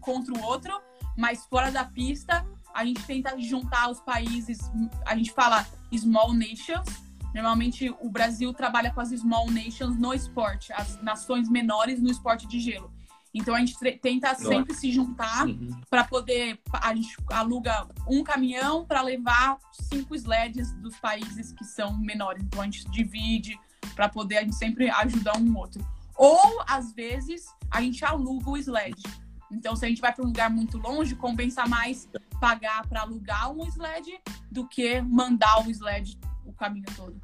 contra 0.00 0.34
o 0.34 0.42
outro, 0.42 0.80
mas 1.16 1.46
fora 1.46 1.70
da 1.70 1.84
pista 1.84 2.46
a 2.74 2.84
gente 2.84 3.02
tenta 3.04 3.38
juntar 3.40 3.90
os 3.90 4.00
países, 4.00 4.58
a 5.06 5.16
gente 5.16 5.32
fala 5.32 5.66
small 5.96 6.34
nations. 6.34 6.86
Normalmente 7.34 7.94
o 8.00 8.10
Brasil 8.10 8.52
trabalha 8.52 8.90
com 8.92 9.00
as 9.00 9.08
small 9.08 9.50
nations 9.50 9.98
no 9.98 10.12
esporte, 10.12 10.72
as 10.74 11.00
nações 11.02 11.48
menores 11.48 12.02
no 12.02 12.10
esporte 12.10 12.46
de 12.46 12.60
gelo. 12.60 12.92
Então 13.38 13.54
a 13.54 13.58
gente 13.58 13.76
tenta 13.98 14.34
sempre 14.34 14.74
se 14.74 14.90
juntar 14.90 15.46
Uhum. 15.46 15.78
para 15.90 16.04
poder 16.04 16.58
a 16.72 16.94
gente 16.94 17.14
aluga 17.30 17.86
um 18.08 18.24
caminhão 18.24 18.86
para 18.86 19.02
levar 19.02 19.58
cinco 19.72 20.14
sleds 20.14 20.72
dos 20.80 20.96
países 20.96 21.52
que 21.52 21.62
são 21.64 21.96
menores. 21.98 22.42
Então 22.42 22.62
a 22.62 22.64
gente 22.64 22.88
divide 22.90 23.58
para 23.94 24.08
poder 24.08 24.38
a 24.38 24.40
gente 24.42 24.56
sempre 24.56 24.88
ajudar 24.88 25.36
um 25.36 25.54
outro. 25.56 25.86
Ou 26.16 26.62
às 26.66 26.92
vezes 26.94 27.44
a 27.70 27.82
gente 27.82 28.02
aluga 28.04 28.48
o 28.48 28.56
sled. 28.56 28.96
Então 29.52 29.76
se 29.76 29.84
a 29.84 29.88
gente 29.88 30.00
vai 30.00 30.14
para 30.14 30.24
um 30.24 30.28
lugar 30.28 30.48
muito 30.48 30.78
longe, 30.78 31.14
compensa 31.14 31.66
mais 31.66 32.08
pagar 32.40 32.86
para 32.88 33.02
alugar 33.02 33.52
um 33.52 33.66
sled 33.66 34.18
do 34.50 34.66
que 34.66 35.00
mandar 35.02 35.66
o 35.66 35.70
sled 35.70 36.18
o 36.46 36.54
caminho 36.54 36.86
todo. 36.96 37.20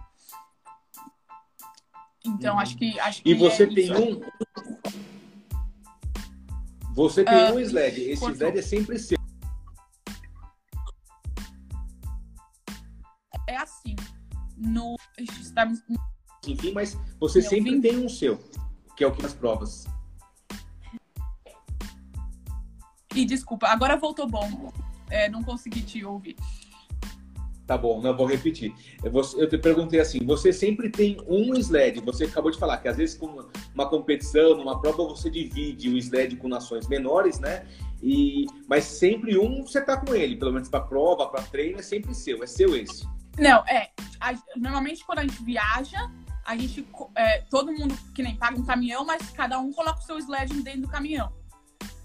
Então 2.25 2.55
Uhum. 2.55 2.61
acho 2.61 2.77
que 2.77 3.01
acho 3.01 3.20
E 3.20 3.22
que 3.22 3.35
você 3.35 3.62
é 3.62 3.66
tem 3.66 3.85
isso. 3.85 3.94
um. 3.94 4.20
Você 6.95 7.25
tem 7.25 7.35
Ah, 7.35 7.53
um 7.53 7.59
sled. 7.61 8.01
Esse 8.01 8.21
cortou. 8.21 8.35
sled 8.37 8.59
é 8.59 8.63
sempre 8.63 8.99
seu. 8.99 9.19
é 13.49 13.57
assim. 13.57 13.97
No 14.57 14.97
está 15.19 15.67
me- 15.67 15.79
Enfim, 16.47 16.73
mas 16.73 16.97
você 17.21 17.41
Me 17.41 17.45
sempre 17.45 17.81
tem 17.81 17.99
um 18.05 18.09
seu, 18.09 18.39
que 18.97 19.05
é 19.05 19.07
o 19.07 19.13
que 19.13 19.23
nas 19.23 19.35
provas. 19.35 19.87
E 23.15 23.25
desculpa, 23.25 23.69
agora 23.69 23.97
voltou 23.97 24.27
bom. 24.29 24.73
É, 25.11 25.29
não 25.29 25.43
consegui 25.43 25.83
te 25.83 26.05
ouvir. 26.05 26.37
Tá 27.73 27.79
bom, 27.79 28.03
não 28.03 28.15
vou 28.15 28.27
repetir. 28.27 28.75
Eu 29.03 29.49
te 29.49 29.57
perguntei 29.57 29.99
assim: 29.99 30.19
você 30.27 30.53
sempre 30.53 30.91
tem 30.91 31.17
um 31.27 31.55
sled? 31.55 32.01
Você 32.01 32.25
acabou 32.25 32.51
de 32.51 32.59
falar 32.59 32.77
que 32.77 32.87
às 32.87 32.99
vezes 32.99 33.17
com 33.17 33.49
uma 33.75 33.89
competição, 33.89 34.55
numa 34.55 34.79
prova, 34.79 35.05
você 35.05 35.31
divide 35.31 35.89
o 35.89 35.97
sled 35.97 36.37
com 36.37 36.49
nações 36.49 36.87
menores, 36.87 37.41
né? 37.41 37.67
E 38.03 38.45
mas 38.69 38.85
sempre 38.85 39.39
um 39.39 39.67
você 39.67 39.81
tá 39.81 39.97
com 39.97 40.15
ele, 40.15 40.37
pelo 40.37 40.53
menos 40.53 40.69
para 40.69 40.81
prova, 40.81 41.29
para 41.29 41.41
treino, 41.45 41.79
é 41.79 41.83
sempre 41.83 42.15
seu, 42.15 42.45
é 42.45 42.47
seu 42.47 42.77
esse. 42.77 43.09
Não, 43.39 43.65
é. 43.67 43.89
a- 44.21 44.35
normalmente 44.55 45.03
quando 45.07 45.21
a 45.21 45.23
gente 45.23 45.43
viaja, 45.43 46.13
a 46.45 46.55
gente. 46.55 46.87
é, 47.17 47.39
todo 47.49 47.73
mundo 47.73 47.97
que 48.15 48.23
nem 48.23 48.37
paga 48.37 48.61
um 48.61 48.67
caminhão, 48.67 49.03
mas 49.07 49.31
cada 49.31 49.59
um 49.59 49.73
coloca 49.73 49.99
o 49.99 50.03
seu 50.03 50.19
sled 50.19 50.63
dentro 50.63 50.83
do 50.83 50.89
caminhão. 50.89 51.33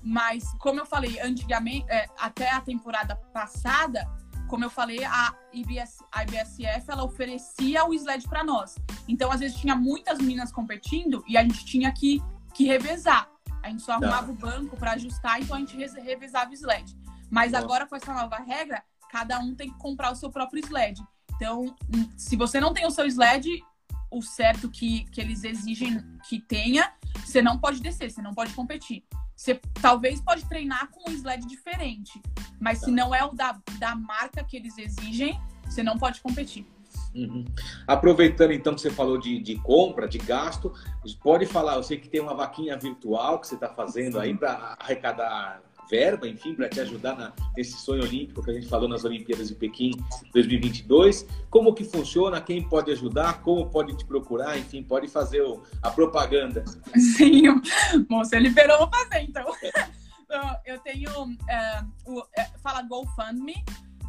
Mas, 0.01 0.45
como 0.59 0.79
eu 0.79 0.85
falei 0.85 1.19
antigamente, 1.19 1.85
é, 1.89 2.05
até 2.17 2.49
a 2.49 2.61
temporada 2.61 3.17
passada, 3.33 4.07
como 4.47 4.63
eu 4.63 4.69
falei, 4.69 5.03
a, 5.03 5.35
IBS, 5.53 5.97
a 6.11 6.23
IBSF 6.23 6.89
ela 6.89 7.03
oferecia 7.03 7.85
o 7.85 7.93
sled 7.93 8.27
para 8.27 8.43
nós. 8.43 8.75
Então, 9.07 9.31
às 9.31 9.39
vezes, 9.39 9.57
tinha 9.57 9.75
muitas 9.75 10.17
meninas 10.17 10.51
competindo 10.51 11.23
e 11.27 11.37
a 11.37 11.43
gente 11.43 11.65
tinha 11.65 11.91
que, 11.91 12.21
que 12.53 12.65
revezar. 12.65 13.29
A 13.61 13.69
gente 13.69 13.83
só 13.83 13.93
arrumava 13.93 14.31
o 14.31 14.35
banco 14.35 14.77
para 14.77 14.93
ajustar, 14.93 15.41
então 15.41 15.55
a 15.55 15.59
gente 15.59 15.75
re- 15.75 16.01
revezava 16.01 16.49
o 16.49 16.53
sled. 16.53 16.95
Mas 17.29 17.51
Nossa. 17.51 17.63
agora, 17.63 17.85
com 17.85 17.95
essa 17.95 18.13
nova 18.13 18.37
regra, 18.37 18.83
cada 19.11 19.39
um 19.39 19.53
tem 19.53 19.69
que 19.69 19.77
comprar 19.77 20.11
o 20.11 20.15
seu 20.15 20.29
próprio 20.29 20.59
sled. 20.59 21.01
Então, 21.35 21.75
hum, 21.93 22.09
se 22.17 22.35
você 22.35 22.59
não 22.59 22.73
tem 22.73 22.85
o 22.85 22.91
seu 22.91 23.05
sled, 23.05 23.63
o 24.09 24.21
certo 24.21 24.69
que, 24.69 25.03
que 25.11 25.19
eles 25.19 25.43
exigem 25.43 26.01
que 26.27 26.39
tenha, 26.39 26.93
você 27.25 27.41
não 27.41 27.59
pode 27.59 27.81
descer, 27.81 28.09
você 28.09 28.21
não 28.21 28.33
pode 28.33 28.53
competir. 28.53 29.03
Você 29.37 29.61
talvez 29.79 30.19
pode 30.19 30.43
treinar 30.45 30.89
com 30.89 31.11
um 31.11 31.13
sled 31.13 31.45
diferente, 31.45 32.19
mas 32.59 32.79
se 32.79 32.89
não 32.89 33.13
é 33.13 33.23
o 33.23 33.31
da, 33.33 33.55
da 33.77 33.95
marca 33.95 34.43
que 34.43 34.57
eles 34.57 34.75
exigem, 34.79 35.39
você 35.63 35.83
não 35.83 35.95
pode 35.95 36.19
competir. 36.21 36.65
Uhum. 37.13 37.45
Aproveitando 37.85 38.51
então 38.51 38.73
que 38.73 38.81
você 38.81 38.89
falou 38.89 39.19
de, 39.19 39.39
de 39.39 39.55
compra, 39.57 40.07
de 40.07 40.17
gasto, 40.17 40.73
pode 41.21 41.45
falar, 41.45 41.75
eu 41.75 41.83
sei 41.83 41.99
que 41.99 42.09
tem 42.09 42.19
uma 42.19 42.33
vaquinha 42.33 42.75
virtual 42.77 43.39
que 43.39 43.47
você 43.47 43.53
está 43.53 43.69
fazendo 43.69 44.19
aí 44.19 44.35
para 44.35 44.75
arrecadar 44.79 45.61
verba, 45.89 46.27
enfim, 46.27 46.53
para 46.53 46.69
te 46.69 46.79
ajudar 46.79 47.15
na, 47.15 47.33
nesse 47.55 47.77
sonho 47.77 48.03
olímpico 48.03 48.43
que 48.43 48.51
a 48.51 48.53
gente 48.53 48.67
falou 48.67 48.87
nas 48.87 49.03
Olimpíadas 49.05 49.47
de 49.47 49.55
Pequim 49.55 49.91
2022. 50.33 51.25
Como 51.49 51.73
que 51.73 51.83
funciona? 51.83 52.41
Quem 52.41 52.61
pode 52.67 52.91
ajudar? 52.91 53.41
Como 53.41 53.69
pode 53.69 53.95
te 53.97 54.05
procurar? 54.05 54.57
Enfim, 54.57 54.83
pode 54.83 55.07
fazer 55.07 55.41
o- 55.41 55.63
a 55.81 55.89
propaganda. 55.89 56.63
Sim, 57.17 57.43
bom, 58.09 58.23
você 58.23 58.39
liberou, 58.39 58.77
vou 58.79 58.89
fazer 58.89 59.21
então. 59.21 59.45
Então, 60.29 60.57
Eu 60.65 60.77
tenho 60.79 61.09
é, 61.49 61.85
o 62.05 62.21
é, 62.37 62.43
fala 62.61 62.81
GoFundMe, 62.81 63.63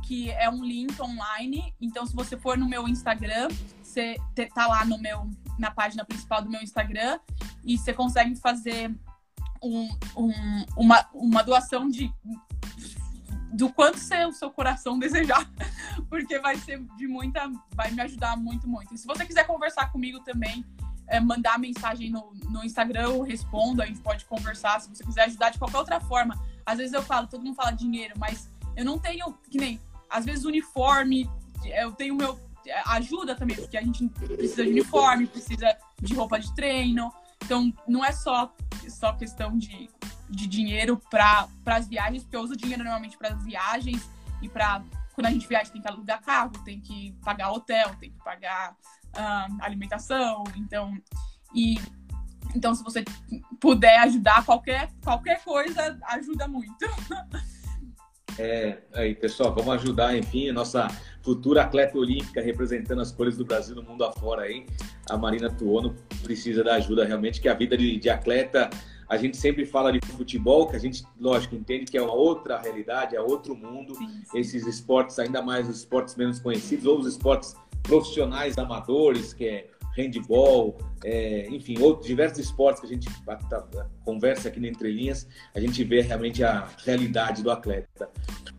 que 0.05 0.33
é 0.33 0.51
um 0.51 0.64
link 0.64 1.01
online. 1.01 1.72
Então, 1.81 2.05
se 2.05 2.12
você 2.12 2.37
for 2.37 2.59
no 2.59 2.68
meu 2.68 2.89
Instagram, 2.89 3.47
você 3.81 4.16
tá 4.53 4.66
lá 4.66 4.85
no 4.85 4.99
meu, 4.99 5.31
na 5.57 5.70
página 5.70 6.05
principal 6.05 6.43
do 6.43 6.51
meu 6.51 6.61
Instagram 6.61 7.20
e 7.64 7.79
você 7.79 7.93
consegue 7.93 8.35
fazer 8.35 8.93
um, 9.62 9.88
um, 10.16 10.64
uma, 10.76 11.06
uma 11.12 11.42
doação 11.42 11.88
de 11.88 12.12
do 13.52 13.72
quanto 13.72 13.98
seu, 13.98 14.28
o 14.28 14.32
seu 14.32 14.50
coração 14.50 14.98
desejar, 14.98 15.50
porque 16.09 16.38
vai 16.38 16.56
ser 16.56 16.82
de 16.96 17.06
muita, 17.06 17.50
vai 17.74 17.90
me 17.90 18.00
ajudar 18.02 18.36
muito, 18.36 18.68
muito. 18.68 18.94
E 18.94 18.98
se 18.98 19.06
você 19.06 19.24
quiser 19.24 19.46
conversar 19.46 19.90
comigo 19.90 20.20
também, 20.20 20.64
é, 21.06 21.18
mandar 21.18 21.59
mensagem 21.59 22.11
no, 22.11 22.32
no 22.50 22.62
Instagram, 22.62 23.02
eu 23.02 23.22
respondo, 23.22 23.82
a 23.82 23.86
gente 23.86 24.00
pode 24.00 24.26
conversar. 24.26 24.80
Se 24.80 24.88
você 24.88 25.02
quiser 25.02 25.22
ajudar 25.24 25.50
de 25.50 25.59
qualquer 25.59 25.78
outra 25.78 25.98
forma, 25.98 26.38
às 26.64 26.76
vezes 26.76 26.92
eu 26.92 27.02
falo, 27.02 27.26
todo 27.26 27.42
mundo 27.42 27.56
fala 27.56 27.70
dinheiro, 27.70 28.14
mas 28.18 28.50
eu 28.76 28.84
não 28.84 28.98
tenho, 28.98 29.32
que 29.50 29.59
nem, 29.59 29.80
às 30.11 30.26
vezes 30.26 30.44
uniforme, 30.44 31.28
eu 31.64 31.92
tenho 31.92 32.14
meu 32.14 32.38
ajuda 32.86 33.34
também, 33.34 33.56
porque 33.56 33.76
a 33.76 33.82
gente 33.82 34.09
precisa 34.09 34.62
de 34.64 34.70
uniforme, 34.70 35.26
precisa 35.26 35.76
de 36.00 36.14
roupa 36.14 36.38
de 36.38 36.54
treino. 36.54 37.12
Então, 37.49 37.72
não 37.88 38.05
é 38.05 38.12
só, 38.12 38.55
só 38.90 39.14
questão 39.14 39.57
de, 39.57 39.88
de 40.28 40.46
dinheiro 40.46 41.01
para 41.09 41.49
as 41.64 41.88
viagens, 41.88 42.22
porque 42.22 42.36
eu 42.36 42.42
uso 42.42 42.55
dinheiro 42.55 42.84
normalmente 42.84 43.16
para 43.16 43.30
as 43.30 43.42
viagens 43.42 44.07
e 44.42 44.51
para. 44.51 44.82
Quando 45.14 45.28
a 45.28 45.30
gente 45.30 45.49
viaja, 45.49 45.72
tem 45.72 45.80
que 45.80 45.88
alugar 45.88 46.20
carro, 46.20 46.53
tem 46.62 46.78
que 46.78 47.16
pagar 47.24 47.51
hotel, 47.51 47.96
tem 47.99 48.11
que 48.11 48.22
pagar 48.22 48.72
uh, 48.72 49.62
alimentação. 49.62 50.44
Então, 50.57 50.94
e, 51.55 51.80
então, 52.55 52.74
se 52.74 52.84
você 52.84 53.03
puder 53.59 53.99
ajudar, 54.01 54.44
qualquer, 54.44 54.92
qualquer 55.03 55.42
coisa 55.42 55.99
ajuda 56.03 56.46
muito. 56.46 56.84
É, 58.39 58.79
aí, 58.95 59.14
pessoal, 59.14 59.55
vamos 59.55 59.74
ajudar, 59.74 60.16
enfim, 60.16 60.49
a 60.49 60.53
nossa 60.53 60.89
futura 61.22 61.62
atleta 61.62 61.99
olímpica 61.99 62.41
representando 62.41 63.01
as 63.01 63.12
cores 63.12 63.37
do 63.37 63.45
Brasil 63.45 63.74
no 63.74 63.83
mundo 63.83 64.05
afora 64.05 64.43
aí. 64.43 64.66
A 65.11 65.16
Marina 65.16 65.51
Tuono 65.51 65.95
precisa 66.22 66.62
da 66.62 66.74
ajuda 66.74 67.05
realmente, 67.05 67.41
que 67.41 67.49
a 67.49 67.55
vida 67.55 67.76
de, 67.76 67.97
de 67.97 68.09
atleta, 68.09 68.70
a 69.09 69.16
gente 69.16 69.37
sempre 69.37 69.64
fala 69.64 69.93
de 69.93 70.01
futebol, 70.07 70.68
que 70.68 70.76
a 70.76 70.79
gente, 70.79 71.05
lógico, 71.18 71.55
entende 71.55 71.91
que 71.91 71.99
é 71.99 72.03
uma 72.03 72.14
outra 72.14 72.61
realidade, 72.61 73.16
é 73.16 73.20
outro 73.20 73.57
mundo. 73.57 73.95
Sim. 73.95 74.22
Esses 74.35 74.66
esportes, 74.66 75.18
ainda 75.18 75.43
mais 75.43 75.68
os 75.68 75.79
esportes 75.79 76.14
menos 76.14 76.39
conhecidos, 76.39 76.87
ou 76.87 76.99
os 76.99 77.07
esportes 77.07 77.57
profissionais 77.83 78.59
amadores, 78.59 79.33
que 79.33 79.47
é 79.47 79.70
handball, 79.99 80.78
é, 81.05 81.49
enfim, 81.51 81.80
outros, 81.80 82.07
diversos 82.07 82.38
esportes 82.38 82.80
que 82.80 82.86
a 82.86 82.90
gente 82.90 83.09
tá, 83.24 83.66
conversa 84.05 84.49
aqui 84.49 84.61
no 84.61 84.66
Entre 84.66 84.92
Linhas, 84.92 85.28
a 85.55 85.61
gente 85.61 85.82
vê 85.82 86.01
realmente 86.01 86.44
a 86.44 86.68
realidade 86.84 87.42
do 87.42 87.51
atleta. 87.51 88.09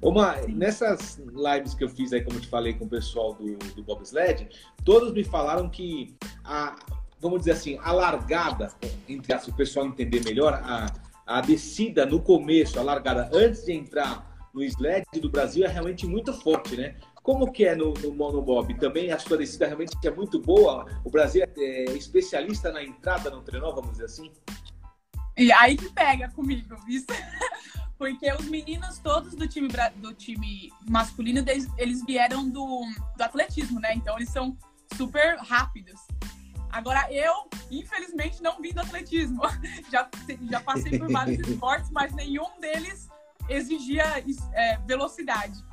Uma, 0.02 0.36
nessas 0.48 1.18
lives 1.18 1.74
que 1.74 1.84
eu 1.84 1.90
fiz 1.90 2.12
aí, 2.12 2.22
como 2.22 2.38
eu 2.38 2.42
te 2.42 2.48
falei 2.48 2.74
com 2.74 2.86
o 2.86 2.90
pessoal 2.90 3.34
do, 3.34 3.58
do 3.58 3.84
bobsled, 3.84 4.50
todos 4.84 5.14
me 5.14 5.24
falaram 5.24 5.70
que 5.70 6.16
a, 6.44 6.76
vamos 7.20 7.40
dizer 7.40 7.52
assim, 7.52 7.78
a 7.82 7.92
largada, 7.92 8.70
entre 9.08 9.34
as, 9.34 9.48
o 9.48 9.56
pessoal 9.56 9.86
entender 9.86 10.24
melhor, 10.24 10.54
a, 10.54 10.88
a 11.26 11.42
descida 11.42 12.06
no 12.06 12.22
começo, 12.22 12.80
a 12.80 12.84
largada 12.84 13.30
antes 13.34 13.66
de 13.66 13.72
entrar 13.72 14.30
no 14.54 14.64
sled 14.64 15.06
do 15.22 15.30
Brasil 15.30 15.66
é 15.66 15.68
realmente 15.68 16.06
muito 16.08 16.34
forte, 16.34 16.76
né? 16.76 16.96
Como 17.30 17.52
que 17.52 17.64
é 17.64 17.76
no, 17.76 17.94
no 17.94 18.12
monobob? 18.12 18.74
Também 18.80 19.12
a 19.12 19.20
sua 19.20 19.38
descida 19.38 19.68
realmente 19.68 19.96
é 20.04 20.10
muito 20.10 20.42
boa? 20.42 20.88
O 21.06 21.12
Brasil 21.12 21.44
é, 21.44 21.52
é 21.56 21.84
especialista 21.92 22.72
na 22.72 22.84
entrada 22.84 23.30
no 23.30 23.44
trenó, 23.44 23.72
vamos 23.72 23.92
dizer 23.92 24.06
assim? 24.06 24.34
E 25.38 25.52
aí 25.52 25.78
que 25.78 25.94
pega 25.94 26.32
comigo. 26.32 26.76
Porque 28.00 28.34
os 28.34 28.48
meninos 28.48 28.98
todos 28.98 29.36
do 29.36 29.48
time, 29.48 29.68
do 29.98 30.12
time 30.12 30.72
masculino, 30.90 31.48
eles, 31.48 31.68
eles 31.78 32.04
vieram 32.04 32.50
do, 32.50 32.82
do 33.16 33.24
atletismo, 33.24 33.80
né? 33.80 33.94
Então 33.94 34.16
eles 34.16 34.30
são 34.30 34.58
super 34.98 35.38
rápidos. 35.38 36.02
Agora, 36.72 37.14
eu, 37.14 37.48
infelizmente, 37.70 38.42
não 38.42 38.60
vim 38.60 38.74
do 38.74 38.82
atletismo. 38.82 39.44
Já, 39.92 40.10
já 40.50 40.62
passei 40.62 40.98
por 40.98 41.12
vários 41.12 41.38
esportes, 41.48 41.92
mas 41.92 42.12
nenhum 42.12 42.60
deles 42.60 43.08
exigia 43.48 44.04
é, 44.54 44.78
velocidade. 44.78 45.64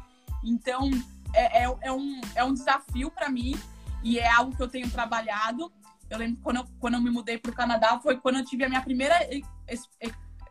Então, 0.45 0.91
é, 1.33 1.65
é, 1.65 1.77
é, 1.83 1.93
um, 1.93 2.21
é 2.35 2.45
um 2.45 2.53
desafio 2.53 3.11
para 3.11 3.29
mim 3.29 3.55
e 4.03 4.19
é 4.19 4.31
algo 4.31 4.55
que 4.55 4.63
eu 4.63 4.69
tenho 4.69 4.91
trabalhado. 4.91 5.73
Eu 6.09 6.19
lembro 6.19 6.41
quando 6.43 6.57
eu, 6.57 6.65
quando 6.79 6.95
eu 6.95 7.01
me 7.01 7.11
mudei 7.11 7.39
para 7.39 7.51
o 7.51 7.55
Canadá, 7.55 7.99
foi 8.01 8.19
quando 8.19 8.39
eu 8.39 8.45
tive 8.45 8.65
a 8.65 8.69
minha 8.69 8.83
primeira 8.83 9.17
ex, 9.69 9.89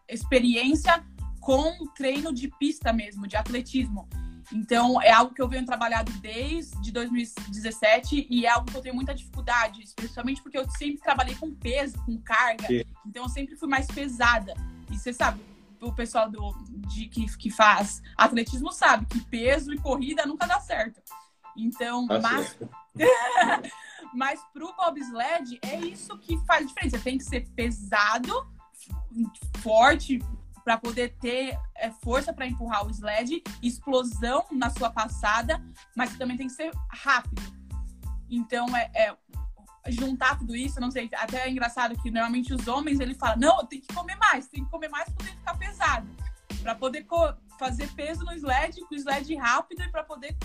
experiência 0.07 1.03
com 1.39 1.85
treino 1.95 2.33
de 2.33 2.49
pista 2.59 2.91
mesmo, 2.91 3.27
de 3.27 3.35
atletismo. 3.37 4.07
Então, 4.53 5.01
é 5.01 5.11
algo 5.11 5.33
que 5.33 5.41
eu 5.41 5.47
venho 5.47 5.65
trabalhando 5.65 6.11
desde 6.19 6.91
2017 6.91 8.27
e 8.29 8.45
é 8.45 8.49
algo 8.49 8.69
que 8.69 8.77
eu 8.77 8.81
tenho 8.81 8.95
muita 8.95 9.13
dificuldade, 9.13 9.81
especialmente 9.81 10.41
porque 10.41 10.57
eu 10.57 10.69
sempre 10.71 11.01
trabalhei 11.01 11.35
com 11.35 11.53
peso, 11.53 11.97
com 12.05 12.17
carga. 12.19 12.67
Então, 13.05 13.23
eu 13.23 13.29
sempre 13.29 13.55
fui 13.55 13.67
mais 13.67 13.87
pesada. 13.87 14.53
E 14.91 14.97
você 14.97 15.11
sabe, 15.11 15.39
o 15.81 15.93
pessoal 15.93 16.29
do, 16.29 16.53
de, 16.87 17.07
que, 17.07 17.25
que 17.37 17.49
faz 17.49 18.01
atletismo 18.17 18.71
sabe 18.71 19.05
que 19.05 19.21
peso 19.25 19.73
e 19.73 19.77
corrida 19.77 20.25
nunca 20.25 20.45
dá 20.45 20.59
certo. 20.59 21.01
Então, 21.57 22.05
tá 22.07 22.19
mas, 22.19 22.57
mas 24.13 24.39
pro 24.51 24.75
bobsled 24.75 25.59
é 25.61 25.79
isso 25.79 26.17
que 26.19 26.37
faz 26.45 26.67
diferença. 26.67 26.99
Tem 26.99 27.17
que 27.17 27.23
ser 27.23 27.47
pesado, 27.49 28.33
forte 29.61 30.19
para 30.63 30.77
poder 30.77 31.15
ter 31.21 31.57
é, 31.75 31.91
força 31.91 32.33
para 32.33 32.47
empurrar 32.47 32.85
o 32.85 32.89
sled, 32.89 33.43
explosão 33.61 34.45
na 34.51 34.71
sua 34.71 34.89
passada, 34.89 35.63
mas 35.95 36.17
também 36.17 36.35
tem 36.35 36.47
que 36.47 36.53
ser 36.53 36.71
rápido. 36.89 37.41
Então 38.27 38.75
é, 38.75 38.89
é 38.95 39.15
juntar 39.89 40.37
tudo 40.37 40.55
isso, 40.55 40.79
não 40.79 40.89
sei, 40.89 41.09
até 41.13 41.45
é 41.45 41.49
engraçado 41.49 41.95
que 42.01 42.09
normalmente 42.09 42.53
os 42.53 42.67
homens 42.67 42.99
ele 42.99 43.13
fala, 43.13 43.35
não, 43.35 43.65
tem 43.65 43.79
que 43.79 43.93
comer 43.93 44.15
mais, 44.15 44.47
tem 44.47 44.63
que 44.63 44.69
comer 44.69 44.89
mais 44.89 45.05
para 45.05 45.15
poder 45.15 45.31
ficar 45.31 45.57
pesado, 45.57 46.07
para 46.61 46.75
poder 46.75 47.05
fazer 47.59 47.87
peso 47.93 48.23
no 48.25 48.33
sled, 48.33 48.81
com 48.81 48.95
o 48.95 48.97
sled 48.97 49.35
rápido 49.35 49.83
e 49.83 49.89
para 49.89 50.03
poder 50.03 50.35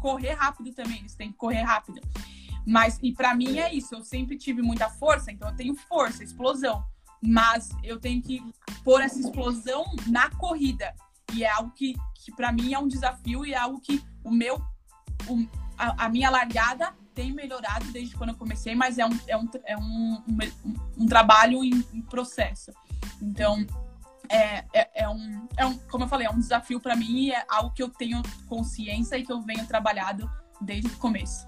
correr 0.00 0.34
rápido 0.34 0.72
também, 0.72 0.98
eles 0.98 1.14
têm 1.14 1.30
que 1.30 1.36
correr 1.36 1.62
rápido. 1.62 2.00
Mas 2.66 2.98
e 3.02 3.12
para 3.12 3.34
mim 3.34 3.58
é 3.58 3.72
isso, 3.72 3.94
eu 3.94 4.04
sempre 4.04 4.36
tive 4.36 4.62
muita 4.62 4.90
força, 4.90 5.32
então 5.32 5.48
eu 5.48 5.56
tenho 5.56 5.74
força, 5.74 6.22
explosão, 6.22 6.84
mas 7.22 7.70
eu 7.82 7.98
tenho 7.98 8.22
que 8.22 8.42
pôr 8.84 9.00
essa 9.00 9.18
explosão 9.18 9.84
na 10.06 10.30
corrida. 10.30 10.94
E 11.32 11.44
é 11.44 11.50
algo 11.50 11.70
que, 11.72 11.94
que 12.14 12.32
para 12.32 12.52
mim 12.52 12.74
é 12.74 12.78
um 12.78 12.88
desafio 12.88 13.44
e 13.44 13.54
é 13.54 13.56
algo 13.56 13.80
que 13.80 14.02
o 14.24 14.30
meu 14.30 14.56
o, 15.26 15.46
a, 15.76 16.06
a 16.06 16.08
minha 16.08 16.30
largada 16.30 16.94
tem 17.18 17.32
melhorado 17.32 17.84
desde 17.90 18.14
quando 18.14 18.30
eu 18.30 18.36
comecei, 18.36 18.76
mas 18.76 18.96
é 18.96 19.04
um, 19.04 19.18
é 19.26 19.36
um, 19.36 19.48
é 19.64 19.76
um, 19.76 20.22
um, 20.64 20.74
um 20.98 21.06
trabalho 21.06 21.64
em, 21.64 21.84
em, 21.92 22.00
processo. 22.00 22.70
Então, 23.20 23.66
é, 24.28 24.64
é, 24.72 25.02
é, 25.02 25.08
um, 25.08 25.48
é 25.56 25.66
um, 25.66 25.76
como 25.90 26.04
eu 26.04 26.08
falei, 26.08 26.28
é 26.28 26.30
um 26.30 26.38
desafio 26.38 26.78
para 26.78 26.94
mim 26.94 27.30
é 27.30 27.44
algo 27.48 27.72
que 27.74 27.82
eu 27.82 27.88
tenho 27.88 28.22
consciência 28.46 29.18
e 29.18 29.24
que 29.24 29.32
eu 29.32 29.42
venho 29.42 29.66
trabalhado 29.66 30.30
desde 30.60 30.86
o 30.86 30.96
começo. 30.98 31.44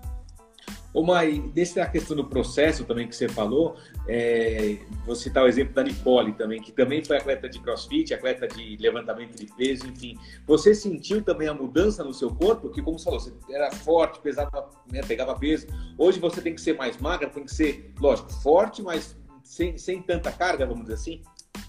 Ô 0.92 1.04
Mai, 1.04 1.38
dessa 1.54 1.86
questão 1.86 2.16
do 2.16 2.24
processo 2.24 2.84
também 2.84 3.06
que 3.06 3.14
você 3.14 3.28
falou, 3.28 3.76
é, 4.08 4.76
vou 5.06 5.14
citar 5.14 5.44
o 5.44 5.46
exemplo 5.46 5.72
da 5.72 5.84
Nicole 5.84 6.32
também, 6.32 6.60
que 6.60 6.72
também 6.72 7.04
foi 7.04 7.16
atleta 7.16 7.48
de 7.48 7.60
crossfit, 7.60 8.12
atleta 8.12 8.48
de 8.48 8.76
levantamento 8.76 9.36
de 9.36 9.46
peso, 9.46 9.86
enfim. 9.86 10.18
Você 10.46 10.74
sentiu 10.74 11.22
também 11.22 11.46
a 11.46 11.54
mudança 11.54 12.02
no 12.02 12.12
seu 12.12 12.34
corpo? 12.34 12.62
Porque, 12.62 12.82
como 12.82 12.98
você 12.98 13.04
falou, 13.04 13.20
você 13.20 13.32
era 13.50 13.70
forte, 13.70 14.20
pesava, 14.20 14.68
né, 14.90 15.00
pegava 15.06 15.38
peso. 15.38 15.68
Hoje 15.96 16.18
você 16.18 16.40
tem 16.40 16.54
que 16.54 16.60
ser 16.60 16.76
mais 16.76 16.96
magra, 16.98 17.28
tem 17.28 17.44
que 17.44 17.54
ser, 17.54 17.92
lógico, 18.00 18.32
forte, 18.42 18.82
mas 18.82 19.16
sem, 19.44 19.78
sem 19.78 20.02
tanta 20.02 20.32
carga, 20.32 20.66
vamos 20.66 20.82
dizer 20.82 20.94
assim? 20.94 21.22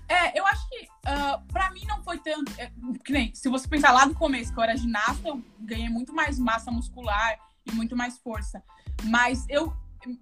É, 0.07 0.37
eu 0.37 0.45
acho 0.45 0.67
que 0.67 0.83
uh, 0.83 1.41
pra 1.51 1.71
mim 1.71 1.85
não 1.87 2.03
foi 2.03 2.17
tanto. 2.17 2.51
É, 2.59 2.71
que 3.05 3.13
nem, 3.13 3.33
se 3.33 3.47
você 3.49 3.67
pensar 3.67 3.91
lá 3.91 4.05
no 4.05 4.13
começo, 4.13 4.51
que 4.53 4.59
eu 4.59 4.63
era 4.63 4.75
ginasta, 4.75 5.27
eu 5.27 5.41
ganhei 5.59 5.89
muito 5.89 6.13
mais 6.13 6.37
massa 6.37 6.71
muscular 6.71 7.37
e 7.65 7.71
muito 7.71 7.95
mais 7.95 8.17
força. 8.17 8.61
Mas 9.03 9.45
eu, 9.49 9.73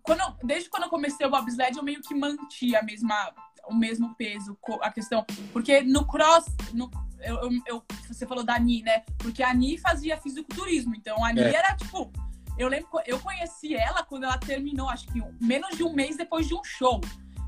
quando 0.04 0.22
eu, 0.22 0.36
desde 0.44 0.70
quando 0.70 0.84
eu 0.84 0.90
comecei 0.90 1.26
o 1.26 1.30
bobsled, 1.30 1.78
eu 1.78 1.84
meio 1.84 2.02
que 2.02 2.14
mantia 2.14 2.80
a 2.80 2.84
mesma, 2.84 3.34
o 3.68 3.76
mesmo 3.76 4.16
peso, 4.16 4.58
a 4.82 4.92
questão. 4.92 5.26
Porque 5.52 5.82
no 5.82 6.06
cross, 6.06 6.46
no, 6.74 6.90
eu, 7.22 7.36
eu, 7.38 7.50
eu, 7.66 7.86
você 8.08 8.26
falou 8.26 8.44
da 8.44 8.56
Ani, 8.56 8.82
né? 8.84 9.04
Porque 9.18 9.44
a 9.44 9.50
Ani 9.50 9.78
fazia 9.78 10.18
fisiculturismo. 10.18 10.96
Então 10.96 11.24
a 11.24 11.30
Ani 11.30 11.42
é. 11.42 11.56
era 11.56 11.76
tipo. 11.76 12.12
Eu 12.58 12.68
lembro, 12.68 12.90
eu 13.06 13.18
conheci 13.20 13.74
ela 13.74 14.04
quando 14.04 14.26
ela 14.26 14.38
terminou, 14.38 14.90
acho 14.90 15.08
que 15.08 15.24
menos 15.40 15.78
de 15.78 15.84
um 15.84 15.94
mês 15.94 16.18
depois 16.18 16.46
de 16.46 16.54
um 16.54 16.64
show. 16.64 17.00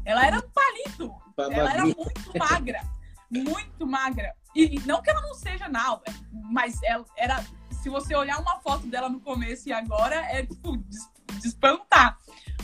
Ela 0.06 0.26
era 0.26 0.38
um 0.38 0.50
palito. 0.50 1.14
Ela 1.38 1.74
era 1.74 1.84
muito 1.84 2.38
magra. 2.38 2.82
Muito 3.30 3.86
magra. 3.86 4.34
E 4.56 4.80
não 4.86 5.02
que 5.02 5.10
ela 5.10 5.22
não 5.22 5.34
seja 5.34 5.68
não, 5.68 6.02
mas 6.32 6.82
ela 6.84 7.06
era. 7.18 7.44
Se 7.82 7.90
você 7.90 8.16
olhar 8.16 8.40
uma 8.40 8.60
foto 8.60 8.86
dela 8.88 9.10
no 9.10 9.20
começo 9.20 9.68
e 9.68 9.74
agora, 9.74 10.16
é 10.16 10.46
tipo, 10.46 10.78
de 11.40 11.48
espantar. 11.48 12.18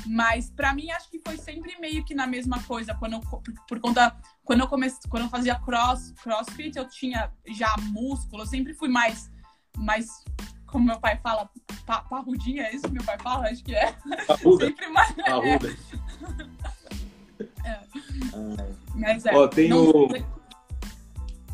Mas 0.06 0.50
para 0.50 0.74
mim 0.74 0.90
acho 0.92 1.10
que 1.10 1.20
foi 1.20 1.38
sempre 1.38 1.78
meio 1.80 2.04
que 2.06 2.14
na 2.16 2.28
mesma 2.28 2.62
coisa. 2.64 2.94
Quando 2.96 3.14
eu, 3.14 3.20
por, 3.22 3.42
por 3.68 3.80
conta 3.80 4.16
quando 4.44 4.62
eu 4.62 4.68
comecei, 4.68 5.00
quando 5.10 5.24
eu 5.24 5.30
fazia 5.30 5.56
cross, 5.56 6.14
crossfit, 6.24 6.78
eu 6.78 6.88
tinha 6.88 7.32
já 7.48 7.76
músculo, 7.92 8.44
eu 8.44 8.48
sempre 8.48 8.74
fui 8.74 8.88
mais 8.88 9.30
mais 9.78 10.08
como 10.66 10.86
meu 10.86 11.00
pai 11.00 11.18
fala, 11.24 11.50
pa, 11.86 12.02
parrudinha, 12.02 12.64
é 12.64 12.76
isso 12.76 12.84
que 12.88 12.94
meu 12.94 13.04
pai 13.04 13.18
fala? 13.20 13.48
Acho 13.48 13.64
que 13.64 13.74
é. 13.74 13.96
Parruda. 14.28 14.66
Sempre 14.68 14.88
mais. 14.90 15.12
Parruda. 15.14 15.78
É. 17.64 17.80
Mas 18.96 19.26
é. 19.26 19.36
Ó, 19.36 19.48
tem 19.48 19.70
não- 19.70 19.90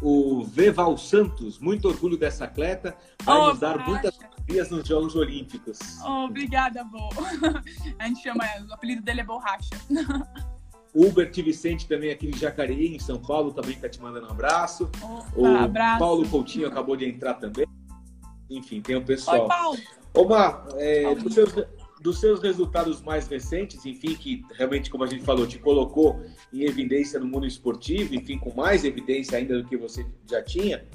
o, 0.01 0.39
o 0.39 0.43
Veval 0.45 0.97
Santos, 0.97 1.59
muito 1.59 1.87
orgulho 1.89 2.17
dessa 2.17 2.45
atleta, 2.45 2.95
vai 3.21 3.37
Oh, 3.37 3.49
nos 3.49 3.59
dar 3.59 3.85
muitas 3.85 4.17
alegrias 4.43 4.69
nos 4.69 4.87
Jogos 4.87 5.15
Olímpicos. 5.15 5.79
Oh, 6.03 6.25
obrigada, 6.25 6.83
Bo. 6.83 7.09
A 7.99 8.07
gente 8.07 8.21
chama, 8.21 8.43
o 8.69 8.73
apelido 8.73 9.01
dele 9.01 9.21
é 9.21 9.23
Borracha. 9.23 9.69
O 10.95 11.07
Hubert 11.07 11.33
Vicente 11.33 11.87
também 11.87 12.11
aqui 12.11 12.27
de 12.27 12.37
Jacareí, 12.37 12.95
em 12.95 12.99
São 12.99 13.17
Paulo, 13.17 13.51
também 13.51 13.73
está 13.73 13.89
te 13.89 13.99
mandando 13.99 14.27
um 14.27 14.29
abraço. 14.29 14.87
O 15.35 15.43
Opa, 15.43 15.63
abraço. 15.63 15.97
Paulo 15.97 16.29
Coutinho 16.29 16.67
acabou 16.67 16.95
de 16.95 17.03
entrar 17.03 17.33
também. 17.33 17.65
Enfim, 18.47 18.79
tem 18.79 18.95
o 18.95 18.99
Oi, 18.99 19.05
pessoal. 19.05 19.47
Paulo. 19.47 19.79
Ô, 20.13 20.25
Mar, 20.25 20.67
é, 20.75 21.15
dos, 21.15 21.33
seus, 21.33 21.51
dos 21.99 22.19
seus 22.19 22.39
resultados 22.43 23.01
mais 23.01 23.27
recentes, 23.27 23.83
enfim, 23.87 24.13
que 24.13 24.45
realmente, 24.53 24.91
como 24.91 25.03
a 25.03 25.07
gente 25.07 25.23
falou, 25.23 25.47
te 25.47 25.57
colocou 25.57 26.23
em 26.53 26.61
evidência 26.61 27.19
no 27.19 27.25
mundo 27.25 27.47
esportivo, 27.47 28.13
enfim, 28.13 28.37
com 28.37 28.53
mais 28.53 28.85
evidência 28.85 29.39
ainda 29.39 29.63
do 29.63 29.67
que 29.67 29.75
você 29.75 30.05
já 30.29 30.43
tinha. 30.43 30.87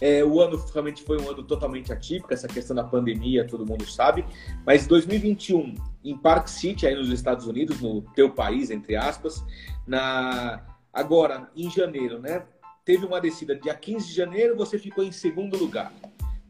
É, 0.00 0.24
o 0.24 0.40
ano 0.40 0.62
realmente 0.72 1.02
foi 1.02 1.20
um 1.20 1.30
ano 1.30 1.42
totalmente 1.42 1.92
atípico, 1.92 2.32
essa 2.32 2.48
questão 2.48 2.74
da 2.74 2.84
pandemia, 2.84 3.46
todo 3.46 3.66
mundo 3.66 3.84
sabe. 3.88 4.24
Mas 4.66 4.86
2021, 4.86 5.74
em 6.04 6.16
Park 6.16 6.48
City, 6.48 6.86
aí 6.86 6.94
nos 6.94 7.08
Estados 7.10 7.46
Unidos, 7.46 7.80
no 7.80 8.02
teu 8.14 8.30
país, 8.30 8.70
entre 8.70 8.96
aspas, 8.96 9.44
na 9.86 10.64
agora, 10.92 11.50
em 11.56 11.70
janeiro, 11.70 12.18
né? 12.18 12.44
Teve 12.84 13.06
uma 13.06 13.20
descida 13.20 13.54
dia 13.54 13.74
15 13.74 14.08
de 14.08 14.12
janeiro, 14.12 14.56
você 14.56 14.78
ficou 14.78 15.04
em 15.04 15.12
segundo 15.12 15.56
lugar. 15.56 15.92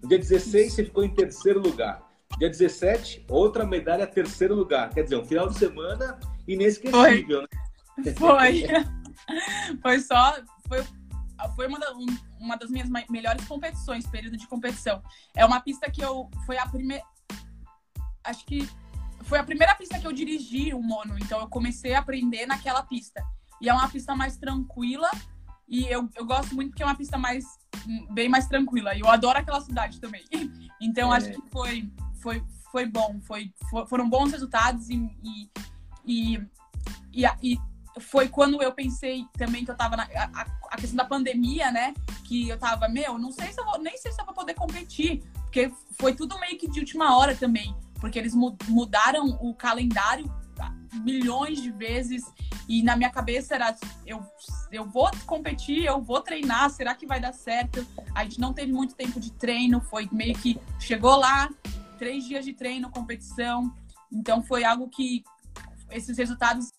No 0.03 0.09
dia 0.09 0.19
16, 0.19 0.73
você 0.73 0.85
ficou 0.85 1.05
em 1.05 1.15
terceiro 1.15 1.61
lugar. 1.61 2.11
Dia 2.39 2.49
17, 2.49 3.27
outra 3.29 3.67
medalha, 3.67 4.07
terceiro 4.07 4.55
lugar. 4.55 4.91
Quer 4.91 5.05
dizer, 5.05 5.17
um 5.17 5.25
final 5.25 5.49
de 5.49 5.59
semana 5.59 6.19
inesquecível, 6.49 7.43
né? 7.43 8.15
Foi. 8.17 8.65
Foi 9.83 10.01
só. 10.01 10.39
Foi, 10.67 10.83
foi 11.51 11.67
uma, 11.67 11.79
da- 11.79 11.93
um- 11.95 12.19
uma 12.41 12.57
das 12.57 12.71
minhas 12.71 12.89
melhores 13.09 13.45
competições, 13.47 14.07
período 14.07 14.37
de 14.37 14.47
competição. 14.47 15.03
É 15.35 15.45
uma 15.45 15.61
pista 15.61 15.91
que 15.91 16.01
eu. 16.03 16.31
Foi 16.47 16.59
a 16.59 16.67
primeira. 16.67 17.05
Acho 18.25 18.45
que 18.47 18.69
foi 19.25 19.39
a 19.39 19.45
primeira 19.45 19.75
pista 19.75 19.99
que 19.99 20.07
eu 20.07 20.13
dirigi 20.13 20.73
o 20.75 20.83
mono, 20.83 21.17
então 21.19 21.41
eu 21.41 21.49
comecei 21.49 21.95
a 21.95 21.99
aprender 22.01 22.47
naquela 22.47 22.83
pista. 22.83 23.23
E 23.61 23.69
é 23.69 23.73
uma 23.75 23.89
pista 23.89 24.15
mais 24.15 24.37
tranquila. 24.37 25.09
E 25.69 25.85
eu, 25.87 26.09
eu 26.17 26.27
gosto 26.27 26.55
muito 26.55 26.71
porque 26.71 26.83
é 26.83 26.87
uma 26.87 26.95
pista 26.97 27.17
mais 27.17 27.45
bem 28.13 28.29
mais 28.29 28.47
tranquila. 28.47 28.95
E 28.95 29.01
eu 29.01 29.09
adoro 29.11 29.39
aquela 29.39 29.61
cidade 29.61 30.01
também. 30.01 30.25
Então 30.81 31.15
É. 31.15 31.17
acho 31.17 31.31
que 31.31 31.51
foi, 31.51 31.89
foi, 32.21 32.45
foi 32.73 32.87
bom. 32.87 33.21
Foi, 33.23 33.53
fo- 33.71 33.87
foram 33.87 34.09
bons 34.11 34.33
resultados 34.33 34.91
e, 34.91 34.97
e, 36.05 36.43
e, 37.15 37.25
e 37.41 37.59
foi 38.01 38.29
quando 38.29 38.63
eu 38.63 38.73
pensei 38.73 39.27
também 39.37 39.65
que 39.65 39.71
eu 39.71 39.77
tava 39.77 39.97
na 39.97 40.05
a, 40.05 40.47
a 40.71 40.77
questão 40.77 40.97
da 40.97 41.05
pandemia, 41.05 41.71
né? 41.71 41.95
Que 42.25 42.49
eu 42.49 42.59
tava, 42.59 42.89
meu, 42.89 43.19
não 43.19 43.31
sei 43.31 43.53
se 43.53 43.61
eu 43.61 43.65
vou, 43.65 43.79
nem 43.79 43.97
sei 43.97 44.13
se 44.13 44.21
eu 44.21 44.25
vou 44.25 44.35
poder 44.35 44.55
competir, 44.55 45.23
porque 45.43 45.71
foi 45.99 46.15
tudo 46.15 46.39
meio 46.39 46.59
que 46.59 46.69
de 46.69 46.81
última 46.81 47.17
hora 47.17 47.35
também, 47.35 47.77
porque 48.01 48.19
eles 48.19 48.35
mu- 48.35 48.57
mudaram 48.69 49.39
o 49.41 49.55
calendário 49.55 50.31
milhões 51.03 51.61
de 51.61 51.71
vezes 51.71 52.23
e 52.69 52.83
na 52.83 52.97
minha 52.97 53.11
cabeça 53.11 53.55
era 53.55 53.75
eu, 54.07 54.23
eu 54.71 54.85
vou 54.85 55.11
competir, 55.27 55.85
eu 55.85 56.01
vou 56.01 56.21
treinar, 56.21 56.71
será 56.71 56.95
que 56.95 57.07
vai 57.07 57.21
dar 57.21 57.33
certo? 57.33 57.87
A 58.15 58.25
gente 58.25 58.41
não 58.41 58.53
teve 58.53 58.73
muito 58.73 58.95
tempo 58.95 59.19
de 59.19 59.33
treino, 59.33 59.81
foi 59.81 60.09
meio 60.13 60.35
que 60.35 60.59
chegou 60.79 61.17
lá, 61.17 61.49
três 61.99 62.25
dias 62.25 62.45
de 62.45 62.53
treino, 62.53 62.91
competição, 62.91 63.75
então 64.11 64.43
foi 64.43 64.65
algo 64.65 64.89
que 64.89 65.25
esses 65.91 66.17
resultados 66.17 66.71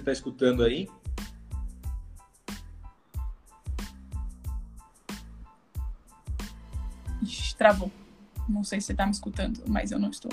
Você 0.00 0.02
está 0.02 0.12
escutando 0.12 0.64
aí? 0.64 0.88
Ixi, 7.22 7.54
travou. 7.56 7.90
Não 8.48 8.64
sei 8.64 8.80
se 8.80 8.86
você 8.88 8.94
tá 8.94 9.04
me 9.04 9.12
escutando, 9.12 9.62
mas 9.68 9.92
eu 9.92 9.98
não 9.98 10.08
estou. 10.10 10.32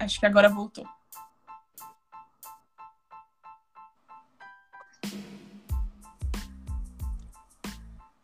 Acho 0.00 0.18
que 0.18 0.26
agora 0.26 0.48
voltou. 0.48 0.84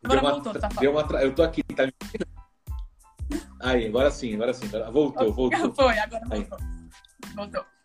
Agora 0.05 0.21
uma- 0.21 0.31
voltou, 0.33 0.53
tá 0.55 0.69
uma 0.91 1.05
tra- 1.07 1.23
Eu 1.23 1.35
tô 1.35 1.43
aqui, 1.43 1.63
tá 1.63 1.87
me? 1.87 1.93
Aí, 3.61 3.87
agora 3.87 4.11
sim, 4.11 4.35
agora 4.35 4.53
sim. 4.55 4.67
Voltou, 4.93 5.33
voltou. 5.33 5.75
Foi, 5.75 5.99
agora 5.99 6.25
Aí. 6.31 6.45
voltou. 6.45 6.59
Voltou. 6.59 7.37
voltou. 7.37 7.76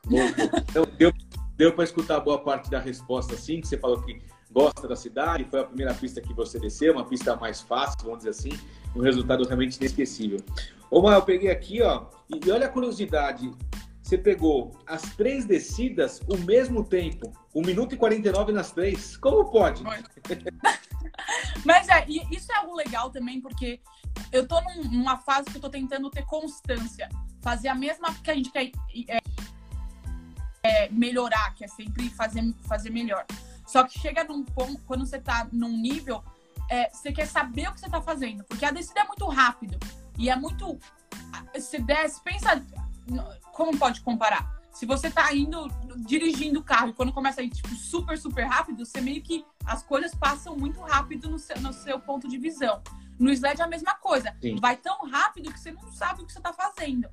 Então, 0.70 0.86
deu 0.97 1.12
deu 1.57 1.72
para 1.74 1.84
escutar 1.84 2.20
boa 2.20 2.39
parte 2.39 2.72
da 2.72 2.80
resposta, 2.80 3.38
sim, 3.38 3.62
que 3.62 3.68
você 3.68 3.78
falou 3.78 4.01
que 4.01 4.20
gosta 4.49 4.88
da 4.88 4.95
cidade, 4.95 5.45
foi 5.45 5.59
a 5.59 5.64
primeira 5.64 5.93
pista 5.93 6.20
que 6.20 6.34
você 6.34 6.59
desceu, 6.59 6.93
uma 6.93 7.05
pista 7.05 7.36
mais 7.36 7.62
fácil, 7.62 7.99
vamos 8.03 8.18
dizer 8.20 8.32
assim, 8.32 8.49
um 8.95 9.01
resultado 9.01 9.43
realmente 9.45 9.78
inesquecível. 9.78 10.39
Ô, 10.89 11.03
Mar, 11.03 11.14
eu 11.14 11.22
peguei 11.22 11.51
aqui, 11.51 11.82
ó, 11.84 12.07
e, 12.28 12.47
e 12.47 12.51
olha 12.51 12.66
a 12.66 12.70
curiosidade. 12.70 13.51
Você 14.01 14.18
pegou 14.18 14.72
as 14.88 15.03
três 15.16 15.45
descidas 15.45 16.20
o 16.28 16.36
mesmo 16.39 16.84
tempo, 16.84 17.32
1 17.53 17.62
minuto 17.62 17.93
e 17.93 17.97
49 17.97 18.51
nas 18.51 18.72
três. 18.72 19.16
Como 19.18 19.49
pode? 19.49 19.84
Mas 21.64 21.88
é, 21.88 22.05
isso 22.09 22.51
é 22.51 22.55
algo 22.55 22.76
legal 22.76 23.09
também, 23.12 23.39
porque 23.39 23.80
eu 24.32 24.47
tô 24.47 24.59
num- 24.62 24.91
numa 24.91 25.18
fase 25.18 25.45
que 25.49 25.57
eu 25.57 25.62
tô 25.62 25.70
tentando 25.70 26.09
ter 26.09 26.26
constância. 26.26 27.07
Fazer 27.41 27.70
a 27.70 27.76
mesma 27.76 28.14
que 28.16 28.30
a 28.30 28.36
gente 28.36 28.51
quer 28.51 28.72
é, 29.07 29.20
é, 30.64 30.89
melhorar, 30.89 31.53
que 31.55 31.64
é 31.64 31.68
sempre 31.68 32.09
fazer, 32.09 32.53
fazer 32.68 32.89
melhor. 32.89 33.26
Só 33.66 33.84
que 33.84 33.99
chega 33.99 34.24
num 34.24 34.43
ponto, 34.43 34.82
quando 34.86 35.05
você 35.05 35.20
tá 35.20 35.47
num 35.51 35.78
nível, 35.78 36.24
é, 36.70 36.89
você 36.89 37.12
quer 37.12 37.26
saber 37.26 37.70
o 37.70 37.74
que 37.74 37.80
você 37.80 37.89
tá 37.89 38.01
fazendo. 38.01 38.43
Porque 38.43 38.66
a 38.66 38.72
descida 38.72 39.01
é 39.01 39.03
muito 39.05 39.26
rápido. 39.28 39.78
E 40.18 40.30
é 40.30 40.36
muito. 40.36 40.78
Você 41.53 41.80
desce, 41.80 42.22
pensa. 42.22 42.64
Como 43.53 43.78
pode 43.78 44.01
comparar? 44.01 44.62
Se 44.72 44.86
você 44.86 45.12
tá 45.12 45.34
indo, 45.36 45.68
dirigindo 45.97 46.59
o 46.59 46.64
carro 46.64 46.89
e 46.89 46.93
quando 46.93 47.12
começa 47.12 47.41
a 47.41 47.43
ir, 47.43 47.49
tipo, 47.49 47.70
super, 47.76 48.18
super 48.18 48.45
rápido, 48.45 48.86
você 48.86 49.01
meio 49.01 49.22
que 49.22 49.45
as 49.66 49.84
coisas 49.84 50.16
passam 50.16 50.55
muito 50.55 50.80
rápido 50.80 51.30
no 51.30 51.38
seu, 51.38 51.59
no 51.59 51.74
seu 51.74 51.99
ponto 51.99 52.28
de 52.28 52.38
visão. 52.38 52.82
No 53.20 53.32
sled 53.32 53.59
é 53.59 53.64
a 53.64 53.68
mesma 53.68 53.93
coisa. 53.95 54.36
Sim. 54.41 54.55
Vai 54.59 54.78
tão 54.78 55.09
rápido 55.09 55.51
que 55.51 55.59
você 55.59 55.72
não 55.72 55.91
sabe 55.91 56.24
o 56.24 56.26
que 56.26 56.32
você 56.32 56.39
tá 56.39 56.53
fazendo. 56.53 57.07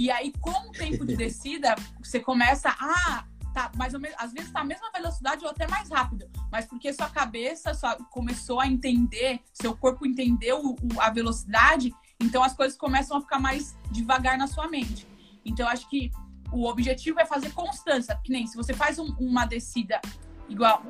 E 0.00 0.10
aí, 0.10 0.32
com 0.40 0.68
o 0.68 0.72
tempo 0.72 1.04
de 1.04 1.14
descida, 1.24 1.74
você 2.02 2.18
começa 2.18 2.70
a. 2.70 3.24
Tá, 3.52 3.70
mais 3.76 3.92
ou 3.94 4.00
menos, 4.00 4.16
às 4.18 4.32
vezes 4.32 4.50
tá 4.52 4.60
a 4.60 4.64
mesma 4.64 4.90
velocidade 4.92 5.44
ou 5.44 5.50
até 5.50 5.66
mais 5.66 5.90
rápido, 5.90 6.30
mas 6.52 6.66
porque 6.66 6.92
sua 6.92 7.10
cabeça 7.10 7.74
só 7.74 7.96
começou 8.04 8.60
a 8.60 8.66
entender, 8.66 9.40
seu 9.52 9.76
corpo 9.76 10.06
entendeu 10.06 10.62
o- 10.64 11.00
a 11.00 11.10
velocidade, 11.10 11.92
então 12.20 12.44
as 12.44 12.54
coisas 12.54 12.78
começam 12.78 13.16
a 13.16 13.20
ficar 13.20 13.40
mais 13.40 13.76
devagar 13.90 14.38
na 14.38 14.46
sua 14.46 14.68
mente. 14.68 15.04
Então, 15.44 15.66
eu 15.66 15.72
acho 15.72 15.88
que 15.90 16.12
o 16.52 16.64
objetivo 16.68 17.18
é 17.18 17.26
fazer 17.26 17.50
constância, 17.52 18.16
que 18.24 18.30
nem 18.30 18.46
se 18.46 18.56
você 18.56 18.72
faz 18.72 19.00
um- 19.00 19.16
uma 19.18 19.44
descida 19.44 20.00
igual 20.48 20.84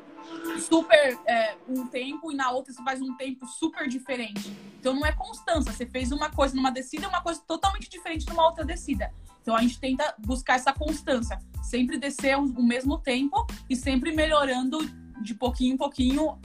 super 0.59 1.17
é, 1.25 1.55
um 1.67 1.87
tempo 1.87 2.31
e 2.31 2.35
na 2.35 2.51
outra 2.51 2.73
você 2.73 2.83
faz 2.83 3.01
um 3.01 3.15
tempo 3.15 3.45
super 3.47 3.87
diferente. 3.87 4.51
Então 4.79 4.93
não 4.93 5.05
é 5.05 5.11
constância. 5.11 5.71
Você 5.71 5.85
fez 5.85 6.11
uma 6.11 6.29
coisa 6.29 6.55
numa 6.55 6.71
descida 6.71 7.05
e 7.05 7.07
uma 7.07 7.21
coisa 7.21 7.41
totalmente 7.47 7.89
diferente 7.89 8.27
numa 8.27 8.45
outra 8.45 8.63
descida. 8.63 9.11
Então 9.41 9.55
a 9.55 9.61
gente 9.61 9.79
tenta 9.79 10.13
buscar 10.19 10.55
essa 10.55 10.71
constância, 10.71 11.39
sempre 11.63 11.97
descer 11.97 12.37
o 12.37 12.63
mesmo 12.63 12.97
tempo 12.97 13.45
e 13.69 13.75
sempre 13.75 14.11
melhorando 14.11 14.79
de 15.21 15.33
pouquinho 15.35 15.73
em 15.73 15.77
pouquinho 15.77 16.37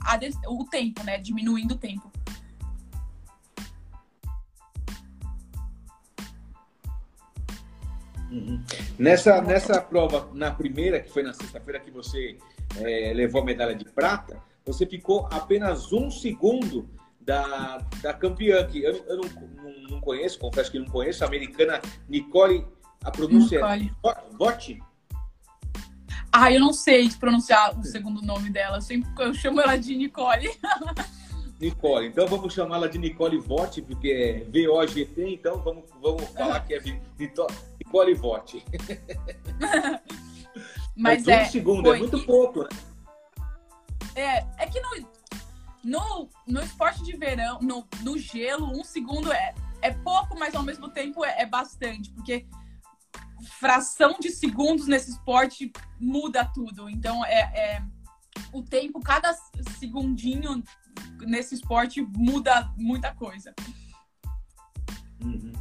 o 0.47 0.65
tempo, 0.65 1.03
né? 1.03 1.17
Diminuindo 1.17 1.73
o 1.73 1.77
tempo. 1.77 2.11
Uhum. 8.31 8.61
Nessa, 8.99 9.41
nessa 9.41 9.81
prova, 9.81 10.29
na 10.33 10.51
primeira, 10.51 10.99
que 10.99 11.09
foi 11.09 11.23
na 11.23 11.33
sexta-feira 11.33 11.79
que 11.79 11.89
você 11.89 12.37
é, 12.77 13.13
levou 13.13 13.41
a 13.41 13.45
medalha 13.45 13.75
de 13.75 13.85
prata, 13.85 14.41
você 14.65 14.85
ficou 14.85 15.27
apenas 15.31 15.93
um 15.93 16.11
segundo 16.11 16.89
da, 17.21 17.79
da 18.01 18.13
campeã, 18.13 18.65
que 18.65 18.83
eu, 18.83 18.95
eu 19.07 19.17
não, 19.17 19.29
não, 19.63 19.81
não 19.89 20.01
conheço, 20.01 20.39
confesso 20.39 20.71
que 20.71 20.79
não 20.79 20.87
conheço, 20.87 21.23
a 21.23 21.27
americana 21.27 21.81
Nicole, 22.07 22.65
a 23.03 23.11
pronúncia 23.11 23.59
Nicole. 23.59 23.91
é 24.05 24.37
Votti? 24.37 24.79
Ah, 26.31 26.51
eu 26.51 26.59
não 26.59 26.73
sei 26.73 27.09
pronunciar 27.19 27.77
o 27.79 27.83
segundo 27.83 28.21
nome 28.21 28.49
dela. 28.49 28.77
Eu 28.77 28.81
sempre 28.81 29.09
eu 29.19 29.33
chamo 29.33 29.59
ela 29.59 29.75
de 29.75 29.95
Nicole. 29.95 30.49
Nicole. 31.59 32.07
Então 32.07 32.27
vamos 32.27 32.53
chamá-la 32.53 32.87
de 32.87 32.97
Nicole 32.97 33.39
Votti, 33.39 33.81
porque 33.81 34.09
é 34.09 34.49
V-O-G-T, 34.49 35.33
então 35.33 35.59
vamos, 35.61 35.85
vamos 36.01 36.23
falar 36.29 36.59
que 36.61 36.75
é 36.75 36.81
Nicole 37.79 38.13
Votti. 38.13 38.63
Mas 40.97 41.27
é, 41.27 41.43
um 41.43 41.45
segundo, 41.45 41.87
é 41.87 41.89
foi... 41.89 41.97
é 41.97 41.99
muito 41.99 42.25
pouco, 42.25 42.63
né? 42.63 42.69
É, 44.15 44.37
é 44.57 44.65
que 44.65 44.79
no, 44.81 45.07
no, 45.83 46.29
no 46.47 46.61
esporte 46.61 47.03
de 47.03 47.15
verão, 47.15 47.59
no, 47.61 47.87
no 48.01 48.17
gelo, 48.17 48.65
um 48.65 48.83
segundo 48.83 49.31
é, 49.31 49.53
é 49.81 49.91
pouco, 49.91 50.37
mas 50.37 50.55
ao 50.55 50.63
mesmo 50.63 50.89
tempo 50.89 51.23
é, 51.23 51.41
é 51.41 51.45
bastante, 51.45 52.09
porque 52.09 52.47
fração 53.59 54.17
de 54.19 54.31
segundos 54.31 54.87
nesse 54.87 55.11
esporte 55.11 55.71
muda 55.99 56.43
tudo. 56.45 56.89
Então, 56.89 57.23
é, 57.25 57.39
é, 57.55 57.83
o 58.51 58.63
tempo, 58.63 58.99
cada 58.99 59.33
segundinho 59.79 60.63
nesse 61.21 61.53
esporte 61.53 62.01
muda 62.01 62.73
muita 62.75 63.13
coisa. 63.13 63.53
Uhum. 65.23 65.53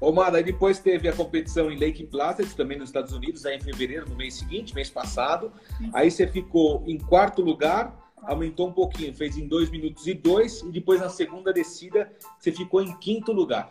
Omar, 0.00 0.34
aí 0.34 0.42
depois 0.42 0.78
teve 0.78 1.08
a 1.08 1.12
competição 1.12 1.70
em 1.70 1.78
Lake 1.78 2.04
Placid, 2.04 2.54
também 2.54 2.78
nos 2.78 2.88
Estados 2.88 3.12
Unidos, 3.12 3.44
aí 3.44 3.56
em 3.56 3.60
fevereiro, 3.60 4.08
no 4.08 4.16
mês 4.16 4.34
seguinte, 4.34 4.74
mês 4.74 4.88
passado. 4.88 5.52
Aí 5.92 6.10
você 6.10 6.26
ficou 6.26 6.82
em 6.86 6.98
quarto 6.98 7.42
lugar, 7.42 7.94
aumentou 8.22 8.68
um 8.68 8.72
pouquinho, 8.72 9.14
fez 9.14 9.36
em 9.36 9.46
2 9.46 9.70
minutos 9.70 10.06
e 10.06 10.14
2, 10.14 10.62
e 10.62 10.70
depois 10.70 11.00
na 11.00 11.10
segunda 11.10 11.52
descida 11.52 12.10
você 12.38 12.50
ficou 12.50 12.82
em 12.82 12.96
quinto 12.98 13.30
lugar. 13.30 13.70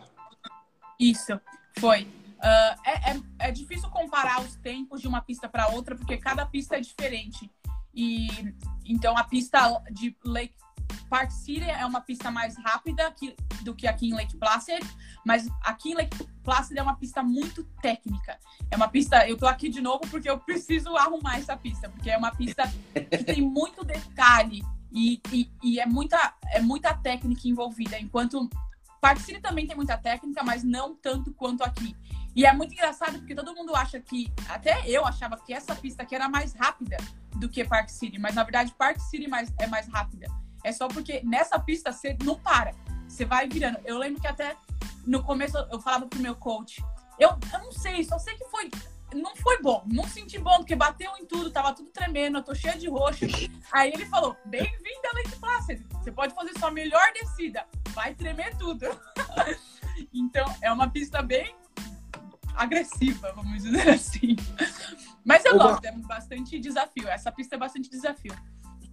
Isso, 0.98 1.40
foi. 1.78 2.02
Uh, 2.02 2.80
é, 2.86 3.10
é, 3.10 3.48
é, 3.48 3.50
difícil 3.50 3.90
comparar 3.90 4.40
os 4.40 4.54
tempos 4.56 5.00
de 5.00 5.08
uma 5.08 5.20
pista 5.20 5.48
para 5.48 5.68
outra, 5.68 5.96
porque 5.96 6.16
cada 6.16 6.46
pista 6.46 6.76
é 6.76 6.80
diferente. 6.80 7.50
E 7.92 8.28
então 8.86 9.16
a 9.16 9.24
pista 9.24 9.82
de 9.90 10.16
Lake 10.24 10.54
Park 11.08 11.30
City 11.30 11.68
é 11.68 11.84
uma 11.84 12.00
pista 12.00 12.30
mais 12.30 12.56
rápida 12.56 13.14
do 13.62 13.74
que 13.74 13.86
aqui 13.86 14.08
em 14.08 14.14
Lake 14.14 14.36
Placid, 14.36 14.86
mas 15.24 15.48
aqui 15.62 15.90
em 15.90 15.94
Lake 15.94 16.16
Placid 16.42 16.78
é 16.78 16.82
uma 16.82 16.96
pista 16.96 17.22
muito 17.22 17.64
técnica. 17.82 18.38
É 18.70 18.76
uma 18.76 18.88
pista, 18.88 19.28
eu 19.28 19.36
tô 19.36 19.46
aqui 19.46 19.68
de 19.68 19.80
novo 19.80 20.00
porque 20.10 20.28
eu 20.28 20.38
preciso 20.38 20.96
arrumar 20.96 21.38
essa 21.38 21.56
pista, 21.56 21.88
porque 21.88 22.10
é 22.10 22.16
uma 22.16 22.34
pista 22.34 22.62
que 22.94 23.24
tem 23.24 23.42
muito 23.42 23.84
detalhe 23.84 24.62
e, 24.92 25.20
e, 25.32 25.50
e 25.62 25.80
é, 25.80 25.86
muita, 25.86 26.34
é 26.52 26.60
muita 26.60 26.94
técnica 26.94 27.46
envolvida, 27.46 27.98
enquanto 27.98 28.48
Park 29.00 29.18
City 29.18 29.40
também 29.40 29.66
tem 29.66 29.76
muita 29.76 29.96
técnica, 29.96 30.42
mas 30.42 30.62
não 30.62 30.94
tanto 30.94 31.32
quanto 31.32 31.62
aqui. 31.62 31.96
E 32.34 32.44
é 32.44 32.52
muito 32.52 32.72
engraçado 32.72 33.18
porque 33.18 33.34
todo 33.34 33.54
mundo 33.54 33.74
acha 33.74 33.98
que, 33.98 34.32
até 34.48 34.88
eu 34.88 35.04
achava 35.04 35.36
que 35.36 35.52
essa 35.52 35.74
pista 35.74 36.02
aqui 36.02 36.14
era 36.14 36.28
mais 36.28 36.52
rápida 36.52 36.96
do 37.36 37.48
que 37.48 37.64
Park 37.64 37.88
City, 37.88 38.18
mas 38.18 38.34
na 38.34 38.44
verdade 38.44 38.72
Park 38.76 39.00
City 39.00 39.26
mais, 39.26 39.52
é 39.58 39.66
mais 39.66 39.88
rápida. 39.88 40.26
É 40.62 40.72
só 40.72 40.88
porque 40.88 41.22
nessa 41.24 41.58
pista 41.58 41.92
você 41.92 42.16
não 42.24 42.38
para, 42.38 42.72
você 43.08 43.24
vai 43.24 43.48
virando. 43.48 43.78
Eu 43.84 43.98
lembro 43.98 44.20
que 44.20 44.26
até 44.26 44.56
no 45.06 45.22
começo 45.22 45.56
eu 45.70 45.80
falava 45.80 46.06
pro 46.06 46.20
meu 46.20 46.36
coach, 46.36 46.84
eu, 47.18 47.30
eu 47.52 47.58
não 47.58 47.72
sei, 47.72 48.04
só 48.04 48.18
sei 48.18 48.34
que 48.36 48.44
foi 48.46 48.70
não 49.14 49.34
foi 49.36 49.60
bom, 49.60 49.82
não 49.86 50.04
senti 50.04 50.38
bom, 50.38 50.58
porque 50.58 50.76
bateu 50.76 51.10
em 51.18 51.26
tudo, 51.26 51.50
tava 51.50 51.72
tudo 51.74 51.90
tremendo, 51.90 52.38
eu 52.38 52.42
tô 52.42 52.54
cheia 52.54 52.76
de 52.76 52.88
roxo. 52.88 53.24
Aí 53.72 53.92
ele 53.92 54.06
falou: 54.06 54.36
bem-vindo 54.46 55.00
a 55.12 55.16
Lake 55.16 55.36
Placid, 55.36 55.86
você 55.90 56.12
pode 56.12 56.34
fazer 56.34 56.56
sua 56.58 56.70
melhor 56.70 57.12
descida, 57.14 57.66
vai 57.88 58.14
tremer 58.14 58.56
tudo. 58.56 58.86
então 60.14 60.44
é 60.62 60.70
uma 60.70 60.88
pista 60.88 61.22
bem 61.22 61.54
agressiva, 62.54 63.32
vamos 63.32 63.62
dizer 63.62 63.88
assim. 63.88 64.36
Mas 65.24 65.44
eu 65.44 65.56
gosto, 65.56 65.84
é 65.84 65.92
bastante 65.92 66.58
desafio. 66.58 67.08
Essa 67.08 67.32
pista 67.32 67.56
é 67.56 67.58
bastante 67.58 67.90
desafio. 67.90 68.34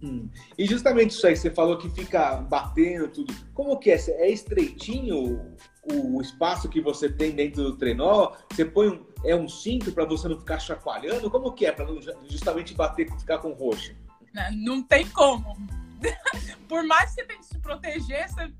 Hum. 0.02 0.28
E 0.56 0.64
justamente 0.64 1.10
isso 1.10 1.26
aí, 1.26 1.36
você 1.36 1.50
falou 1.50 1.76
que 1.76 1.90
fica 1.90 2.36
batendo 2.36 3.08
tudo. 3.08 3.34
Como 3.52 3.78
que 3.78 3.90
é? 3.90 3.96
É 3.96 4.30
estreitinho 4.30 5.56
o 5.84 6.20
espaço 6.20 6.68
que 6.68 6.80
você 6.80 7.10
tem 7.10 7.32
dentro 7.32 7.62
do 7.64 7.76
trenó? 7.76 8.32
Você 8.50 8.64
põe 8.64 8.88
um, 8.88 9.06
é 9.24 9.34
um 9.34 9.48
cinto 9.48 9.92
para 9.92 10.04
você 10.04 10.28
não 10.28 10.38
ficar 10.38 10.58
chacoalhando? 10.58 11.30
Como 11.30 11.52
que 11.52 11.66
é 11.66 11.72
para 11.72 11.86
justamente 12.28 12.74
bater, 12.74 13.10
ficar 13.18 13.38
com 13.38 13.52
roxo? 13.52 13.94
Não, 14.32 14.52
não 14.52 14.82
tem 14.82 15.08
como. 15.08 15.56
Por 16.68 16.84
mais 16.84 17.10
que 17.10 17.22
você 17.22 17.26
tenha 17.26 17.38
que 17.40 17.46
se 17.46 17.58
proteger, 17.58 18.28
você, 18.28 18.52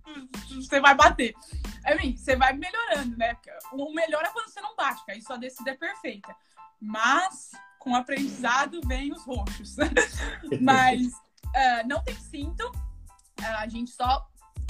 você 0.55 0.80
vai 0.80 0.95
bater. 0.95 1.34
Mean, 1.97 2.16
você 2.16 2.34
vai 2.36 2.53
melhorando, 2.53 3.16
né? 3.16 3.36
O 3.72 3.93
melhor 3.95 4.24
é 4.24 4.32
quando 4.32 4.49
você 4.49 4.61
não 4.61 4.74
bate, 4.74 5.03
aí 5.09 5.22
sua 5.22 5.36
descida 5.36 5.70
é 5.70 5.76
perfeita. 5.76 6.34
Mas 6.80 7.53
com 7.78 7.93
o 7.93 7.97
aprendizado 7.97 8.80
vem 8.86 9.12
os 9.12 9.24
roxos. 9.24 9.76
Mas 10.61 11.12
uh, 11.49 11.88
não 11.88 12.03
tem 12.03 12.14
cinto, 12.14 12.64
uh, 12.66 13.57
a 13.59 13.68
gente 13.68 13.90
só 13.90 14.26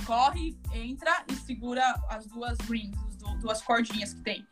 corre, 0.06 0.58
entra 0.72 1.24
e 1.28 1.34
segura 1.34 1.82
as 2.08 2.26
duas 2.26 2.58
rings, 2.60 2.98
as 3.26 3.38
duas 3.40 3.62
cordinhas 3.62 4.14
que 4.14 4.22
tem. 4.22 4.46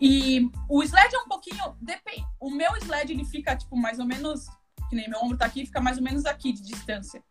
E 0.00 0.48
o 0.68 0.82
sled 0.82 1.14
é 1.14 1.18
um 1.18 1.28
pouquinho. 1.28 1.76
Depende. 1.80 2.24
O 2.40 2.50
meu 2.50 2.76
sled 2.76 3.12
ele 3.12 3.24
fica, 3.24 3.56
tipo, 3.56 3.76
mais 3.76 3.98
ou 3.98 4.06
menos. 4.06 4.46
Que 4.88 4.96
nem 4.96 5.08
meu 5.08 5.20
ombro 5.20 5.36
tá 5.36 5.44
aqui, 5.44 5.66
fica 5.66 5.80
mais 5.80 5.98
ou 5.98 6.02
menos 6.02 6.24
aqui 6.24 6.52
de 6.52 6.62
distância. 6.62 7.22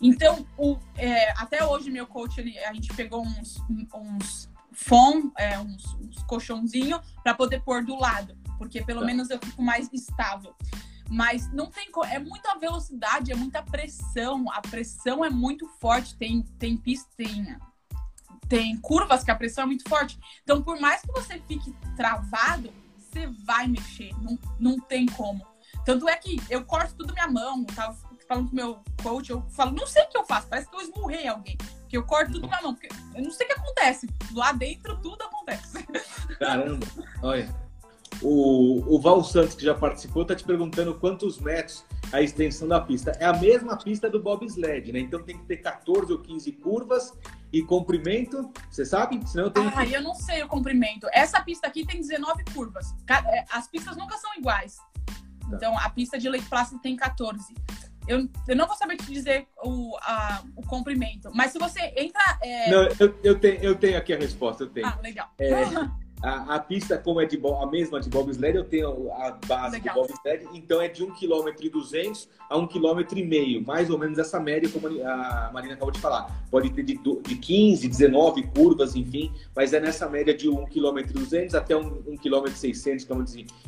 Então, 0.00 0.46
o, 0.58 0.76
é, 0.96 1.30
até 1.32 1.64
hoje, 1.64 1.90
meu 1.90 2.06
coach, 2.06 2.38
ele, 2.38 2.58
a 2.58 2.72
gente 2.72 2.92
pegou 2.94 3.24
uns, 3.24 3.56
uns 3.94 4.50
foam, 4.72 5.32
é, 5.38 5.58
uns, 5.58 5.94
uns 5.94 6.22
colchãozinhos 6.24 7.00
para 7.22 7.34
poder 7.34 7.62
pôr 7.62 7.84
do 7.84 7.96
lado, 7.96 8.36
porque 8.58 8.82
pelo 8.82 9.00
tá. 9.00 9.06
menos 9.06 9.30
eu 9.30 9.38
fico 9.38 9.62
mais 9.62 9.88
estável. 9.92 10.54
Mas 11.10 11.52
não 11.52 11.66
tem 11.66 11.88
é 12.10 12.18
muita 12.18 12.58
velocidade, 12.58 13.30
é 13.30 13.34
muita 13.34 13.62
pressão, 13.62 14.50
a 14.50 14.60
pressão 14.60 15.24
é 15.24 15.30
muito 15.30 15.68
forte, 15.80 16.16
tem 16.16 16.42
tem 16.58 16.76
pista, 16.76 17.10
tem, 18.48 18.76
curvas 18.78 19.22
que 19.22 19.30
a 19.30 19.34
pressão 19.34 19.64
é 19.64 19.66
muito 19.66 19.88
forte. 19.88 20.18
Então, 20.42 20.62
por 20.62 20.80
mais 20.80 21.02
que 21.02 21.12
você 21.12 21.38
fique 21.46 21.72
travado, 21.96 22.72
você 22.96 23.26
vai 23.44 23.66
mexer, 23.66 24.12
não, 24.20 24.38
não 24.58 24.80
tem 24.80 25.06
como. 25.06 25.46
Tanto 25.84 26.08
é 26.08 26.16
que 26.16 26.40
eu 26.48 26.64
corto 26.64 26.94
tudo 26.94 27.12
minha 27.12 27.28
mão, 27.28 27.64
tava 27.64 27.96
falando 28.26 28.48
com 28.48 28.56
meu 28.56 28.82
coach, 29.02 29.30
eu 29.30 29.42
falo, 29.50 29.72
não 29.72 29.86
sei 29.86 30.02
o 30.04 30.08
que 30.08 30.16
eu 30.16 30.24
faço, 30.24 30.48
parece 30.48 30.68
que 30.68 30.76
eu 30.76 30.80
esmurrei 30.80 31.28
alguém. 31.28 31.56
Porque 31.56 31.96
eu 31.96 32.04
corto 32.04 32.32
tudo 32.32 32.48
na 32.48 32.62
mão, 32.62 32.74
porque 32.74 32.88
eu 33.14 33.22
não 33.22 33.30
sei 33.30 33.46
o 33.46 33.48
que 33.50 33.60
acontece. 33.60 34.08
Lá 34.32 34.52
dentro 34.52 34.96
tudo 35.00 35.22
acontece. 35.22 35.84
Caramba, 36.38 36.86
olha. 37.22 37.63
O, 38.22 38.94
o 38.94 39.00
Val 39.00 39.22
Santos, 39.22 39.54
que 39.54 39.64
já 39.64 39.74
participou, 39.74 40.22
está 40.22 40.34
te 40.34 40.44
perguntando 40.44 40.94
quantos 40.94 41.38
metros 41.38 41.84
a 42.12 42.22
extensão 42.22 42.68
da 42.68 42.80
pista. 42.80 43.12
É 43.18 43.26
a 43.26 43.32
mesma 43.32 43.76
pista 43.76 44.08
do 44.08 44.22
bobsled, 44.22 44.92
né? 44.92 45.00
Então 45.00 45.22
tem 45.22 45.36
que 45.36 45.44
ter 45.44 45.58
14 45.58 46.12
ou 46.12 46.18
15 46.18 46.52
curvas 46.52 47.12
e 47.52 47.62
comprimento, 47.62 48.50
você 48.70 48.84
sabe? 48.84 49.20
Senão 49.28 49.44
eu 49.44 49.50
tenho 49.50 49.72
ah, 49.74 49.86
eu 49.86 50.02
não 50.02 50.14
sei 50.14 50.42
o 50.42 50.48
comprimento. 50.48 51.06
Essa 51.12 51.40
pista 51.42 51.66
aqui 51.66 51.86
tem 51.86 52.00
19 52.00 52.44
curvas. 52.54 52.94
É, 53.08 53.44
as 53.50 53.68
pistas 53.68 53.96
nunca 53.96 54.16
são 54.18 54.34
iguais. 54.36 54.76
Tá. 54.76 55.56
Então 55.56 55.78
a 55.78 55.88
pista 55.90 56.18
de 56.18 56.28
Lake 56.28 56.46
Placid 56.46 56.80
tem 56.80 56.96
14. 56.96 57.54
Eu, 58.06 58.28
eu 58.46 58.56
não 58.56 58.66
vou 58.66 58.76
saber 58.76 58.96
te 58.96 59.10
dizer 59.10 59.48
o, 59.62 59.96
a, 60.02 60.42
o 60.56 60.62
comprimento, 60.62 61.30
mas 61.34 61.52
se 61.52 61.58
você 61.58 61.80
entra. 61.96 62.22
É... 62.42 62.70
Não, 62.70 62.82
eu, 63.00 63.18
eu, 63.24 63.38
tenho, 63.38 63.62
eu 63.62 63.74
tenho 63.74 63.96
aqui 63.96 64.12
a 64.12 64.18
resposta, 64.18 64.64
eu 64.64 64.68
tenho. 64.68 64.86
Ah, 64.86 64.98
legal. 65.02 65.30
É, 65.38 65.64
a, 66.24 66.54
a, 66.54 66.58
pista, 66.58 66.96
como 66.96 67.20
é 67.20 67.26
de 67.26 67.38
a 67.44 67.66
mesma 67.66 68.00
de 68.00 68.08
bobsled, 68.08 68.56
eu 68.56 68.64
tenho 68.64 69.12
a 69.12 69.32
base 69.46 69.76
legal. 69.76 69.94
do 69.94 70.00
bobsled, 70.08 70.48
então 70.54 70.80
é 70.80 70.88
de 70.88 71.04
1,2 71.04 71.14
km 71.18 71.48
a 72.48 72.56
1,5 72.56 73.06
km, 73.06 73.66
mais 73.66 73.90
ou 73.90 73.98
menos 73.98 74.18
essa 74.18 74.40
média, 74.40 74.68
como 74.70 74.86
a 74.86 75.50
Marina 75.52 75.74
acabou 75.74 75.92
de 75.92 76.00
falar. 76.00 76.44
Pode 76.50 76.70
ter 76.70 76.82
de, 76.82 76.96
de 76.96 77.36
15, 77.36 77.86
19 77.86 78.42
curvas, 78.44 78.96
enfim, 78.96 79.30
mas 79.54 79.74
é 79.74 79.80
nessa 79.80 80.08
média 80.08 80.32
de 80.32 80.48
1,2 80.48 80.68
km 80.72 81.56
até 81.56 81.74
1,6 81.74 82.18
km, 82.18 82.48
600 82.48 83.04
km 83.04 83.24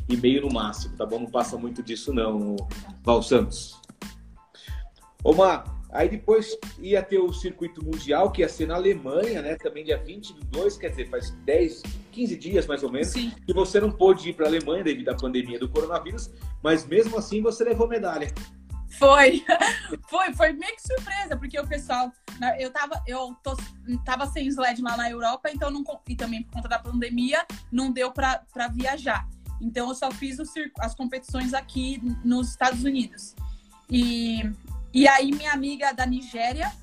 e 0.09 0.17
meio 0.17 0.41
no 0.41 0.51
máximo, 0.51 0.97
tá 0.97 1.05
bom? 1.05 1.19
Não 1.19 1.29
passa 1.29 1.57
muito 1.57 1.83
disso 1.83 2.11
não, 2.11 2.55
Val 3.03 3.21
Santos. 3.21 3.79
Omar, 5.23 5.65
aí 5.91 6.09
depois 6.09 6.57
ia 6.79 7.03
ter 7.03 7.19
o 7.19 7.31
circuito 7.31 7.85
mundial, 7.85 8.31
que 8.31 8.41
ia 8.41 8.49
ser 8.49 8.67
na 8.67 8.75
Alemanha, 8.75 9.43
né? 9.43 9.55
Também 9.55 9.83
dia 9.83 9.97
22, 9.97 10.77
quer 10.77 10.89
dizer, 10.89 11.07
faz 11.09 11.31
10, 11.45 11.83
15 12.17 12.35
dias 12.35 12.65
mais 12.65 12.81
ou 12.81 12.91
menos, 12.91 13.09
Sim. 13.09 13.31
que 13.45 13.53
você 13.53 13.79
não 13.79 13.91
pôde 13.91 14.29
ir 14.29 14.33
para 14.33 14.45
a 14.45 14.49
Alemanha 14.49 14.83
devido 14.83 15.09
à 15.09 15.15
pandemia 15.15 15.59
do 15.59 15.69
coronavírus, 15.69 16.31
mas 16.63 16.83
mesmo 16.83 17.15
assim 17.15 17.43
você 17.43 17.63
levou 17.63 17.87
medalha. 17.87 18.33
Foi, 18.97 19.45
foi, 20.09 20.33
foi 20.33 20.53
meio 20.53 20.75
que 20.75 20.81
surpresa, 20.81 21.37
porque 21.37 21.59
o 21.59 21.67
pessoal, 21.67 22.11
eu 22.57 22.71
tava, 22.71 23.03
eu 23.05 23.35
tô, 23.43 23.55
tava 24.03 24.25
sem 24.25 24.47
sled 24.47 24.81
lá 24.81 24.97
na 24.97 25.11
Europa, 25.11 25.51
então 25.53 25.69
não, 25.69 25.83
e 26.09 26.15
também 26.15 26.41
por 26.41 26.53
conta 26.53 26.67
da 26.67 26.79
pandemia, 26.79 27.45
não 27.71 27.91
deu 27.91 28.11
para 28.11 28.67
viajar. 28.73 29.27
Então 29.61 29.89
eu 29.89 29.95
só 29.95 30.09
fiz 30.09 30.39
o, 30.39 30.43
as 30.79 30.95
competições 30.95 31.53
aqui 31.53 32.01
nos 32.25 32.49
Estados 32.49 32.83
Unidos. 32.83 33.35
E 33.89 34.41
e 34.91 35.07
aí 35.07 35.31
minha 35.31 35.51
amiga 35.51 35.93
da 35.93 36.07
Nigéria, 36.07 36.73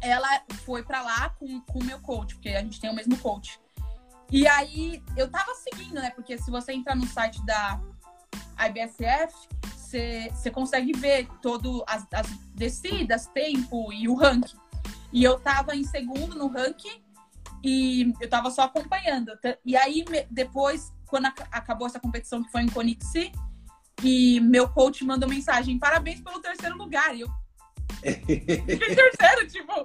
ela 0.00 0.28
foi 0.64 0.82
para 0.82 1.00
lá 1.02 1.30
com 1.30 1.62
o 1.74 1.84
meu 1.84 2.00
coach, 2.00 2.34
porque 2.34 2.48
a 2.48 2.60
gente 2.60 2.80
tem 2.80 2.90
o 2.90 2.94
mesmo 2.94 3.16
coach. 3.18 3.60
E 4.34 4.48
aí 4.48 5.00
eu 5.16 5.30
tava 5.30 5.54
seguindo, 5.54 5.94
né? 5.94 6.10
Porque 6.10 6.36
se 6.36 6.50
você 6.50 6.72
entrar 6.72 6.96
no 6.96 7.06
site 7.06 7.40
da 7.46 7.80
IBSF, 8.66 9.32
você 9.72 10.50
consegue 10.50 10.92
ver 10.92 11.28
todo 11.40 11.84
as, 11.86 12.04
as 12.12 12.26
descidas, 12.52 13.28
tempo 13.28 13.92
e 13.92 14.08
o 14.08 14.14
ranking. 14.16 14.56
E 15.12 15.22
eu 15.22 15.38
tava 15.38 15.76
em 15.76 15.84
segundo 15.84 16.34
no 16.34 16.48
ranking 16.48 17.00
e 17.62 18.12
eu 18.20 18.28
tava 18.28 18.50
só 18.50 18.62
acompanhando. 18.62 19.30
E 19.64 19.76
aí 19.76 20.04
depois, 20.28 20.92
quando 21.06 21.26
acabou 21.26 21.86
essa 21.86 22.00
competição 22.00 22.42
que 22.42 22.50
foi 22.50 22.62
em 22.62 22.68
Conixi, 22.68 23.30
E 24.02 24.40
meu 24.40 24.68
coach 24.68 25.04
mandou 25.04 25.28
mensagem: 25.28 25.78
parabéns 25.78 26.20
pelo 26.20 26.40
terceiro 26.40 26.76
lugar. 26.76 27.14
E 27.14 27.20
eu 27.20 27.28
fiquei 28.02 28.56
terceiro, 28.96 29.46
tipo, 29.46 29.84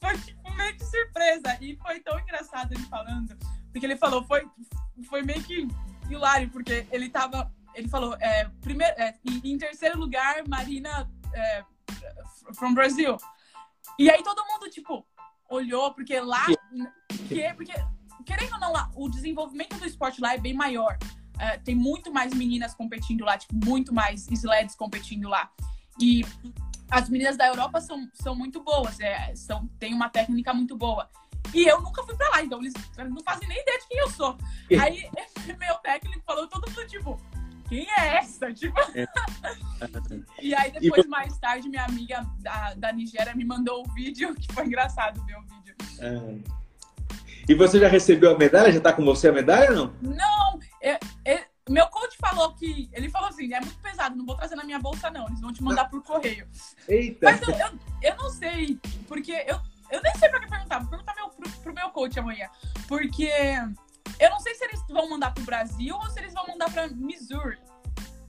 foi 0.00 0.16
tipo, 0.18 0.54
meio 0.54 0.76
que 0.76 0.84
surpresa. 0.84 1.58
E 1.60 1.76
foi 1.78 1.98
tão 1.98 2.16
engraçado 2.20 2.72
ele 2.74 2.84
falando, 2.84 3.36
porque 3.72 3.86
ele 3.86 3.96
falou, 3.96 4.22
foi, 4.24 4.46
foi 5.08 5.22
meio 5.22 5.42
que 5.42 5.68
hilário, 6.10 6.50
porque 6.50 6.86
ele 6.90 7.08
tava. 7.08 7.52
Ele 7.74 7.88
falou, 7.88 8.16
é, 8.20 8.50
primeiro, 8.60 8.94
é, 8.98 9.14
em 9.44 9.56
terceiro 9.56 9.98
lugar, 9.98 10.42
Marina 10.48 11.08
é, 11.32 11.64
from 12.54 12.74
Brasil. 12.74 13.16
E 13.98 14.10
aí 14.10 14.22
todo 14.22 14.44
mundo, 14.46 14.68
tipo, 14.70 15.06
olhou, 15.48 15.92
porque 15.92 16.18
lá. 16.20 16.46
Que, 17.28 17.54
porque, 17.54 17.72
querendo 18.24 18.54
ou 18.54 18.60
não, 18.60 18.72
lá, 18.72 18.90
o 18.94 19.08
desenvolvimento 19.08 19.76
do 19.78 19.86
esporte 19.86 20.20
lá 20.20 20.34
é 20.34 20.38
bem 20.38 20.54
maior. 20.54 20.98
É, 21.38 21.56
tem 21.58 21.74
muito 21.74 22.12
mais 22.12 22.34
meninas 22.34 22.74
competindo 22.74 23.24
lá, 23.24 23.38
tipo, 23.38 23.54
muito 23.54 23.94
mais 23.94 24.28
sleds 24.28 24.74
competindo 24.74 25.28
lá. 25.28 25.50
E 26.00 26.24
as 26.90 27.08
meninas 27.08 27.36
da 27.36 27.46
Europa 27.46 27.80
são, 27.80 28.08
são 28.14 28.34
muito 28.34 28.62
boas, 28.62 28.98
é, 28.98 29.34
são, 29.36 29.66
tem 29.78 29.94
uma 29.94 30.08
técnica 30.08 30.52
muito 30.52 30.76
boa. 30.76 31.08
E 31.54 31.66
eu 31.66 31.80
nunca 31.80 32.02
fui 32.02 32.14
pra 32.16 32.28
lá, 32.30 32.42
então 32.42 32.60
eles 32.60 32.74
não 32.96 33.22
fazem 33.22 33.48
nem 33.48 33.60
ideia 33.60 33.78
de 33.78 33.88
quem 33.88 33.98
eu 33.98 34.10
sou. 34.10 34.36
Aí 34.80 35.08
meu 35.58 35.74
técnico 35.76 36.22
falou, 36.26 36.46
todo 36.46 36.68
mundo, 36.68 36.86
tipo, 36.86 37.20
quem 37.68 37.86
é 37.98 38.16
essa? 38.16 38.52
Tipo. 38.54 38.80
É. 38.94 39.06
e 40.40 40.54
aí, 40.54 40.72
depois, 40.72 41.06
mais 41.06 41.38
tarde, 41.38 41.68
minha 41.68 41.84
amiga 41.84 42.26
da, 42.40 42.74
da 42.74 42.92
Nigéria 42.92 43.34
me 43.34 43.44
mandou 43.44 43.82
o 43.82 43.88
um 43.88 43.94
vídeo, 43.94 44.34
que 44.40 44.52
foi 44.52 44.66
engraçado 44.66 45.24
ver 45.24 45.36
o 45.36 45.42
vídeo. 45.42 45.76
É. 46.00 46.58
E 47.48 47.54
você 47.54 47.78
já 47.78 47.88
recebeu 47.88 48.34
a 48.34 48.38
medalha? 48.38 48.72
Já 48.72 48.80
tá 48.80 48.92
com 48.92 49.04
você 49.04 49.28
a 49.28 49.32
medalha 49.32 49.70
ou 49.70 49.76
não? 49.76 49.94
Não! 50.02 50.58
Eu, 50.82 50.98
eu, 51.24 51.38
meu 51.68 51.86
coach 51.88 52.16
falou 52.18 52.54
que. 52.54 52.88
Ele 52.92 53.08
falou 53.08 53.28
assim: 53.28 53.52
é 53.52 53.60
muito 53.60 53.78
pesado, 53.78 54.16
não 54.16 54.24
vou 54.24 54.36
trazer 54.36 54.54
na 54.54 54.64
minha 54.64 54.78
bolsa, 54.78 55.10
não. 55.10 55.26
Eles 55.28 55.40
vão 55.40 55.52
te 55.52 55.62
mandar 55.62 55.86
por 55.86 56.02
correio. 56.02 56.46
Eita! 56.88 57.30
Mas 57.30 57.42
eu, 57.42 57.54
eu, 57.54 57.78
eu 58.02 58.16
não 58.16 58.30
sei, 58.30 58.78
porque 59.06 59.32
eu, 59.46 59.58
eu 59.90 60.02
nem 60.02 60.14
sei 60.16 60.28
pra 60.28 60.40
que 60.40 60.48
perguntar. 60.48 60.78
Vou 60.80 60.88
perguntar 60.88 61.14
meu, 61.14 61.28
pro, 61.28 61.50
pro 61.50 61.74
meu 61.74 61.90
coach 61.90 62.18
amanhã. 62.18 62.48
Porque 62.86 63.30
eu 64.18 64.30
não 64.30 64.40
sei 64.40 64.54
se 64.54 64.64
eles 64.64 64.82
vão 64.88 65.08
mandar 65.08 65.32
pro 65.32 65.44
Brasil 65.44 65.94
ou 65.96 66.10
se 66.10 66.18
eles 66.18 66.34
vão 66.34 66.46
mandar 66.46 66.70
pra 66.72 66.88
Missouri. 66.88 67.58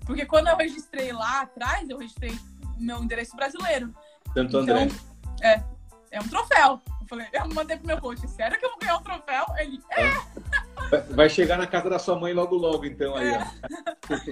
Porque 0.05 0.25
quando 0.25 0.47
eu 0.47 0.57
registrei 0.57 1.11
lá 1.11 1.41
atrás, 1.41 1.89
eu 1.89 1.97
registrei 1.97 2.37
meu 2.77 3.03
endereço 3.03 3.35
brasileiro. 3.35 3.93
Santo 4.33 4.57
André. 4.57 4.83
Então, 4.83 4.97
é, 5.41 5.63
é 6.11 6.19
um 6.19 6.27
troféu. 6.27 6.81
Eu 7.01 7.07
falei, 7.07 7.27
eu 7.33 7.47
mandei 7.49 7.77
pro 7.77 7.87
meu 7.87 7.99
coach, 7.99 8.27
sério 8.27 8.57
que 8.57 8.65
eu 8.65 8.69
vou 8.69 8.79
ganhar 8.79 8.97
um 8.97 9.03
troféu? 9.03 9.45
Ele, 9.57 9.81
é! 9.91 10.99
Vai 11.11 11.29
chegar 11.29 11.57
na 11.57 11.67
casa 11.67 11.89
da 11.89 11.99
sua 11.99 12.19
mãe 12.19 12.33
logo 12.33 12.55
logo, 12.55 12.85
então, 12.85 13.15
aí, 13.15 13.27
é. 13.27 13.39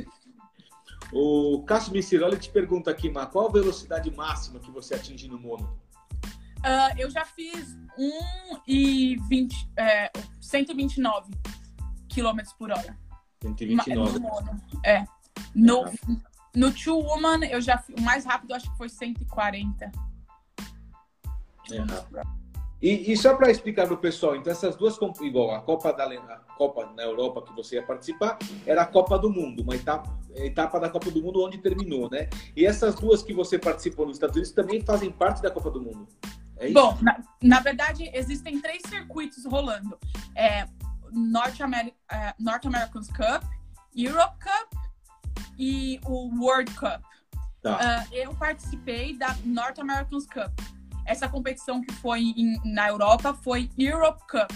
O 1.11 1.63
Cássio 1.65 1.93
Miciroli 1.93 2.38
te 2.38 2.49
pergunta 2.49 2.91
aqui, 2.91 3.09
Má, 3.09 3.25
qual 3.25 3.47
a 3.47 3.51
velocidade 3.51 4.11
máxima 4.11 4.59
que 4.59 4.69
você 4.69 4.95
atinge 4.95 5.28
no 5.28 5.39
mono? 5.39 5.80
Uh, 6.68 6.99
eu 6.99 7.09
já 7.09 7.24
fiz 7.24 7.78
1 7.97 8.59
e 8.68 9.15
20, 9.30 9.72
é, 9.78 10.11
129 10.41 11.32
km 12.13 12.39
por 12.59 12.72
hora. 12.72 12.97
129. 13.41 14.13
No 14.13 14.20
mono. 14.20 14.61
É. 14.86 15.05
No, 15.55 15.86
no 16.53 16.74
Two 16.74 16.99
Woman, 16.99 17.45
eu 17.45 17.61
já 17.61 17.82
o 17.97 18.01
mais 18.01 18.26
rápido 18.26 18.53
acho 18.53 18.70
que 18.70 18.78
foi 18.78 18.89
140. 18.89 19.91
É 21.72 22.47
e, 22.82 23.11
e, 23.11 23.18
só 23.18 23.36
para 23.36 23.49
explicar 23.49 23.86
para 23.86 23.95
o 23.95 23.97
pessoal, 23.97 24.36
então 24.36 24.51
essas 24.51 24.76
duas, 24.76 24.97
igual 25.22 25.51
a 25.51 25.61
Copa 25.61 25.91
da 25.91 26.05
a 26.05 26.38
Copa 26.57 26.86
na 26.95 27.03
Europa 27.03 27.41
que 27.41 27.53
você 27.53 27.76
ia 27.76 27.84
participar, 27.84 28.38
era 28.65 28.84
a 28.84 28.86
Copa 28.86 29.18
do 29.18 29.30
Mundo, 29.30 29.63
uma 29.63 29.76
etapa, 29.76 30.15
etapa 30.36 30.80
da 30.80 30.89
Copa 30.89 31.09
do 31.09 31.22
Mundo 31.22 31.43
onde 31.43 31.57
terminou, 31.57 32.09
né? 32.09 32.30
E 32.55 32.65
essas 32.65 32.95
duas 32.95 33.24
que 33.24 33.34
você 33.34 33.57
participou 33.57 34.05
nos 34.05 34.18
Estados 34.18 34.36
Unidos 34.36 34.51
também 34.51 34.82
fazem 34.82 35.11
parte 35.11 35.41
da 35.41 35.49
Copa 35.49 35.72
do 35.72 35.82
Mundo. 35.82 36.07
É 36.60 36.72
Bom, 36.72 36.97
na, 37.01 37.20
na, 37.41 37.60
verdade, 37.60 38.10
existem 38.14 38.60
três 38.60 38.82
circuitos 38.88 39.45
rolando. 39.45 39.97
É, 40.36 40.68
North, 41.12 41.60
Ameri 41.62 41.93
uh, 42.12 42.43
North 42.43 42.66
Americans 42.66 43.08
Cup, 43.08 43.43
Europe 43.95 44.36
Cup 44.39 44.80
e 45.58 45.99
o 46.05 46.30
World 46.39 46.72
Cup. 46.74 47.01
Tá. 47.62 48.05
Uh, 48.10 48.14
eu 48.14 48.34
participei 48.36 49.18
da 49.18 49.36
North 49.43 49.80
Americans 49.80 50.26
Cup. 50.26 50.51
Essa 51.05 51.30
competição 51.30 51.82
que 51.82 51.93
foi 51.95 52.22
em, 52.22 52.60
na 52.66 52.89
Europa 52.89 53.34
foi 53.34 53.70
Europe 53.78 54.22
Cup. 54.30 54.51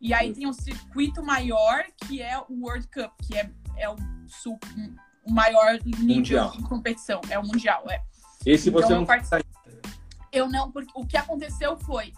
E 0.00 0.14
aí 0.14 0.32
tem 0.32 0.46
um 0.46 0.52
circuito 0.52 1.22
maior 1.22 1.84
que 2.06 2.22
é 2.22 2.38
o 2.38 2.62
World 2.62 2.86
Cup, 2.88 3.10
que 3.26 3.36
é, 3.36 3.50
é 3.76 3.88
o, 3.88 3.96
o 5.24 5.32
maior 5.32 5.78
nível 5.84 6.16
mundial. 6.16 6.50
de 6.52 6.62
competição. 6.62 7.20
É 7.28 7.38
o 7.38 7.42
mundial, 7.42 7.84
é. 7.90 8.02
Esse 8.46 8.68
então, 8.68 8.80
você 8.80 8.94
não. 8.94 9.06
Eu 10.32 10.48
não, 10.48 10.70
porque 10.70 10.92
o 10.94 11.06
que 11.06 11.16
aconteceu 11.16 11.76
foi 11.78 12.12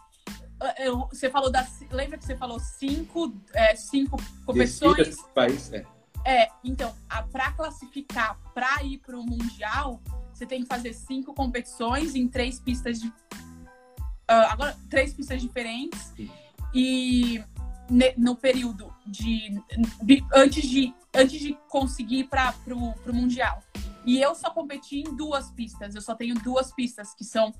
eu, 0.78 1.08
você 1.08 1.30
falou 1.30 1.50
das. 1.50 1.80
Lembra 1.90 2.18
que 2.18 2.24
você 2.24 2.36
falou 2.36 2.60
cinco, 2.60 3.34
é, 3.54 3.74
cinco 3.74 4.16
competições? 4.44 5.16
País, 5.34 5.72
é. 5.72 5.86
é, 6.24 6.50
então, 6.62 6.94
para 7.32 7.52
classificar 7.52 8.38
para 8.52 8.82
ir 8.84 8.98
para 8.98 9.18
o 9.18 9.24
Mundial, 9.24 10.02
você 10.32 10.44
tem 10.44 10.62
que 10.62 10.68
fazer 10.68 10.92
cinco 10.92 11.32
competições 11.32 12.14
em 12.14 12.28
três 12.28 12.60
pistas 12.60 13.00
de. 13.00 13.08
Uh, 13.08 14.46
agora, 14.48 14.76
três 14.88 15.14
pistas 15.14 15.40
diferentes. 15.40 16.12
Sim. 16.16 16.30
E 16.74 17.42
ne, 17.88 18.14
no 18.16 18.36
período 18.36 18.94
de, 19.06 19.60
de, 20.02 20.24
antes 20.32 20.68
de 20.68 20.94
antes 21.12 21.40
de 21.40 21.58
conseguir 21.68 22.24
para 22.24 22.54
o 22.68 23.14
Mundial. 23.14 23.62
E 24.04 24.20
eu 24.20 24.34
só 24.34 24.50
competi 24.50 25.00
em 25.00 25.16
duas 25.16 25.50
pistas. 25.50 25.94
Eu 25.94 26.00
só 26.00 26.14
tenho 26.14 26.34
duas 26.36 26.72
pistas 26.72 27.14
que 27.14 27.24
são 27.24 27.52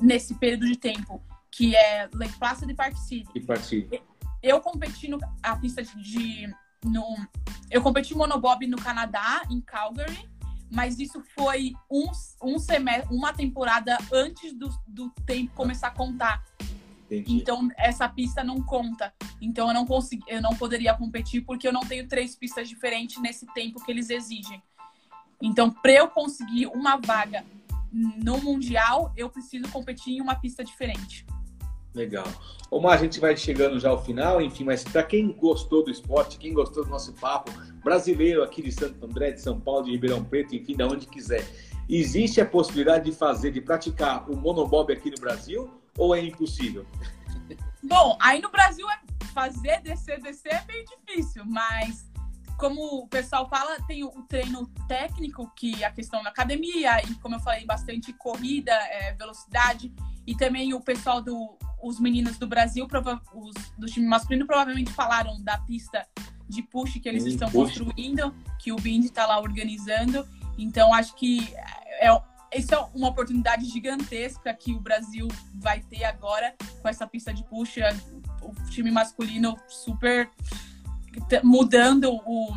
nesse 0.00 0.34
período 0.34 0.66
de 0.66 0.76
tempo 0.76 1.22
que 1.50 1.74
é 1.74 2.08
Lake 2.14 2.38
Placid 2.38 2.70
e 2.70 2.74
Park 2.74 2.96
City. 2.96 3.30
E 3.34 3.40
Park 3.40 3.62
City. 3.62 4.02
Eu 4.42 4.60
competi 4.60 5.08
no, 5.08 5.18
a 5.42 5.56
pista 5.56 5.82
de 5.82 6.48
no, 6.84 7.04
eu 7.70 7.82
competi 7.82 8.14
monobob 8.14 8.66
no 8.66 8.76
Canadá, 8.76 9.42
em 9.50 9.60
Calgary, 9.60 10.28
mas 10.70 10.98
isso 10.98 11.22
foi 11.36 11.72
um, 11.90 12.10
um 12.42 12.58
semestre, 12.58 13.12
uma 13.14 13.32
temporada 13.32 13.98
antes 14.12 14.52
do, 14.52 14.68
do 14.86 15.10
tempo 15.26 15.52
começar 15.54 15.88
a 15.88 15.92
contar. 15.92 16.44
Entendi. 17.06 17.36
Então 17.36 17.68
essa 17.76 18.08
pista 18.08 18.44
não 18.44 18.62
conta. 18.62 19.12
Então 19.40 19.68
eu 19.68 19.74
não 19.74 19.86
consegui, 19.86 20.22
eu 20.28 20.42
não 20.42 20.54
poderia 20.54 20.94
competir 20.94 21.40
porque 21.44 21.66
eu 21.66 21.72
não 21.72 21.80
tenho 21.80 22.06
três 22.06 22.36
pistas 22.36 22.68
diferentes 22.68 23.20
nesse 23.20 23.46
tempo 23.46 23.82
que 23.82 23.90
eles 23.90 24.10
exigem. 24.10 24.62
Então, 25.40 25.70
para 25.70 25.92
eu 25.92 26.08
conseguir 26.08 26.66
uma 26.66 26.96
vaga 26.96 27.44
no 27.92 28.38
mundial, 28.38 29.12
eu 29.16 29.28
preciso 29.28 29.68
competir 29.70 30.16
em 30.16 30.20
uma 30.20 30.34
pista 30.34 30.64
diferente. 30.64 31.26
Legal. 31.94 32.26
Omar, 32.70 32.98
a 32.98 33.02
gente 33.02 33.18
vai 33.18 33.36
chegando 33.36 33.80
já 33.80 33.88
ao 33.88 34.04
final, 34.04 34.40
enfim, 34.40 34.64
mas 34.64 34.84
para 34.84 35.02
quem 35.02 35.32
gostou 35.32 35.84
do 35.84 35.90
esporte, 35.90 36.38
quem 36.38 36.52
gostou 36.52 36.84
do 36.84 36.90
nosso 36.90 37.12
papo, 37.14 37.50
brasileiro 37.82 38.42
aqui 38.42 38.62
de 38.62 38.70
Santo 38.70 39.04
André, 39.04 39.32
de 39.32 39.40
São 39.40 39.58
Paulo, 39.58 39.84
de 39.84 39.92
Ribeirão 39.92 40.22
Preto, 40.22 40.54
enfim, 40.54 40.76
de 40.76 40.82
onde 40.84 41.06
quiser, 41.06 41.48
existe 41.88 42.40
a 42.40 42.46
possibilidade 42.46 43.10
de 43.10 43.16
fazer, 43.16 43.50
de 43.50 43.60
praticar 43.60 44.30
o 44.30 44.36
monobob 44.36 44.92
aqui 44.92 45.10
no 45.10 45.18
Brasil 45.18 45.70
ou 45.96 46.14
é 46.14 46.22
impossível? 46.22 46.86
Bom, 47.82 48.18
aí 48.20 48.40
no 48.40 48.50
Brasil 48.50 48.86
é 48.90 48.98
fazer 49.32 49.80
descer, 49.82 50.20
descer 50.20 50.52
é 50.52 50.64
meio 50.66 50.84
difícil, 50.84 51.42
mas 51.46 52.06
como 52.58 52.82
o 52.98 53.08
pessoal 53.08 53.48
fala, 53.48 53.80
tem 53.86 54.02
o 54.02 54.10
treino 54.28 54.66
técnico, 54.88 55.50
que 55.54 55.82
é 55.82 55.86
a 55.86 55.92
questão 55.92 56.22
da 56.24 56.30
academia, 56.30 57.00
e 57.08 57.14
como 57.14 57.36
eu 57.36 57.40
falei, 57.40 57.64
bastante 57.64 58.12
corrida, 58.12 58.72
é, 58.72 59.14
velocidade, 59.14 59.92
e 60.26 60.34
também 60.36 60.74
o 60.74 60.80
pessoal 60.80 61.22
do 61.22 61.56
os 61.80 62.00
meninos 62.00 62.36
do 62.36 62.46
Brasil, 62.48 62.88
os, 63.32 63.54
do 63.78 63.86
time 63.86 64.06
masculino, 64.06 64.44
provavelmente 64.44 64.92
falaram 64.92 65.40
da 65.40 65.56
pista 65.58 66.04
de 66.48 66.60
push 66.60 66.98
que 66.98 67.08
eles 67.08 67.24
estão 67.24 67.48
push. 67.48 67.78
construindo, 67.78 68.34
que 68.58 68.72
o 68.72 68.76
Bind 68.76 69.04
está 69.04 69.24
lá 69.26 69.38
organizando. 69.38 70.26
Então, 70.58 70.92
acho 70.92 71.14
que 71.14 71.54
é, 72.00 72.08
isso 72.52 72.74
é 72.74 72.78
uma 72.94 73.08
oportunidade 73.08 73.66
gigantesca 73.66 74.52
que 74.52 74.74
o 74.74 74.80
Brasil 74.80 75.28
vai 75.54 75.80
ter 75.80 76.04
agora 76.04 76.52
com 76.82 76.88
essa 76.88 77.06
pista 77.06 77.32
de 77.32 77.44
push. 77.44 77.76
O 78.42 78.52
time 78.70 78.90
masculino 78.90 79.56
super 79.68 80.28
mudando 81.42 82.12
o, 82.24 82.52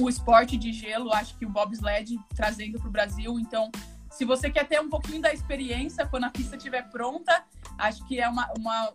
o 0.00 0.08
esporte 0.08 0.56
de 0.56 0.72
gelo, 0.72 1.12
acho 1.12 1.36
que 1.36 1.46
o 1.46 1.50
bobsled 1.50 2.18
trazendo 2.34 2.78
para 2.78 2.88
o 2.88 2.92
Brasil. 2.92 3.38
Então, 3.38 3.70
se 4.10 4.24
você 4.24 4.50
quer 4.50 4.66
ter 4.66 4.80
um 4.80 4.88
pouquinho 4.88 5.22
da 5.22 5.32
experiência 5.32 6.06
quando 6.06 6.24
a 6.24 6.30
pista 6.30 6.56
estiver 6.56 6.88
pronta, 6.90 7.44
acho 7.78 8.06
que 8.06 8.20
é 8.20 8.28
uma, 8.28 8.50
uma 8.58 8.92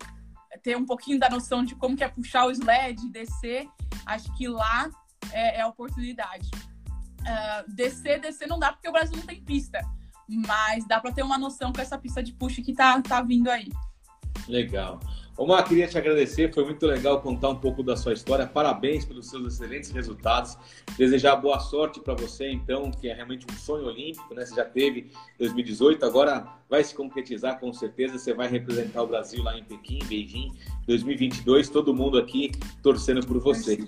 ter 0.62 0.78
um 0.78 0.86
pouquinho 0.86 1.20
da 1.20 1.30
noção 1.30 1.64
de 1.64 1.76
como 1.76 1.96
que 1.96 2.04
é 2.04 2.10
puxar 2.10 2.46
o 2.46 2.52
sled, 2.52 3.10
descer, 3.10 3.68
acho 4.06 4.36
que 4.36 4.48
lá 4.48 4.90
é, 5.32 5.60
é 5.60 5.62
a 5.62 5.68
oportunidade. 5.68 6.50
Uh, 7.22 7.74
descer, 7.74 8.20
descer 8.20 8.48
não 8.48 8.60
dá 8.60 8.74
porque 8.74 8.90
o 8.90 8.92
Brasil 8.92 9.16
não 9.16 9.26
tem 9.26 9.42
pista, 9.42 9.80
mas 10.28 10.86
dá 10.88 11.00
para 11.00 11.12
ter 11.12 11.24
uma 11.24 11.38
noção 11.38 11.72
com 11.72 11.82
essa 11.82 11.98
pista 11.98 12.22
de 12.22 12.34
push 12.34 12.58
que 12.58 12.74
tá, 12.74 13.02
tá 13.02 13.22
vindo 13.22 13.50
aí. 13.50 13.70
Legal. 14.48 15.00
Omar, 15.36 15.68
queria 15.68 15.88
te 15.88 15.98
agradecer, 15.98 16.54
foi 16.54 16.64
muito 16.64 16.86
legal 16.86 17.20
contar 17.20 17.50
um 17.50 17.56
pouco 17.56 17.82
da 17.82 17.98
sua 17.98 18.14
história. 18.14 18.46
Parabéns 18.46 19.04
pelos 19.04 19.30
seus 19.30 19.54
excelentes 19.54 19.90
resultados. 19.90 20.56
Desejar 20.96 21.38
boa 21.38 21.60
sorte 21.60 22.00
para 22.00 22.14
você, 22.14 22.52
então, 22.52 22.92
que 22.92 23.10
é 23.10 23.16
realmente 23.16 23.48
um 23.52 23.56
sonho 23.56 23.88
olímpico, 23.88 24.32
né? 24.36 24.46
Você 24.46 24.54
já 24.54 24.64
teve 24.64 25.10
2018, 25.40 26.06
agora 26.06 26.48
vai 26.70 26.84
se 26.84 26.94
concretizar 26.94 27.60
com 27.60 27.74
certeza. 27.74 28.20
Você 28.20 28.32
vai 28.32 28.48
representar 28.48 29.02
o 29.02 29.08
Brasil 29.08 29.42
lá 29.42 29.58
em 29.58 29.64
Pequim, 29.64 30.00
Beijing, 30.06 30.52
2022. 30.86 31.68
Todo 31.68 31.96
mundo 31.96 32.20
aqui 32.20 32.52
torcendo 32.84 33.26
por 33.26 33.40
você. 33.40 33.80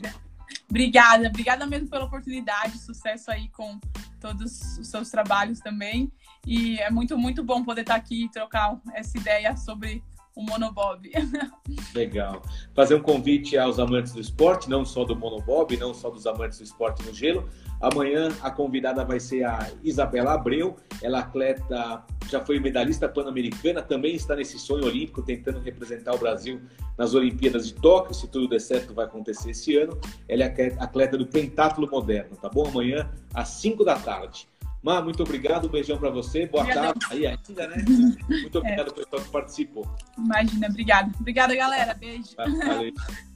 Obrigada, 0.68 1.28
obrigada 1.28 1.68
mesmo 1.68 1.88
pela 1.88 2.06
oportunidade. 2.06 2.80
Sucesso 2.80 3.30
aí 3.30 3.50
com 3.50 3.80
todos 4.20 4.80
os 4.80 4.88
seus 4.88 5.12
trabalhos 5.12 5.60
também. 5.60 6.12
E 6.44 6.80
é 6.80 6.90
muito, 6.90 7.16
muito 7.20 7.44
bom 7.44 7.64
poder 7.64 7.82
estar 7.82 7.96
aqui 7.96 8.26
e 8.26 8.32
trocar 8.32 8.82
essa 8.96 9.16
ideia 9.16 9.56
sobre 9.56 10.04
o 10.36 10.44
monobob. 10.44 11.10
Legal. 11.96 12.42
Fazer 12.74 12.96
um 12.96 13.02
convite 13.02 13.58
aos 13.58 13.80
amantes 13.80 14.14
do 14.14 14.20
esporte, 14.20 14.70
não 14.70 14.84
só 14.84 15.06
do 15.06 15.16
monobob, 15.16 15.78
não 15.78 15.94
só 15.94 16.10
dos 16.10 16.28
amantes 16.28 16.60
do 16.60 16.64
esporte 16.66 17.04
no 17.06 17.14
gelo. 17.14 17.50
Amanhã 17.80 18.30
a 18.42 18.52
convidada 18.52 19.06
vai 19.06 19.20
ser 19.20 19.44
a 19.44 19.70
Isabela 19.84 20.34
Abreu. 20.34 20.76
Ela 21.02 21.20
é 21.20 21.22
atleta, 21.22 22.04
já 22.30 22.44
foi 22.44 22.60
medalhista 22.60 23.08
pan-americana, 23.08 23.82
também 23.82 24.16
está 24.16 24.36
nesse 24.36 24.60
sonho 24.60 24.86
olímpico, 24.86 25.22
tentando 25.22 25.60
representar 25.60 26.14
o 26.14 26.18
Brasil 26.18 26.62
nas 26.98 27.14
Olimpíadas 27.14 27.68
de 27.68 27.74
Tóquio. 27.74 28.14
Se 28.14 28.28
tudo 28.28 28.50
der 28.50 28.60
certo, 28.60 28.94
vai 28.94 29.06
acontecer 29.06 29.52
esse 29.52 29.78
ano. 29.78 30.00
Ela 30.28 30.44
é 30.44 30.76
atleta 30.80 31.18
do 31.18 31.26
pentátulo 31.26 31.90
moderno, 31.90 32.36
tá 32.36 32.50
bom? 32.50 32.68
Amanhã 32.68 33.10
às 33.34 33.50
5 33.50 33.86
da 33.86 33.96
tarde. 33.96 34.48
Má, 34.86 35.02
muito 35.02 35.24
obrigado, 35.24 35.66
um 35.66 35.72
beijão 35.72 35.98
para 35.98 36.12
você. 36.12 36.46
Boa 36.46 36.62
obrigada. 36.62 36.94
tarde. 36.94 37.08
Aí 37.10 37.26
ainda, 37.26 37.68
né? 37.68 37.84
Muito 38.30 38.60
obrigado 38.60 38.92
é. 38.92 38.94
pessoal 38.94 39.22
que 39.24 39.30
participou. 39.32 39.96
Imagina, 40.16 40.68
obrigada. 40.68 41.12
Obrigada, 41.20 41.56
galera. 41.56 41.96
Beijo. 41.96 42.36
Valeu. 42.38 42.94